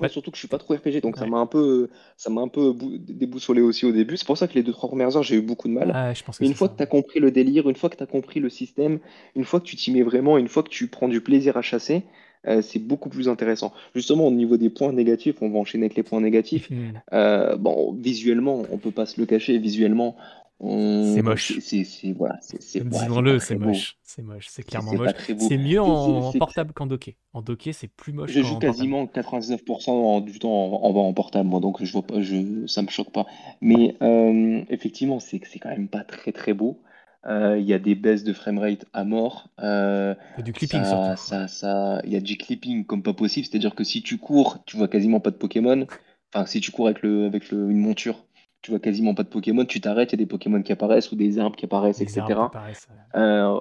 Ouais, 0.00 0.08
pas... 0.08 0.08
surtout 0.08 0.30
que 0.30 0.36
je 0.36 0.40
suis 0.40 0.48
pas 0.48 0.58
trop 0.58 0.74
RPG, 0.74 1.00
donc 1.00 1.16
ça 1.16 1.26
m'a 1.26 1.38
un 1.38 1.46
peu, 1.46 1.90
ça 2.16 2.30
m'a 2.30 2.40
un 2.40 2.48
peu 2.48 2.72
bou- 2.72 2.96
déboussolé 2.98 3.60
aussi 3.60 3.84
au 3.86 3.92
début. 3.92 4.16
C'est 4.16 4.26
pour 4.26 4.38
ça 4.38 4.48
que 4.48 4.54
les 4.54 4.62
deux, 4.62 4.72
trois 4.72 4.88
premières 4.88 5.16
heures, 5.16 5.22
j'ai 5.22 5.36
eu 5.36 5.42
beaucoup 5.42 5.68
de 5.68 5.74
mal. 5.74 5.90
Ah, 5.92 6.12
je 6.14 6.22
pense 6.24 6.38
que 6.38 6.44
Mais 6.44 6.48
une 6.48 6.54
fois 6.54 6.68
ça. 6.68 6.74
que 6.74 6.76
tu 6.78 6.82
as 6.82 6.86
compris 6.86 7.20
le 7.20 7.30
délire, 7.30 7.68
une 7.68 7.76
fois 7.76 7.90
que 7.90 7.96
tu 7.96 8.02
as 8.02 8.06
compris 8.06 8.40
le 8.40 8.48
système, 8.50 9.00
une 9.36 9.44
fois 9.44 9.60
que 9.60 9.66
tu 9.66 9.76
t'y 9.76 9.92
mets 9.92 10.02
vraiment, 10.02 10.38
une 10.38 10.48
fois 10.48 10.62
que 10.62 10.70
tu 10.70 10.88
prends 10.88 11.08
du 11.08 11.20
plaisir 11.20 11.56
à 11.56 11.62
chasser, 11.62 12.04
euh, 12.46 12.62
c'est 12.62 12.78
beaucoup 12.78 13.08
plus 13.08 13.28
intéressant. 13.28 13.72
Justement, 13.94 14.26
au 14.26 14.30
niveau 14.32 14.56
des 14.56 14.70
points 14.70 14.92
négatifs, 14.92 15.36
on 15.42 15.50
va 15.50 15.58
enchaîner 15.58 15.86
avec 15.86 15.96
les 15.96 16.02
points 16.02 16.20
négatifs. 16.20 16.68
Euh, 17.12 17.56
bon, 17.56 17.92
visuellement, 17.92 18.62
on 18.70 18.78
peut 18.78 18.90
pas 18.90 19.06
se 19.06 19.20
le 19.20 19.26
cacher, 19.26 19.58
visuellement, 19.58 20.16
C'est 20.60 20.66
on... 20.66 21.22
moche. 21.22 21.52
c'est, 21.60 21.60
c'est, 21.60 21.84
c'est- 21.84 22.12
voilà, 22.12 22.38
Disons-le, 22.72 23.38
c'est 23.40 23.56
moche. 23.56 23.96
C'est 24.02 24.22
moche. 24.22 24.46
C'est 24.48 24.62
clairement 24.62 24.92
moche. 24.94 25.10
C'est 25.38 25.56
mieux 25.58 25.80
en 25.80 26.32
portable 26.32 26.72
qu'en 26.72 26.86
docké. 26.86 27.16
En 27.32 27.42
docké, 27.42 27.72
c'est 27.72 27.88
plus 27.88 28.12
moche 28.12 28.30
Je 28.30 28.40
joue 28.42 28.52
portable. 28.54 28.72
quasiment 28.72 29.06
99% 29.06 30.24
du 30.24 30.38
temps 30.38 30.50
en, 30.52 30.84
en, 30.84 30.94
en 31.08 31.12
portable, 31.14 31.48
moi, 31.48 31.60
donc 31.60 31.82
je 31.82 31.92
vois 31.92 32.02
pas, 32.02 32.20
je, 32.20 32.66
ça 32.66 32.82
me 32.82 32.88
choque 32.88 33.10
pas. 33.10 33.26
Mais 33.60 33.96
euh, 34.02 34.62
effectivement, 34.68 35.18
c'est 35.20 35.38
que 35.40 35.48
c'est 35.48 35.58
quand 35.58 35.70
même 35.70 35.88
pas 35.88 36.04
très 36.04 36.32
très 36.32 36.52
beau. 36.54 36.78
Euh, 37.26 37.58
Il 37.58 37.64
y 37.66 37.72
a 37.74 37.78
des 37.78 37.94
baisses 37.94 38.24
de 38.24 38.32
framerate 38.32 38.84
à 38.92 39.04
mort. 39.04 39.48
Euh, 39.60 40.14
Il 40.34 40.38
y 40.38 40.40
a 40.40 40.44
du 40.44 40.52
clipping 40.52 40.84
ça, 40.84 41.16
ça, 41.16 41.48
ça, 41.48 42.00
il 42.04 42.12
y 42.12 42.16
a 42.16 42.20
du 42.20 42.36
clipping 42.36 42.84
comme 42.84 43.02
pas 43.02 43.12
possible. 43.14 43.46
C'est-à-dire 43.46 43.74
que 43.74 43.84
si 43.84 44.02
tu 44.02 44.18
cours, 44.18 44.62
tu 44.64 44.76
vois 44.76 44.88
quasiment 44.88 45.20
pas 45.20 45.30
de 45.30 45.36
Pokémon. 45.36 45.86
Enfin, 46.34 46.46
si 46.46 46.60
tu 46.60 46.70
cours 46.72 46.86
avec 46.86 47.02
le, 47.02 47.26
avec 47.26 47.50
le- 47.50 47.70
une 47.70 47.78
monture, 47.78 48.24
tu 48.62 48.70
vois 48.70 48.80
quasiment 48.80 49.14
pas 49.14 49.22
de 49.22 49.28
Pokémon. 49.28 49.64
Tu 49.64 49.80
t'arrêtes, 49.80 50.12
il 50.12 50.16
y 50.16 50.22
a 50.22 50.24
des 50.24 50.26
Pokémon 50.26 50.62
qui 50.62 50.72
apparaissent 50.72 51.12
ou 51.12 51.16
des 51.16 51.38
arbres 51.38 51.56
qui 51.56 51.64
apparaissent, 51.66 52.00
etc. 52.04 52.22
apparaissent. 52.46 52.88
euh, 53.16 53.60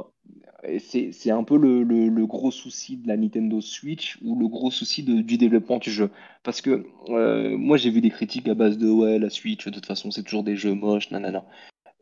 c'est, 0.79 1.11
c'est 1.11 1.31
un 1.31 1.43
peu 1.43 1.57
le, 1.57 1.83
le- 1.83 2.07
le 2.09 2.25
gros 2.27 2.51
souci 2.51 2.95
de 2.97 3.07
la 3.07 3.17
Nintendo 3.17 3.61
Switch 3.61 4.17
ou 4.23 4.37
le 4.39 4.47
gros 4.47 4.69
souci 4.71 5.01
de- 5.03 5.21
du 5.21 5.37
développement 5.37 5.79
du 5.79 5.89
jeu. 5.91 6.11
Parce 6.43 6.61
que 6.61 6.85
euh, 7.09 7.57
moi 7.57 7.77
j'ai 7.77 7.89
vu 7.89 7.99
des 7.99 8.11
critiques 8.11 8.47
à 8.47 8.53
base 8.53 8.77
de 8.77 8.87
ouais, 8.89 9.17
la 9.19 9.29
Switch, 9.31 9.65
de 9.65 9.71
toute 9.71 9.85
façon 9.87 10.11
c'est 10.11 10.21
toujours 10.23 10.43
des 10.43 10.55
jeux 10.55 10.73
moches, 10.75 11.09
nanana. 11.11 11.43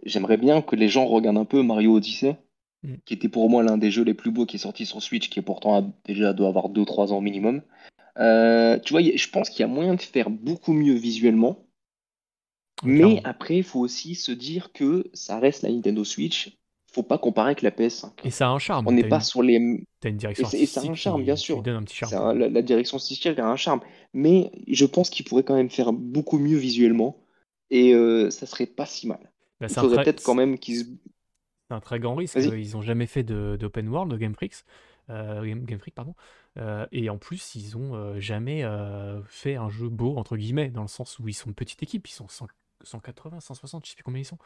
J'aimerais 0.03 0.37
bien 0.37 0.61
que 0.61 0.75
les 0.75 0.89
gens 0.89 1.05
regardent 1.05 1.37
un 1.37 1.45
peu 1.45 1.61
Mario 1.63 1.95
Odyssey, 1.95 2.37
Mm. 2.81 2.95
qui 3.05 3.13
était 3.13 3.27
pour 3.27 3.49
moi 3.49 3.61
l'un 3.61 3.77
des 3.77 3.91
jeux 3.91 4.03
les 4.05 4.13
plus 4.13 4.31
beaux 4.31 4.45
qui 4.45 4.55
est 4.55 4.59
sorti 4.59 4.85
sur 4.85 5.03
Switch, 5.03 5.29
qui 5.29 5.39
est 5.39 5.43
pourtant 5.43 5.93
déjà 6.05 6.31
doit 6.31 6.47
avoir 6.47 6.69
deux 6.69 6.85
trois 6.85 7.11
ans 7.11 7.19
minimum. 7.19 7.61
Euh, 8.17 8.79
tu 8.79 8.93
vois, 8.93 9.01
je 9.01 9.29
pense 9.29 9.49
qu'il 9.49 9.61
y 9.61 9.63
a 9.63 9.67
moyen 9.67 9.95
de 9.95 10.01
faire 10.01 10.29
beaucoup 10.29 10.73
mieux 10.73 10.93
visuellement. 10.95 11.65
Mais 12.83 12.99
clairement. 12.99 13.21
après, 13.25 13.57
il 13.57 13.63
faut 13.63 13.79
aussi 13.81 14.15
se 14.15 14.31
dire 14.31 14.71
que 14.71 15.09
ça 15.13 15.39
reste 15.39 15.63
la 15.63 15.69
Nintendo 15.71 16.03
Switch. 16.03 16.57
Faut 16.91 17.03
pas 17.03 17.17
comparer 17.17 17.49
avec 17.49 17.61
la 17.61 17.71
PS5. 17.71 18.11
Et 18.23 18.31
ça 18.31 18.47
a 18.47 18.51
un 18.51 18.57
charme. 18.59 18.87
On 18.87 18.91
n'est 18.91 19.03
pas 19.03 19.17
une, 19.17 19.21
sur 19.21 19.43
les. 19.43 19.85
t'as 19.99 20.09
une 20.09 20.15
Et 20.15 20.17
direction 20.17 20.47
c'est 20.47 20.61
et 20.61 20.65
ça 20.65 20.81
a 20.81 20.85
un 20.85 20.95
charme, 20.95 21.23
bien 21.23 21.35
sûr. 21.35 21.61
donne 21.61 21.75
un 21.75 21.83
petit 21.83 21.97
charme 21.97 22.13
un- 22.13 22.33
la, 22.33 22.61
direction 22.61 22.97
artistique 22.97 23.37
a 23.37 23.45
un 23.45 23.55
charme. 23.57 23.81
Mais 24.13 24.51
je 24.67 24.85
pense 24.85 25.09
qu'il 25.09 25.25
pourrait 25.25 25.43
quand 25.43 25.55
même 25.55 25.69
faire 25.69 25.91
beaucoup 25.91 26.39
mieux 26.39 26.57
visuellement. 26.57 27.17
Et 27.69 27.93
euh, 27.93 28.31
ça 28.31 28.45
serait 28.47 28.65
pas 28.65 28.87
si 28.87 29.05
mal. 29.07 29.28
Bah, 29.59 29.67
Il 29.67 29.73
c'est 29.73 29.79
un 29.79 29.83
faudrait 29.83 29.99
très, 29.99 30.03
peut-être 30.03 30.23
quand 30.23 30.35
même 30.35 30.57
qu'ils 30.59 30.77
se. 30.77 30.85
c'est 31.69 31.75
un 31.75 31.79
très 31.81 31.99
grand 31.99 32.15
risque. 32.15 32.37
Ils 32.37 32.71
n'ont 32.73 32.81
jamais 32.81 33.05
fait 33.07 33.23
d'open 33.23 33.87
world 33.89 34.11
de 34.11 34.17
Game 34.17 34.33
Freak. 34.33 34.53
euh, 35.09 35.43
Game, 35.43 35.65
Game 35.65 35.79
Freak, 35.79 35.95
pardon. 35.95 36.15
Euh, 36.57 36.85
et 36.91 37.09
en 37.09 37.17
plus, 37.17 37.55
ils 37.55 37.77
ont 37.77 37.95
euh, 37.95 38.19
jamais 38.19 38.63
fait 39.27 39.55
un 39.55 39.69
jeu 39.69 39.89
beau, 39.89 40.17
entre 40.17 40.37
guillemets, 40.37 40.69
dans 40.69 40.81
le 40.81 40.87
sens 40.87 41.19
où 41.19 41.27
ils 41.27 41.33
sont 41.33 41.49
une 41.49 41.55
petite 41.55 41.83
équipe. 41.83 42.07
Ils 42.07 42.13
sont 42.13 42.27
100 42.27 42.47
180, 42.83 43.41
160, 43.41 43.85
je 43.85 43.89
sais 43.89 43.95
plus 43.95 44.03
combien 44.03 44.21
ils 44.21 44.25
sont. 44.25 44.37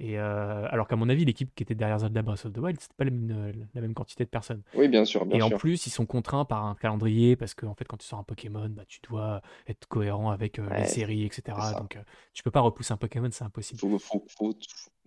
Et 0.00 0.18
euh, 0.18 0.66
alors 0.70 0.86
qu'à 0.86 0.96
mon 0.96 1.08
avis, 1.08 1.24
l'équipe 1.24 1.52
qui 1.54 1.62
était 1.64 1.74
derrière 1.74 1.98
Zelda 1.98 2.22
Breath 2.22 2.46
of 2.46 2.52
the 2.52 2.58
Wild, 2.58 2.80
c'était 2.80 2.94
pas 2.96 3.04
la 3.04 3.10
même, 3.10 3.52
la 3.74 3.80
même 3.80 3.94
quantité 3.94 4.24
de 4.24 4.28
personnes. 4.30 4.62
Oui, 4.74 4.88
bien 4.88 5.04
sûr, 5.04 5.24
bien 5.26 5.38
Et 5.38 5.42
en 5.42 5.48
sûr. 5.48 5.58
plus, 5.58 5.86
ils 5.86 5.90
sont 5.90 6.06
contraints 6.06 6.44
par 6.44 6.64
un 6.64 6.74
calendrier 6.76 7.36
parce 7.36 7.54
que 7.54 7.66
en 7.66 7.74
fait, 7.74 7.84
quand 7.84 7.96
tu 7.96 8.06
sors 8.06 8.18
un 8.18 8.22
Pokémon, 8.24 8.68
bah, 8.70 8.84
tu 8.86 9.00
dois 9.08 9.42
être 9.66 9.86
cohérent 9.88 10.30
avec 10.30 10.58
euh, 10.58 10.68
les 10.70 10.84
séries, 10.84 11.24
etc. 11.24 11.74
Donc, 11.74 11.96
euh, 11.96 12.02
tu 12.32 12.42
peux 12.42 12.50
pas 12.50 12.60
repousser 12.60 12.92
un 12.92 12.96
Pokémon, 12.96 13.28
c'est 13.32 13.44
impossible. 13.44 13.80
Faut, 13.80 13.98
faut, 13.98 14.24
faut- 14.28 14.54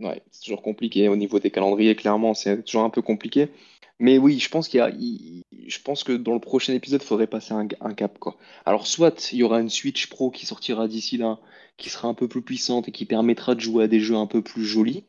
ouais, 0.02 0.22
c'est 0.32 0.44
toujours 0.44 0.62
compliqué 0.62 1.08
au 1.08 1.16
niveau 1.16 1.40
des 1.40 1.52
calendriers, 1.52 1.96
clairement, 1.96 2.34
c'est 2.34 2.64
toujours 2.64 2.84
un 2.84 2.90
peu 2.90 3.02
compliqué. 3.02 3.50
Mais 4.00 4.18
oui, 4.18 4.40
je 4.40 4.50
pense 4.50 4.68
qu'il 4.68 4.80
y 4.80 4.82
a, 4.82 4.92
je 4.92 5.80
pense 5.84 6.04
que 6.04 6.14
dans 6.14 6.34
le 6.34 6.40
prochain 6.40 6.74
épisode, 6.74 7.02
il 7.04 7.06
faudrait 7.06 7.28
passer 7.28 7.54
un, 7.54 7.68
un 7.82 7.94
cap, 7.94 8.18
quoi. 8.18 8.36
Alors, 8.66 8.88
soit 8.88 9.32
il 9.32 9.40
y 9.40 9.44
aura 9.44 9.62
une 9.62 9.70
Switch 9.70 10.08
Pro 10.08 10.32
qui 10.32 10.46
sortira 10.46 10.88
d'ici 10.88 11.18
là, 11.18 11.40
qui 11.78 11.90
sera 11.90 12.08
un 12.08 12.14
peu 12.16 12.28
plus 12.28 12.42
puissante 12.42 12.88
et 12.88 12.92
qui 12.92 13.06
permettra 13.06 13.56
de 13.56 13.60
jouer 13.60 13.84
à 13.84 13.88
des 13.88 14.00
jeux 14.00 14.16
un 14.16 14.26
peu 14.26 14.42
plus 14.42 14.66
jolis, 14.66 15.04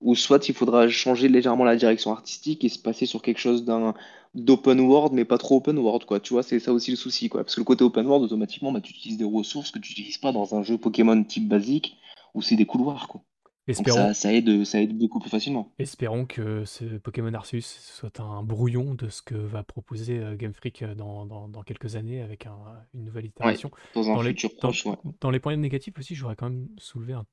ou 0.00 0.14
soit 0.14 0.48
il 0.48 0.54
faudra 0.54 0.88
changer 0.88 1.28
légèrement 1.28 1.64
la 1.64 1.76
direction 1.76 2.12
artistique 2.12 2.64
et 2.64 2.68
se 2.68 2.78
passer 2.78 3.06
sur 3.06 3.22
quelque 3.22 3.40
chose 3.40 3.64
d'un 3.64 3.94
d'open 4.34 4.80
world, 4.80 5.12
mais 5.12 5.24
pas 5.24 5.38
trop 5.38 5.56
open 5.56 5.78
world, 5.78 6.04
quoi. 6.04 6.20
Tu 6.20 6.34
vois, 6.34 6.42
c'est 6.42 6.60
ça 6.60 6.72
aussi 6.72 6.90
le 6.90 6.96
souci, 6.96 7.28
quoi. 7.28 7.42
Parce 7.42 7.54
que 7.54 7.60
le 7.60 7.64
côté 7.64 7.84
open 7.84 8.06
world, 8.06 8.24
automatiquement, 8.24 8.70
bah, 8.72 8.80
tu 8.80 8.92
utilises 8.92 9.18
des 9.18 9.24
ressources 9.24 9.70
que 9.70 9.78
tu 9.78 9.90
n'utilises 9.90 10.18
pas 10.18 10.32
dans 10.32 10.54
un 10.54 10.62
jeu 10.62 10.78
Pokémon 10.78 11.22
type 11.24 11.48
basique, 11.48 11.96
où 12.34 12.42
c'est 12.42 12.56
des 12.56 12.66
couloirs, 12.66 13.08
quoi. 13.08 13.22
Espérons, 13.70 13.96
ça, 13.98 14.14
ça 14.14 14.32
aide, 14.32 14.64
ça 14.64 14.80
aide 14.80 14.96
beaucoup 14.96 15.18
plus 15.20 15.30
facilement. 15.30 15.70
espérons 15.78 16.24
que 16.26 16.64
ce 16.64 16.84
Pokémon 16.98 17.32
Arceus 17.34 17.60
soit 17.62 18.20
un 18.20 18.42
brouillon 18.42 18.94
de 18.94 19.08
ce 19.08 19.22
que 19.22 19.34
va 19.34 19.62
proposer 19.62 20.18
euh, 20.18 20.36
Game 20.36 20.52
Freak 20.52 20.82
euh, 20.82 20.94
dans, 20.94 21.26
dans- 21.26 21.48
dans 21.48 21.62
quelques 21.62 21.96
années 21.96 22.22
avec 22.22 22.46
un- 22.46 22.52
une 22.94 23.04
nouvelle 23.04 23.24
Ouais, 23.24 23.28
itération. 23.30 23.70
dans 23.94 24.08
un 24.10 24.14
Dans 24.14 24.22
les, 24.22 24.34
proche, 24.34 24.86
ouais. 24.86 24.96
dans 25.20 25.30
les 25.30 25.40
points 25.40 25.56
négatifs 25.56 25.98
aussi, 25.98 26.14
j'aurais 26.14 26.36
quand 26.36 26.48
même 26.50 26.68
soulevé 26.78 27.12
un 27.12 27.24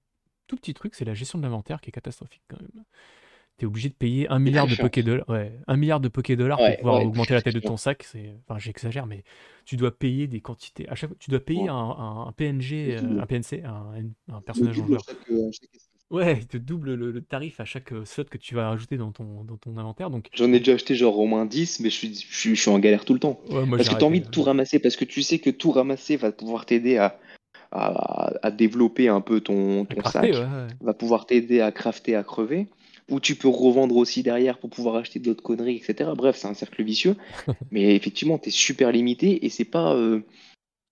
tout 0.47 0.55
petit 0.55 0.73
truc, 0.73 0.95
c'est 0.95 1.05
la 1.05 1.13
gestion 1.13 1.39
de 1.39 1.43
l'inventaire 1.43 1.81
qui 1.81 1.89
est 1.89 1.91
catastrophique 1.91 2.43
quand 2.47 2.59
même. 2.61 2.83
T'es 3.57 3.65
obligé 3.65 3.89
de 3.89 3.95
payer 3.95 4.29
un 4.29 4.37
milliard 4.37 4.67
de. 4.67 4.75
Poké-dollars, 4.75 5.27
ouais, 5.29 5.51
un 5.65 5.77
milliard 5.77 5.99
de 5.99 6.09
Poké-dollars 6.09 6.59
pour 6.59 6.77
pouvoir 6.77 7.03
augmenter 7.03 7.33
la 7.33 7.41
taille 7.41 7.53
de 7.55 7.59
ton 7.75 7.75
sac. 7.75 8.03
C'est, 8.03 8.35
enfin, 8.47 8.59
j'exagère, 8.59 9.07
mais 9.07 9.23
tu 9.65 9.77
dois 9.77 9.97
payer 9.97 10.27
des 10.27 10.41
quantités. 10.41 10.87
À 10.87 10.93
chaque, 10.93 11.17
tu 11.17 11.31
dois 11.31 11.39
payer 11.39 11.67
un, 11.67 12.31
PNG, 12.37 12.95
euh, 12.97 13.19
un 13.19 13.25
PNC, 13.25 13.63
un, 13.65 13.93
un 14.31 14.41
personnage 14.41 14.79
en 14.79 14.85
joueur. 14.85 15.03
chaque, 15.03 15.17
euh, 15.31 15.49
chaque. 15.51 15.69
Ouais, 16.09 16.37
il 16.39 16.47
te 16.47 16.55
double 16.57 16.93
le, 16.93 17.11
le 17.11 17.21
tarif 17.21 17.59
à 17.59 17.65
chaque 17.65 17.91
euh, 17.91 18.05
slot 18.05 18.25
que 18.25 18.37
tu 18.37 18.55
vas 18.55 18.69
rajouter 18.69 18.95
dans 18.95 19.11
ton, 19.11 19.43
dans 19.43 19.57
ton 19.57 19.75
inventaire. 19.77 20.09
Donc, 20.09 20.29
J'en 20.33 20.53
ai 20.53 20.59
déjà 20.59 20.73
acheté 20.73 20.95
genre 20.95 21.19
au 21.19 21.25
moins 21.25 21.45
10, 21.45 21.81
mais 21.81 21.89
je 21.89 21.95
suis, 21.95 22.13
je 22.15 22.37
suis, 22.37 22.55
je 22.55 22.61
suis 22.61 22.71
en 22.71 22.79
galère 22.79 23.03
tout 23.03 23.13
le 23.13 23.19
temps. 23.19 23.41
ouais, 23.49 23.65
moi 23.65 23.77
Parce 23.77 23.89
j'ai 23.89 23.95
que 23.95 23.99
tu 23.99 24.03
as 24.05 24.05
arrêté. 24.05 24.05
envie 24.05 24.21
de 24.21 24.25
tout 24.27 24.43
ramasser, 24.43 24.79
parce 24.79 24.95
que 24.95 25.03
tu 25.03 25.21
sais 25.21 25.39
que 25.39 25.49
tout 25.49 25.71
ramasser 25.71 26.15
va 26.15 26.31
pouvoir 26.31 26.65
t'aider 26.65 26.95
à, 26.97 27.19
à, 27.71 28.31
à 28.41 28.51
développer 28.51 29.09
un 29.09 29.19
peu 29.19 29.41
ton, 29.41 29.83
À 29.83 29.95
ton 29.95 30.01
crafter, 30.01 30.31
sac, 30.33 30.33
ouais, 30.33 30.39
ouais. 30.39 30.67
va 30.79 30.93
pouvoir 30.93 31.25
t'aider 31.25 31.59
à 31.59 31.73
crafter, 31.73 32.15
à 32.15 32.23
crever, 32.23 32.67
ou 33.09 33.19
tu 33.19 33.35
peux 33.35 33.49
revendre 33.49 33.97
aussi 33.97 34.23
derrière 34.23 34.59
pour 34.59 34.69
pouvoir 34.69 34.95
acheter 34.95 35.19
d'autres 35.19 35.43
conneries, 35.43 35.75
etc. 35.75 36.11
Bref, 36.15 36.37
c'est 36.37 36.47
un 36.47 36.53
cercle 36.53 36.83
vicieux. 36.83 37.17
Mais 37.71 37.95
effectivement, 37.97 38.37
tu 38.39 38.47
es 38.47 38.51
super 38.53 38.93
limité 38.93 39.45
et 39.45 39.49
c'est 39.49 39.65
pas, 39.65 39.93
euh, 39.93 40.21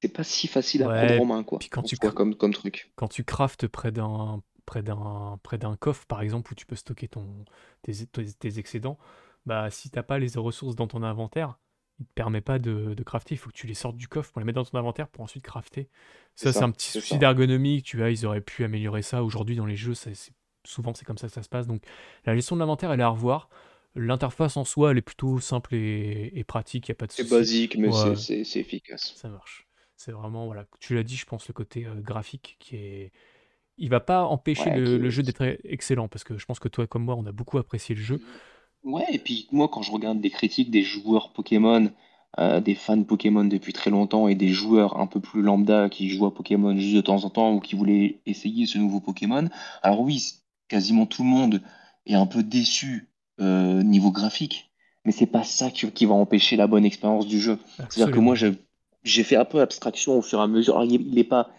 c'est 0.02 0.12
pas 0.14 0.26
si 0.26 0.48
facile 0.48 0.84
à 0.84 0.90
prendre 0.90 1.18
en 1.22 1.26
main, 1.26 1.44
quoi, 1.44 1.60
puis 1.60 1.70
quand 1.70 1.82
en 1.82 1.84
tu, 1.86 1.96
soi, 1.96 2.10
cr- 2.10 2.14
comme, 2.14 2.36
comme 2.36 2.54
truc. 2.54 2.92
quand 2.98 3.08
tu 3.08 3.24
craftes 3.24 3.68
près 3.68 3.94
d'un 3.94 4.42
près 4.66 4.84
d'un 4.84 5.40
près 5.44 5.58
d'un 5.58 5.76
coffre 5.76 6.06
par 6.08 6.22
exemple 6.22 6.52
où 6.52 6.56
tu 6.56 6.66
peux 6.66 6.76
stocker 6.76 7.08
ton 7.08 7.46
tes, 7.84 8.06
tes- 8.08 8.34
tes 8.34 8.60
excédents 8.60 8.98
bah 9.46 9.70
si 9.70 9.90
t'as 9.90 10.04
pas 10.04 10.20
les 10.20 10.32
ressources 10.38 10.76
dans 10.76 10.88
ton 10.88 11.04
inventaire 11.04 11.60
il 12.00 12.06
te 12.06 12.12
permet 12.14 12.42
pas 12.42 12.60
de, 12.60 12.94
de 12.94 13.04
crafter. 13.04 13.36
Il 13.36 13.38
faut 13.38 13.50
que 13.50 13.56
tu 13.56 13.68
les 13.68 13.74
sortes 13.74 13.96
du 13.96 14.10
coffre 14.10 14.30
pour 14.34 14.42
les 14.42 14.46
mettre 14.46 14.58
dans 14.58 14.66
ton 14.66 14.78
inventaire 14.78 15.08
pour 15.08 15.24
ensuite 15.24 15.44
crafter. 15.46 15.88
Ça 16.36 16.52
c'est 16.52 16.64
un 16.64 16.72
petit 16.72 16.92
souci 16.92 17.18
d'ergonomie 17.18 17.84
tu 17.84 17.98
vois 17.98 18.10
ils 18.10 18.26
auraient 18.26 18.42
pu 18.42 18.64
améliorer 18.66 19.02
ça. 19.02 19.24
Aujourd'hui 19.24 19.56
dans 19.56 19.66
les 19.66 19.78
jeux 19.78 19.94
souvent 20.66 20.94
c'est 20.94 21.06
comme 21.06 21.18
ça 21.18 21.28
que 21.28 21.34
ça 21.34 21.44
se 21.44 21.50
passe. 21.50 21.68
Donc 21.68 21.84
la 22.26 22.36
gestion 22.36 22.56
de 22.56 22.60
l'inventaire 22.62 22.92
elle 22.92 23.00
est 23.00 23.04
à 23.04 23.10
revoir. 23.10 23.50
L'interface 23.96 24.58
en 24.58 24.66
soi 24.66 24.92
elle 24.92 24.98
est 24.98 25.02
plutôt 25.02 25.40
simple 25.40 25.74
et, 25.76 26.32
et 26.36 26.44
pratique. 26.44 26.88
Il 26.88 26.92
y 26.92 26.92
a 26.92 26.96
pas 26.96 27.08
de 27.08 27.14
C'est 27.14 27.30
basique, 27.30 27.78
mais 27.78 27.92
c'est 27.92 28.10
ouais. 28.10 28.16
c'est- 28.16 28.44
c'est 28.44 28.60
efficace. 28.60 29.14
ça 29.16 29.30
marche. 29.30 29.68
C'est 29.96 30.12
vraiment 30.12 30.46
voilà 30.46 30.66
tu 30.82 30.96
l'as 30.96 31.04
dit 31.04 31.16
je 31.16 31.26
pense 31.26 31.48
le 31.48 31.54
côté 31.54 31.86
euh, 31.86 31.96
graphique 31.96 32.58
qui 32.60 32.76
est 32.76 33.12
il 33.78 33.90
va 33.90 34.00
pas 34.00 34.24
empêcher 34.24 34.70
Ouais, 34.70 34.78
le, 34.78 35.10
jeu 35.10 35.24
d'être 35.24 35.58
excellent, 35.64 36.08
parce 36.08 36.24
que 36.24 36.38
je 36.38 36.46
pense 36.46 36.60
que 36.60 36.68
toi 36.68 36.88
comme 36.88 37.04
moi, 37.04 37.16
on 37.16 37.26
a 37.26 37.32
beaucoup 37.32 37.58
apprécié 37.58 37.96
le 37.96 38.02
jeu. 38.02 38.22
Ouais, 38.84 39.06
et 39.12 39.20
puis 39.20 39.48
moi, 39.52 39.68
quand 39.68 39.82
je 39.82 39.92
regarde 39.92 40.22
des 40.22 40.30
critiques 40.30 40.72
des 40.72 40.84
joueurs 40.84 41.34
Pokémon, 41.34 41.92
euh, 42.40 42.60
des 42.60 42.76
fans 42.76 43.04
Pokémon 43.04 43.46
depuis 43.46 43.74
très 43.74 43.90
longtemps 43.90 44.28
et 44.28 44.36
des 44.36 44.50
joueurs 44.50 45.00
un 45.00 45.08
peu 45.08 45.20
plus 45.20 45.42
lambda 45.42 45.90
qui 45.90 46.10
jouent 46.10 46.26
à 46.26 46.34
Pokémon 46.34 46.78
juste 46.78 46.96
de 46.96 47.02
temps 47.02 47.24
en 47.24 47.30
temps 47.30 47.54
ou 47.54 47.60
qui 47.60 47.76
voulaient 47.76 48.20
essayer 48.26 48.66
ce 48.66 48.78
nouveau 48.78 49.00
Pokémon, 49.00 49.48
alors 49.82 50.02
oui, 50.02 50.34
quasiment 50.68 51.06
tout 51.06 51.24
le 51.24 51.30
monde 51.30 51.62
est 52.06 52.16
un 52.16 52.28
peu 52.28 52.44
déçu 52.44 53.10
euh, 53.42 53.84
niveau 53.84 54.12
graphique, 54.12 54.72
mais 55.04 55.12
c'est 55.12 55.26
pas 55.26 55.44
ça 55.44 55.72
qui, 55.72 55.90
qui 55.92 56.06
va 56.06 56.14
empêcher 56.14 56.56
la 56.56 56.68
bonne 56.68 56.86
expérience 56.86 57.28
du 57.28 57.40
jeu. 57.40 57.58
C'est-à-dire 57.78 58.14
que 58.14 58.20
moi, 58.20 58.36
j'ai 58.36 59.24
fait 59.24 59.36
un 59.36 59.46
peu 59.46 59.62
abstraction 59.62 60.18
au 60.18 60.22
fur 60.22 60.40
et 60.40 60.44
à 60.44 60.48
mesure. 60.48 60.78
Alors, 60.78 60.92
il, 60.92 61.02
il 61.08 61.18
est 61.18 61.24
pas, 61.24 61.50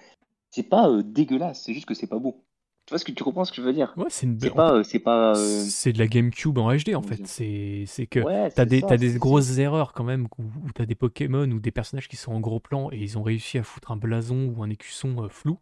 c'est 0.57 0.69
pas 0.69 0.89
euh, 0.89 1.03
dégueulasse, 1.03 1.63
c'est 1.65 1.75
juste 1.75 1.87
que 1.87 1.95
c'est 1.95 2.07
pas 2.09 2.19
beau. 2.19 2.45
Tu 2.87 2.91
vois 2.93 2.99
ce 2.99 3.05
que 3.05 3.13
tu 3.13 3.25
comprends 3.25 3.45
ce 3.45 3.53
que 3.53 3.57
je 3.59 3.63
veux 3.63 3.73
dire? 3.73 3.97
Ouais, 3.97 4.07
c'est 4.11 4.27
une 4.27 4.37
C'est 4.39 4.51
be- 4.51 4.53
en 4.55 4.61
fait, 4.63 4.67
pas, 4.67 4.75
euh, 4.75 4.83
c'est 4.85 4.99
pas, 5.01 5.37
euh, 5.39 5.71
c'est 5.73 5.93
de 5.95 5.99
la 5.99 6.07
GameCube 6.07 6.59
en 6.59 6.71
HD 6.75 6.95
en 6.95 7.03
fait. 7.03 7.27
C'est 7.27 7.85
c'est 7.87 8.07
que 8.07 8.27
Ouais, 8.27 8.51
t'as 8.55 8.67
des, 8.67 8.83
t'as 8.85 8.99
des 8.99 9.15
grosses 9.19 9.57
erreurs 9.59 9.93
quand 9.95 10.05
même, 10.05 10.29
où, 10.39 10.45
où 10.67 10.73
t'as 10.75 10.85
des 10.87 10.95
Pokémon 10.95 11.51
ou 11.51 11.61
des 11.61 11.71
personnages 11.71 12.09
qui 12.09 12.17
sont 12.17 12.33
en 12.35 12.41
gros 12.41 12.61
plan 12.61 12.91
et 12.93 12.99
ils 12.99 13.17
ont 13.19 13.23
réussi 13.23 13.57
à 13.59 13.63
foutre 13.63 13.91
un 13.93 13.97
blason 13.97 14.53
ou 14.55 14.63
un 14.63 14.69
écusson 14.71 15.29
flou. 15.31 15.59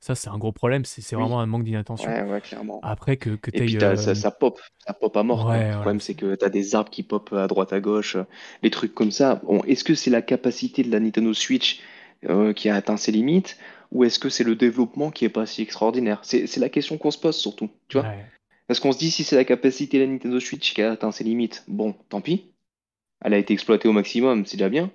Ça, 0.00 0.14
c'est 0.16 0.28
un 0.30 0.38
gros 0.38 0.52
problème, 0.52 0.84
c'est 0.84 1.00
c'est 1.02 1.16
vraiment 1.16 1.40
un 1.40 1.46
manque 1.46 1.64
d'inattention. 1.64 2.14
ouais, 2.14 2.22
ouais, 2.22 2.40
clairement. 2.40 2.82
Après 2.82 3.16
que, 3.18 3.30
que 3.36 3.50
Et 3.52 3.62
puis 3.62 3.76
t'ailles... 3.76 3.78
t'as, 3.78 3.96
ça, 3.96 4.14
euh, 4.14 4.16
ça 4.16 4.30
pop, 4.32 4.60
ça 4.86 4.94
pop 4.94 5.16
à 5.16 5.22
mort. 5.24 5.48
Ouais, 5.48 5.54
Le 5.54 5.76
problème, 5.76 6.00
c'est 6.00 6.14
que 6.14 6.34
t'as 6.36 6.50
des 6.50 6.74
arbres 6.74 6.90
qui 6.90 7.02
pop 7.04 7.32
à 7.34 7.46
droite, 7.48 7.72
à 7.72 7.80
gauche, 7.80 8.16
des 8.62 8.70
trucs 8.70 8.94
comme 8.94 9.10
ça. 9.12 9.36
Bon, 9.44 9.62
est-ce 9.64 9.84
que 9.84 9.94
c'est 9.96 10.10
la 10.10 10.22
capacité 10.22 10.82
de 10.84 10.90
la 10.92 11.00
Nintendo 11.00 11.34
Switch 11.34 11.80
euh, 12.26 12.52
qui 12.54 12.68
a 12.70 12.76
atteint 12.76 12.96
ses 12.98 13.12
limites, 13.12 13.58
ou 13.92 14.04
est-ce 14.04 14.18
que 14.18 14.28
c'est 14.28 14.44
le 14.44 14.56
développement 14.56 15.10
qui 15.10 15.24
est 15.24 15.28
pas 15.30 15.46
si 15.46 15.62
extraordinaire? 15.62 16.20
C'est, 16.24 16.56
la 16.58 16.68
question 16.68 16.98
qu'on 16.98 17.10
se 17.10 17.18
pose 17.18 17.36
surtout, 17.36 17.70
tu 17.88 17.98
vois? 17.98 18.08
Ouais. 18.08 18.26
Parce 18.68 18.80
qu'on 18.80 18.92
se 18.92 18.98
dit, 18.98 19.10
si 19.10 19.24
c'est 19.24 19.36
la 19.36 19.44
capacité 19.44 19.98
de 19.98 20.04
la 20.04 20.10
Nintendo 20.10 20.40
Switch 20.40 20.74
qui 20.74 20.82
a 20.82 20.92
atteint 20.92 21.12
ses 21.12 21.24
limites, 21.24 21.64
bon, 21.68 21.94
tant 22.08 22.20
pis. 22.20 22.52
Elle 23.22 23.34
a 23.34 23.38
été 23.38 23.54
exploitée 23.54 23.88
au 23.88 23.92
maximum, 23.92 24.46
c'est 24.46 24.56
déjà 24.56 24.68
bien. 24.70 24.90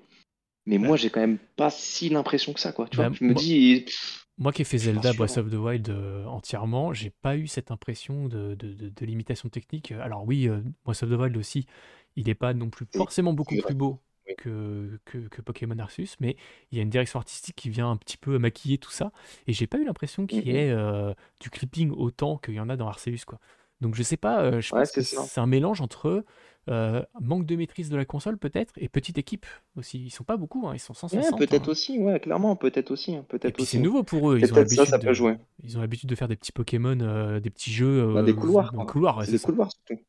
Mais 0.65 0.77
Bah, 0.77 0.87
moi, 0.87 0.97
j'ai 0.97 1.09
quand 1.11 1.21
même 1.21 1.39
pas 1.57 1.69
si 1.69 2.09
l'impression 2.09 2.53
que 2.53 2.59
ça, 2.59 2.71
quoi. 2.73 2.87
Tu 2.89 2.97
bah, 2.97 3.07
vois? 3.07 3.11
Je 3.13 3.23
me 3.25 3.33
moi, 3.33 3.41
dis, 3.41 3.81
pff, 3.85 4.25
Moi 4.37 4.51
qui 4.53 4.63
ai 4.63 4.65
fait 4.65 4.77
Zelda. 4.77 5.13
Breath 5.13 5.37
of 5.37 5.49
the 5.51 5.55
Wild 5.55 5.89
euh, 5.89 6.25
entièrement, 6.25 6.93
j'ai 6.93 7.11
pas 7.11 7.37
eu 7.37 7.47
cette 7.47 7.71
impression 7.71 8.27
de, 8.27 8.55
de, 8.55 8.73
de- 8.73 8.89
de 8.89 9.05
limitation 9.05 9.49
technique. 9.49 9.91
Alors 9.93 10.25
oui, 10.25 10.47
euh, 10.49 10.61
Breath 10.85 11.03
of 11.03 11.09
the 11.09 11.13
Wild 11.13 11.37
aussi, 11.37 11.67
il 12.15 12.27
n'est 12.27 12.35
pas 12.35 12.53
non 12.53 12.69
plus 12.69 12.85
forcément 12.91 13.33
beaucoup 13.33 13.57
plus 13.57 13.75
beau. 13.75 14.01
Que, 14.37 14.99
que, 15.05 15.17
que 15.29 15.41
Pokémon 15.41 15.77
Arceus, 15.79 16.15
mais 16.19 16.35
il 16.71 16.77
y 16.77 16.79
a 16.79 16.83
une 16.83 16.89
direction 16.89 17.19
artistique 17.19 17.55
qui 17.55 17.69
vient 17.69 17.89
un 17.91 17.97
petit 17.97 18.17
peu 18.17 18.37
maquiller 18.39 18.77
tout 18.77 18.91
ça, 18.91 19.11
et 19.47 19.53
j'ai 19.53 19.67
pas 19.67 19.77
eu 19.77 19.85
l'impression 19.85 20.27
qu'il 20.27 20.47
y 20.47 20.51
Mhm. 20.51 20.55
ait 20.55 20.69
euh, 20.71 21.13
du 21.39 21.49
clipping 21.49 21.91
autant 21.91 22.37
qu'il 22.37 22.53
y 22.55 22.59
en 22.59 22.69
a 22.69 22.75
dans 22.77 22.87
Arceus, 22.87 23.25
quoi. 23.25 23.39
Donc 23.81 23.95
je 23.95 24.03
sais 24.03 24.17
pas, 24.17 24.41
euh, 24.43 24.61
je 24.61 24.71
Ouais, 24.71 24.81
pense 24.81 24.91
que 24.91 25.01
c'est 25.01 25.39
un 25.41 25.47
mélange 25.47 25.81
entre 25.81 26.23
euh, 26.69 27.03
manque 27.19 27.45
de 27.47 27.55
maîtrise 27.55 27.89
de 27.89 27.97
la 27.97 28.05
console 28.05 28.37
peut-être, 28.37 28.73
et 28.77 28.89
petite 28.89 29.17
équipe 29.17 29.45
aussi. 29.75 29.99
Ils 30.05 30.11
sont 30.11 30.23
pas 30.23 30.37
beaucoup, 30.37 30.67
hein, 30.67 30.73
ils 30.75 30.79
sont 30.79 30.93
Ouais, 31.13 31.31
160. 31.31 31.37
peut-être 31.37 31.67
hein. 31.67 31.71
aussi, 31.71 31.97
ouais, 31.99 32.19
clairement, 32.19 32.55
peut-être 32.55 32.91
aussi, 32.91 33.15
hein, 33.15 33.25
peut-être 33.29 33.65
c'est 33.65 33.79
nouveau 33.79 34.03
pour 34.03 34.31
eux, 34.31 34.39
ils 34.39 34.53
ont 34.53 34.55
peut-être 34.55 34.69
ça, 34.69 34.85
ça 34.85 34.97
l'habitude 34.97 35.09
de, 35.09 35.13
jouer. 35.13 35.37
ils 35.63 35.77
ont 35.77 35.81
l'habitude 35.81 36.09
de 36.09 36.15
faire 36.15 36.27
des 36.27 36.35
petits 36.35 36.51
Pokémon, 36.51 36.99
euh, 37.01 37.39
des 37.39 37.49
petits 37.49 37.71
jeux 37.71 38.01
Bah, 38.13 38.23
des 38.23 38.35
couloirs, 38.35 38.71
dans 38.73 38.81
le 38.81 38.85
quoi. 38.85 38.91
couloir, 38.91 39.17
ouais, 39.17 39.25
C'est 39.25 39.31
c'est 39.31 39.37
des 39.37 39.39
ça. 39.39 39.45
couloirs, 39.45 39.71
surtout. 39.71 40.01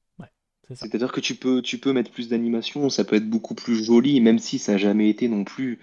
C'est-à-dire 0.74 1.12
que 1.12 1.20
tu 1.20 1.34
peux, 1.34 1.62
tu 1.62 1.78
peux 1.78 1.92
mettre 1.92 2.10
plus 2.10 2.28
d'animation, 2.28 2.88
ça 2.90 3.04
peut 3.04 3.16
être 3.16 3.28
beaucoup 3.28 3.54
plus 3.54 3.84
joli, 3.84 4.20
même 4.20 4.38
si 4.38 4.58
ça 4.58 4.72
n'a 4.72 4.78
jamais 4.78 5.08
été 5.10 5.28
non 5.28 5.44
plus. 5.44 5.78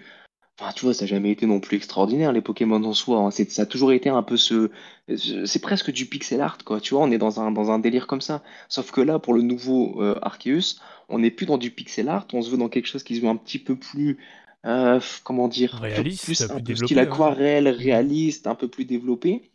Enfin, 0.60 0.72
tu 0.72 0.84
vois, 0.84 0.94
ça 0.94 1.02
n'a 1.04 1.08
jamais 1.08 1.30
été 1.32 1.46
non 1.46 1.60
plus 1.60 1.76
extraordinaire, 1.78 2.32
les 2.32 2.42
Pokémon 2.42 2.82
en 2.84 2.92
soi. 2.94 3.18
hein. 3.20 3.30
Ça 3.30 3.62
a 3.62 3.66
toujours 3.66 3.92
été 3.92 4.10
un 4.10 4.22
peu 4.22 4.36
ce. 4.36 4.70
ce- 5.14 5.46
C'est 5.46 5.60
presque 5.60 5.90
du 5.92 6.06
pixel 6.06 6.40
art, 6.42 6.58
quoi. 6.64 6.80
Tu 6.80 6.94
vois, 6.94 7.02
on 7.04 7.10
est 7.12 7.18
dans 7.18 7.40
un, 7.40 7.50
dans 7.52 7.70
un 7.70 7.78
délire 7.78 8.06
comme 8.06 8.20
ça. 8.20 8.42
Sauf 8.68 8.90
que 8.92 9.00
là, 9.00 9.18
pour 9.18 9.34
le 9.34 9.42
nouveau 9.42 10.00
euh, 10.02 10.18
Arceus, 10.22 10.80
on 11.08 11.20
n'est 11.20 11.30
plus 11.30 11.46
dans 11.46 11.58
du 11.58 11.70
pixel 11.70 12.08
art, 12.08 12.26
on 12.32 12.42
se 12.42 12.50
veut 12.50 12.58
dans 12.58 12.68
quelque 12.68 12.86
chose 12.88 13.02
qui 13.04 13.16
se 13.16 13.20
veut 13.22 13.28
un 13.28 13.36
petit 13.36 13.58
peu 13.58 13.76
plus. 13.76 14.18
euh, 14.66 15.00
comment 15.24 15.48
dire? 15.48 15.80
Réaliste, 15.80 16.24
Plus 16.24 16.50
un 16.50 16.60
peu 16.60 16.74
style 16.76 16.98
ouais. 16.98 17.02
aquarelle, 17.02 17.68
réaliste, 17.68 18.46
un 18.46 18.54
peu 18.54 18.68
plus 18.68 18.84
développé. 18.84 19.50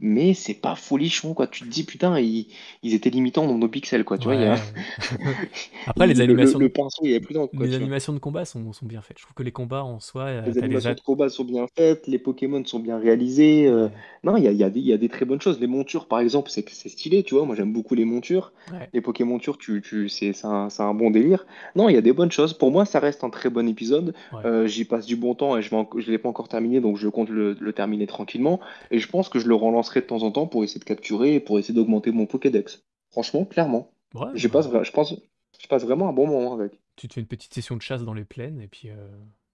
Mais 0.00 0.34
c'est 0.34 0.54
pas 0.54 0.74
folichon, 0.74 1.34
quoi. 1.34 1.46
Tu 1.46 1.64
te 1.64 1.68
dis, 1.68 1.84
putain, 1.84 2.18
ils, 2.18 2.48
ils 2.82 2.94
étaient 2.94 3.10
limitants 3.10 3.46
nombre 3.46 3.60
de 3.60 3.66
pixels, 3.68 4.04
quoi. 4.04 4.18
Tu 4.18 4.24
vois, 4.28 4.36
y 4.36 4.44
a... 4.44 4.56
Après, 5.86 6.06
les 6.06 6.20
il- 6.20 6.24
le, 6.26 6.34
le, 6.34 6.46
animations, 6.46 6.58
le 6.58 6.68
de- 6.68 6.72
pinceau, 6.72 7.02
il 7.04 7.12
est 7.12 7.20
plus 7.20 7.34
dedans, 7.34 7.46
quoi, 7.48 7.66
les 7.66 7.70
tu 7.70 7.78
vois. 7.78 7.88
animations 7.88 8.12
de 8.12 8.18
combat 8.18 8.44
sont, 8.44 8.72
sont 8.72 8.86
bien 8.86 9.02
faites. 9.02 9.18
Je 9.18 9.24
trouve 9.24 9.34
que 9.34 9.42
les 9.42 9.52
combats 9.52 9.84
en 9.84 10.00
soi, 10.00 10.24
euh, 10.24 10.42
Les 10.46 10.58
animations 10.58 10.94
de 10.94 11.00
combat 11.00 11.28
sont 11.28 11.44
bien 11.44 11.66
faites, 11.76 12.06
les 12.06 12.18
Pokémon 12.18 12.64
sont 12.64 12.80
bien 12.80 12.98
réalisés. 12.98 13.66
euh, 13.66 13.88
Non, 14.24 14.36
il 14.36 14.44
y 14.44 14.48
a, 14.48 14.52
il 14.52 14.56
y 14.58 14.64
a 14.64 14.70
des, 14.70 14.80
il 14.80 14.86
y 14.86 14.92
a 14.92 14.98
des 14.98 15.08
très 15.08 15.24
bonnes 15.24 15.40
choses. 15.40 15.60
Les 15.60 15.66
montures, 15.66 16.06
par 16.06 16.20
exemple, 16.20 16.50
c'est 16.50 16.68
stylé, 16.88 17.22
tu 17.22 17.34
vois. 17.34 17.44
Moi, 17.46 17.54
j'aime 17.56 17.72
beaucoup 17.72 17.94
les 17.94 18.04
montures. 18.04 18.52
ouais, 18.72 18.88
Les 18.92 19.00
Pokémon 19.00 19.38
tu, 19.38 19.80
tu, 19.82 20.08
c'est 20.08 20.32
un, 20.44 20.94
bon 20.94 21.10
délire. 21.10 21.46
Non, 21.76 21.88
il 21.88 21.94
y 21.94 21.98
a 21.98 22.00
des 22.02 22.12
bonnes 22.12 22.32
choses. 22.32 22.52
Pour 22.54 22.70
moi, 22.70 22.84
ça 22.84 23.00
reste 23.00 23.24
un 23.24 23.30
très 23.30 23.50
bon 23.50 23.68
épisode. 23.68 24.14
ouais. 24.32 24.44
Euh, 24.44 24.66
j'y 24.66 24.84
passe 24.84 25.06
du 25.06 25.16
bon 25.16 25.34
temps 25.34 25.56
et 25.56 25.62
je 25.62 25.70
je 25.98 26.10
l'ai 26.10 26.18
pas 26.18 26.28
encore 26.28 26.48
terminé, 26.48 26.80
donc 26.80 26.96
je 26.96 27.08
compte 27.08 27.28
le, 27.30 27.56
le 27.58 27.72
terminer 27.72 28.06
tranquillement. 28.06 28.60
Et 28.90 28.98
je 28.98 29.08
pense 29.08 29.28
que 29.28 29.38
je 29.38 29.48
le 29.48 29.54
de 30.00 30.06
temps 30.06 30.22
en 30.22 30.30
temps 30.30 30.46
pour 30.46 30.64
essayer 30.64 30.80
de 30.80 30.84
capturer 30.84 31.34
et 31.34 31.40
pour 31.40 31.58
essayer 31.58 31.74
d'augmenter 31.74 32.10
mon 32.10 32.26
Pokédex. 32.26 32.84
Franchement, 33.10 33.44
clairement. 33.44 33.90
Ouais, 34.14 34.28
Je 34.34 34.48
passe, 34.48 34.68
je 34.82 34.90
pense, 34.92 35.14
je 35.60 35.66
passe 35.66 35.84
vraiment 35.84 36.08
un 36.08 36.12
bon 36.12 36.26
moment 36.26 36.54
avec. 36.54 36.80
tu 36.96 37.08
te 37.08 37.14
fais 37.14 37.20
une 37.20 37.26
petite 37.26 37.52
session 37.54 37.76
de 37.76 37.82
chasse 37.82 38.04
dans 38.04 38.14
les 38.14 38.24
plaines 38.24 38.60
et 38.60 38.68
puis 38.68 38.90
euh, 38.90 38.94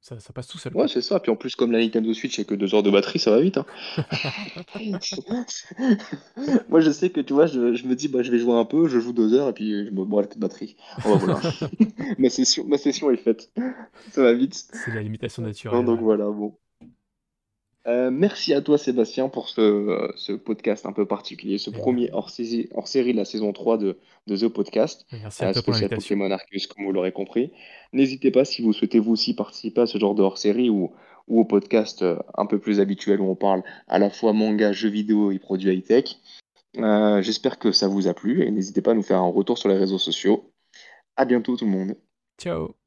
ça, 0.01 0.19
ça 0.19 0.33
passe 0.33 0.47
tout 0.49 0.57
seul, 0.59 0.75
Ouais, 0.75 0.89
c'est 0.89 1.03
ça. 1.03 1.21
Puis 1.21 1.31
en 1.31 1.37
plus, 1.37 1.55
comme 1.57 1.73
la 1.73 1.79
Nintendo 1.79 2.13
Switch, 2.15 2.39
il 2.39 2.41
n'y 2.41 2.47
a 2.47 2.49
que 2.49 2.55
deux 2.55 2.75
heures 2.75 2.83
de 2.83 2.91
batterie, 2.91 3.19
ça 3.19 3.31
va 3.31 3.41
vite. 3.41 3.59
hein. 3.59 3.67
Moi, 6.71 6.81
je 6.81 6.91
sais 6.91 7.11
que, 7.11 7.21
tu 7.21 7.35
vois, 7.35 7.47
je, 7.47 7.75
je 7.75 7.87
me 7.87 7.95
dis, 7.95 8.09
bah, 8.09 8.23
je 8.23 8.31
vais 8.31 8.39
jouer 8.39 8.55
un 8.55 8.65
peu, 8.65 8.89
je 8.89 8.99
joue 8.99 9.13
deux 9.13 9.35
heures 9.35 9.51
et 9.51 9.53
puis 9.53 9.87
je 9.87 9.91
me 9.91 10.05
plus 10.05 10.37
de 10.37 10.41
batterie. 10.41 10.77
Oh, 11.07 11.17
voilà. 11.19 11.41
ma 12.19 12.31
session, 12.31 12.65
ma 12.67 12.79
session 12.79 13.11
est 13.11 13.19
faite. 13.19 13.53
Ça 14.11 14.23
va 14.23 14.33
vite. 14.33 14.55
C'est 14.55 14.95
la 14.95 15.03
limitation 15.03 15.43
Non, 15.43 15.49
naturelle, 15.49 15.85
donc 15.85 16.01
voilà, 16.01 16.25
bon. 16.31 16.57
Euh, 17.87 18.11
merci 18.11 18.53
à 18.53 18.61
toi, 18.61 18.77
Sébastien, 18.77 19.29
pour 19.29 19.49
ce, 19.49 19.61
euh, 19.61 20.13
ce 20.17 20.33
podcast 20.33 20.85
un 20.85 20.93
peu 20.93 21.07
particulier, 21.07 21.57
ce 21.57 21.71
premier 21.71 22.11
hors-série 22.13 22.69
hors 22.75 22.89
série 22.89 23.13
de 23.13 23.17
la 23.17 23.25
saison 23.25 23.53
3 23.53 23.79
de, 23.79 23.99
de 24.27 24.37
The 24.37 24.49
Podcast, 24.49 25.07
merci 25.13 25.45
à 25.45 25.49
euh, 25.49 25.53
toi 25.53 25.63
pour 25.63 25.75
spécial 25.75 25.91
l'invitation. 25.91 26.17
Pokémon 26.17 26.31
Arceus, 26.31 26.67
comme 26.69 26.85
vous 26.85 26.93
l'aurez 26.93 27.13
compris. 27.13 27.53
N'hésitez 27.95 28.31
pas, 28.31 28.45
si 28.45 28.61
vous 28.61 28.75
souhaitez 28.75 28.99
vous 28.99 29.13
aussi 29.13 29.35
participer 29.35 29.81
à 29.81 29.87
ce 29.87 29.97
genre 29.97 30.15
de 30.15 30.23
hors-série 30.23 30.69
ou, 30.69 30.93
ou 31.27 31.41
au 31.41 31.45
podcast 31.47 32.03
euh, 32.03 32.19
un 32.37 32.45
peu 32.45 32.59
plus 32.59 32.81
habituel 32.81 33.21
où 33.23 33.31
on 33.31 33.37
parle 33.37 33.63
à 33.89 33.99
la 33.99 34.11
fois 34.11 34.35
manga, 34.35 34.73
jeux 34.73 34.91
vidéo 34.91 35.31
et 35.31 35.39
produits 35.39 35.73
high-tech. 35.73 36.17
J'espère 36.75 37.59
que 37.59 37.73
ça 37.73 37.89
vous 37.89 38.09
a 38.09 38.15
plu 38.15 38.43
et 38.43 38.51
n'hésitez 38.51 38.83
pas 38.83 38.91
à 38.91 38.95
nous 38.95 39.03
faire 39.03 39.19
un 39.19 39.31
retour 39.31 39.57
sur 39.57 39.71
les 39.71 39.79
réseaux 39.79 39.99
sociaux. 39.99 40.53
À 41.17 41.25
bientôt 41.25 41.57
tout 41.57 41.65
le 41.65 41.71
monde. 41.71 41.97
Ciao! 42.39 42.80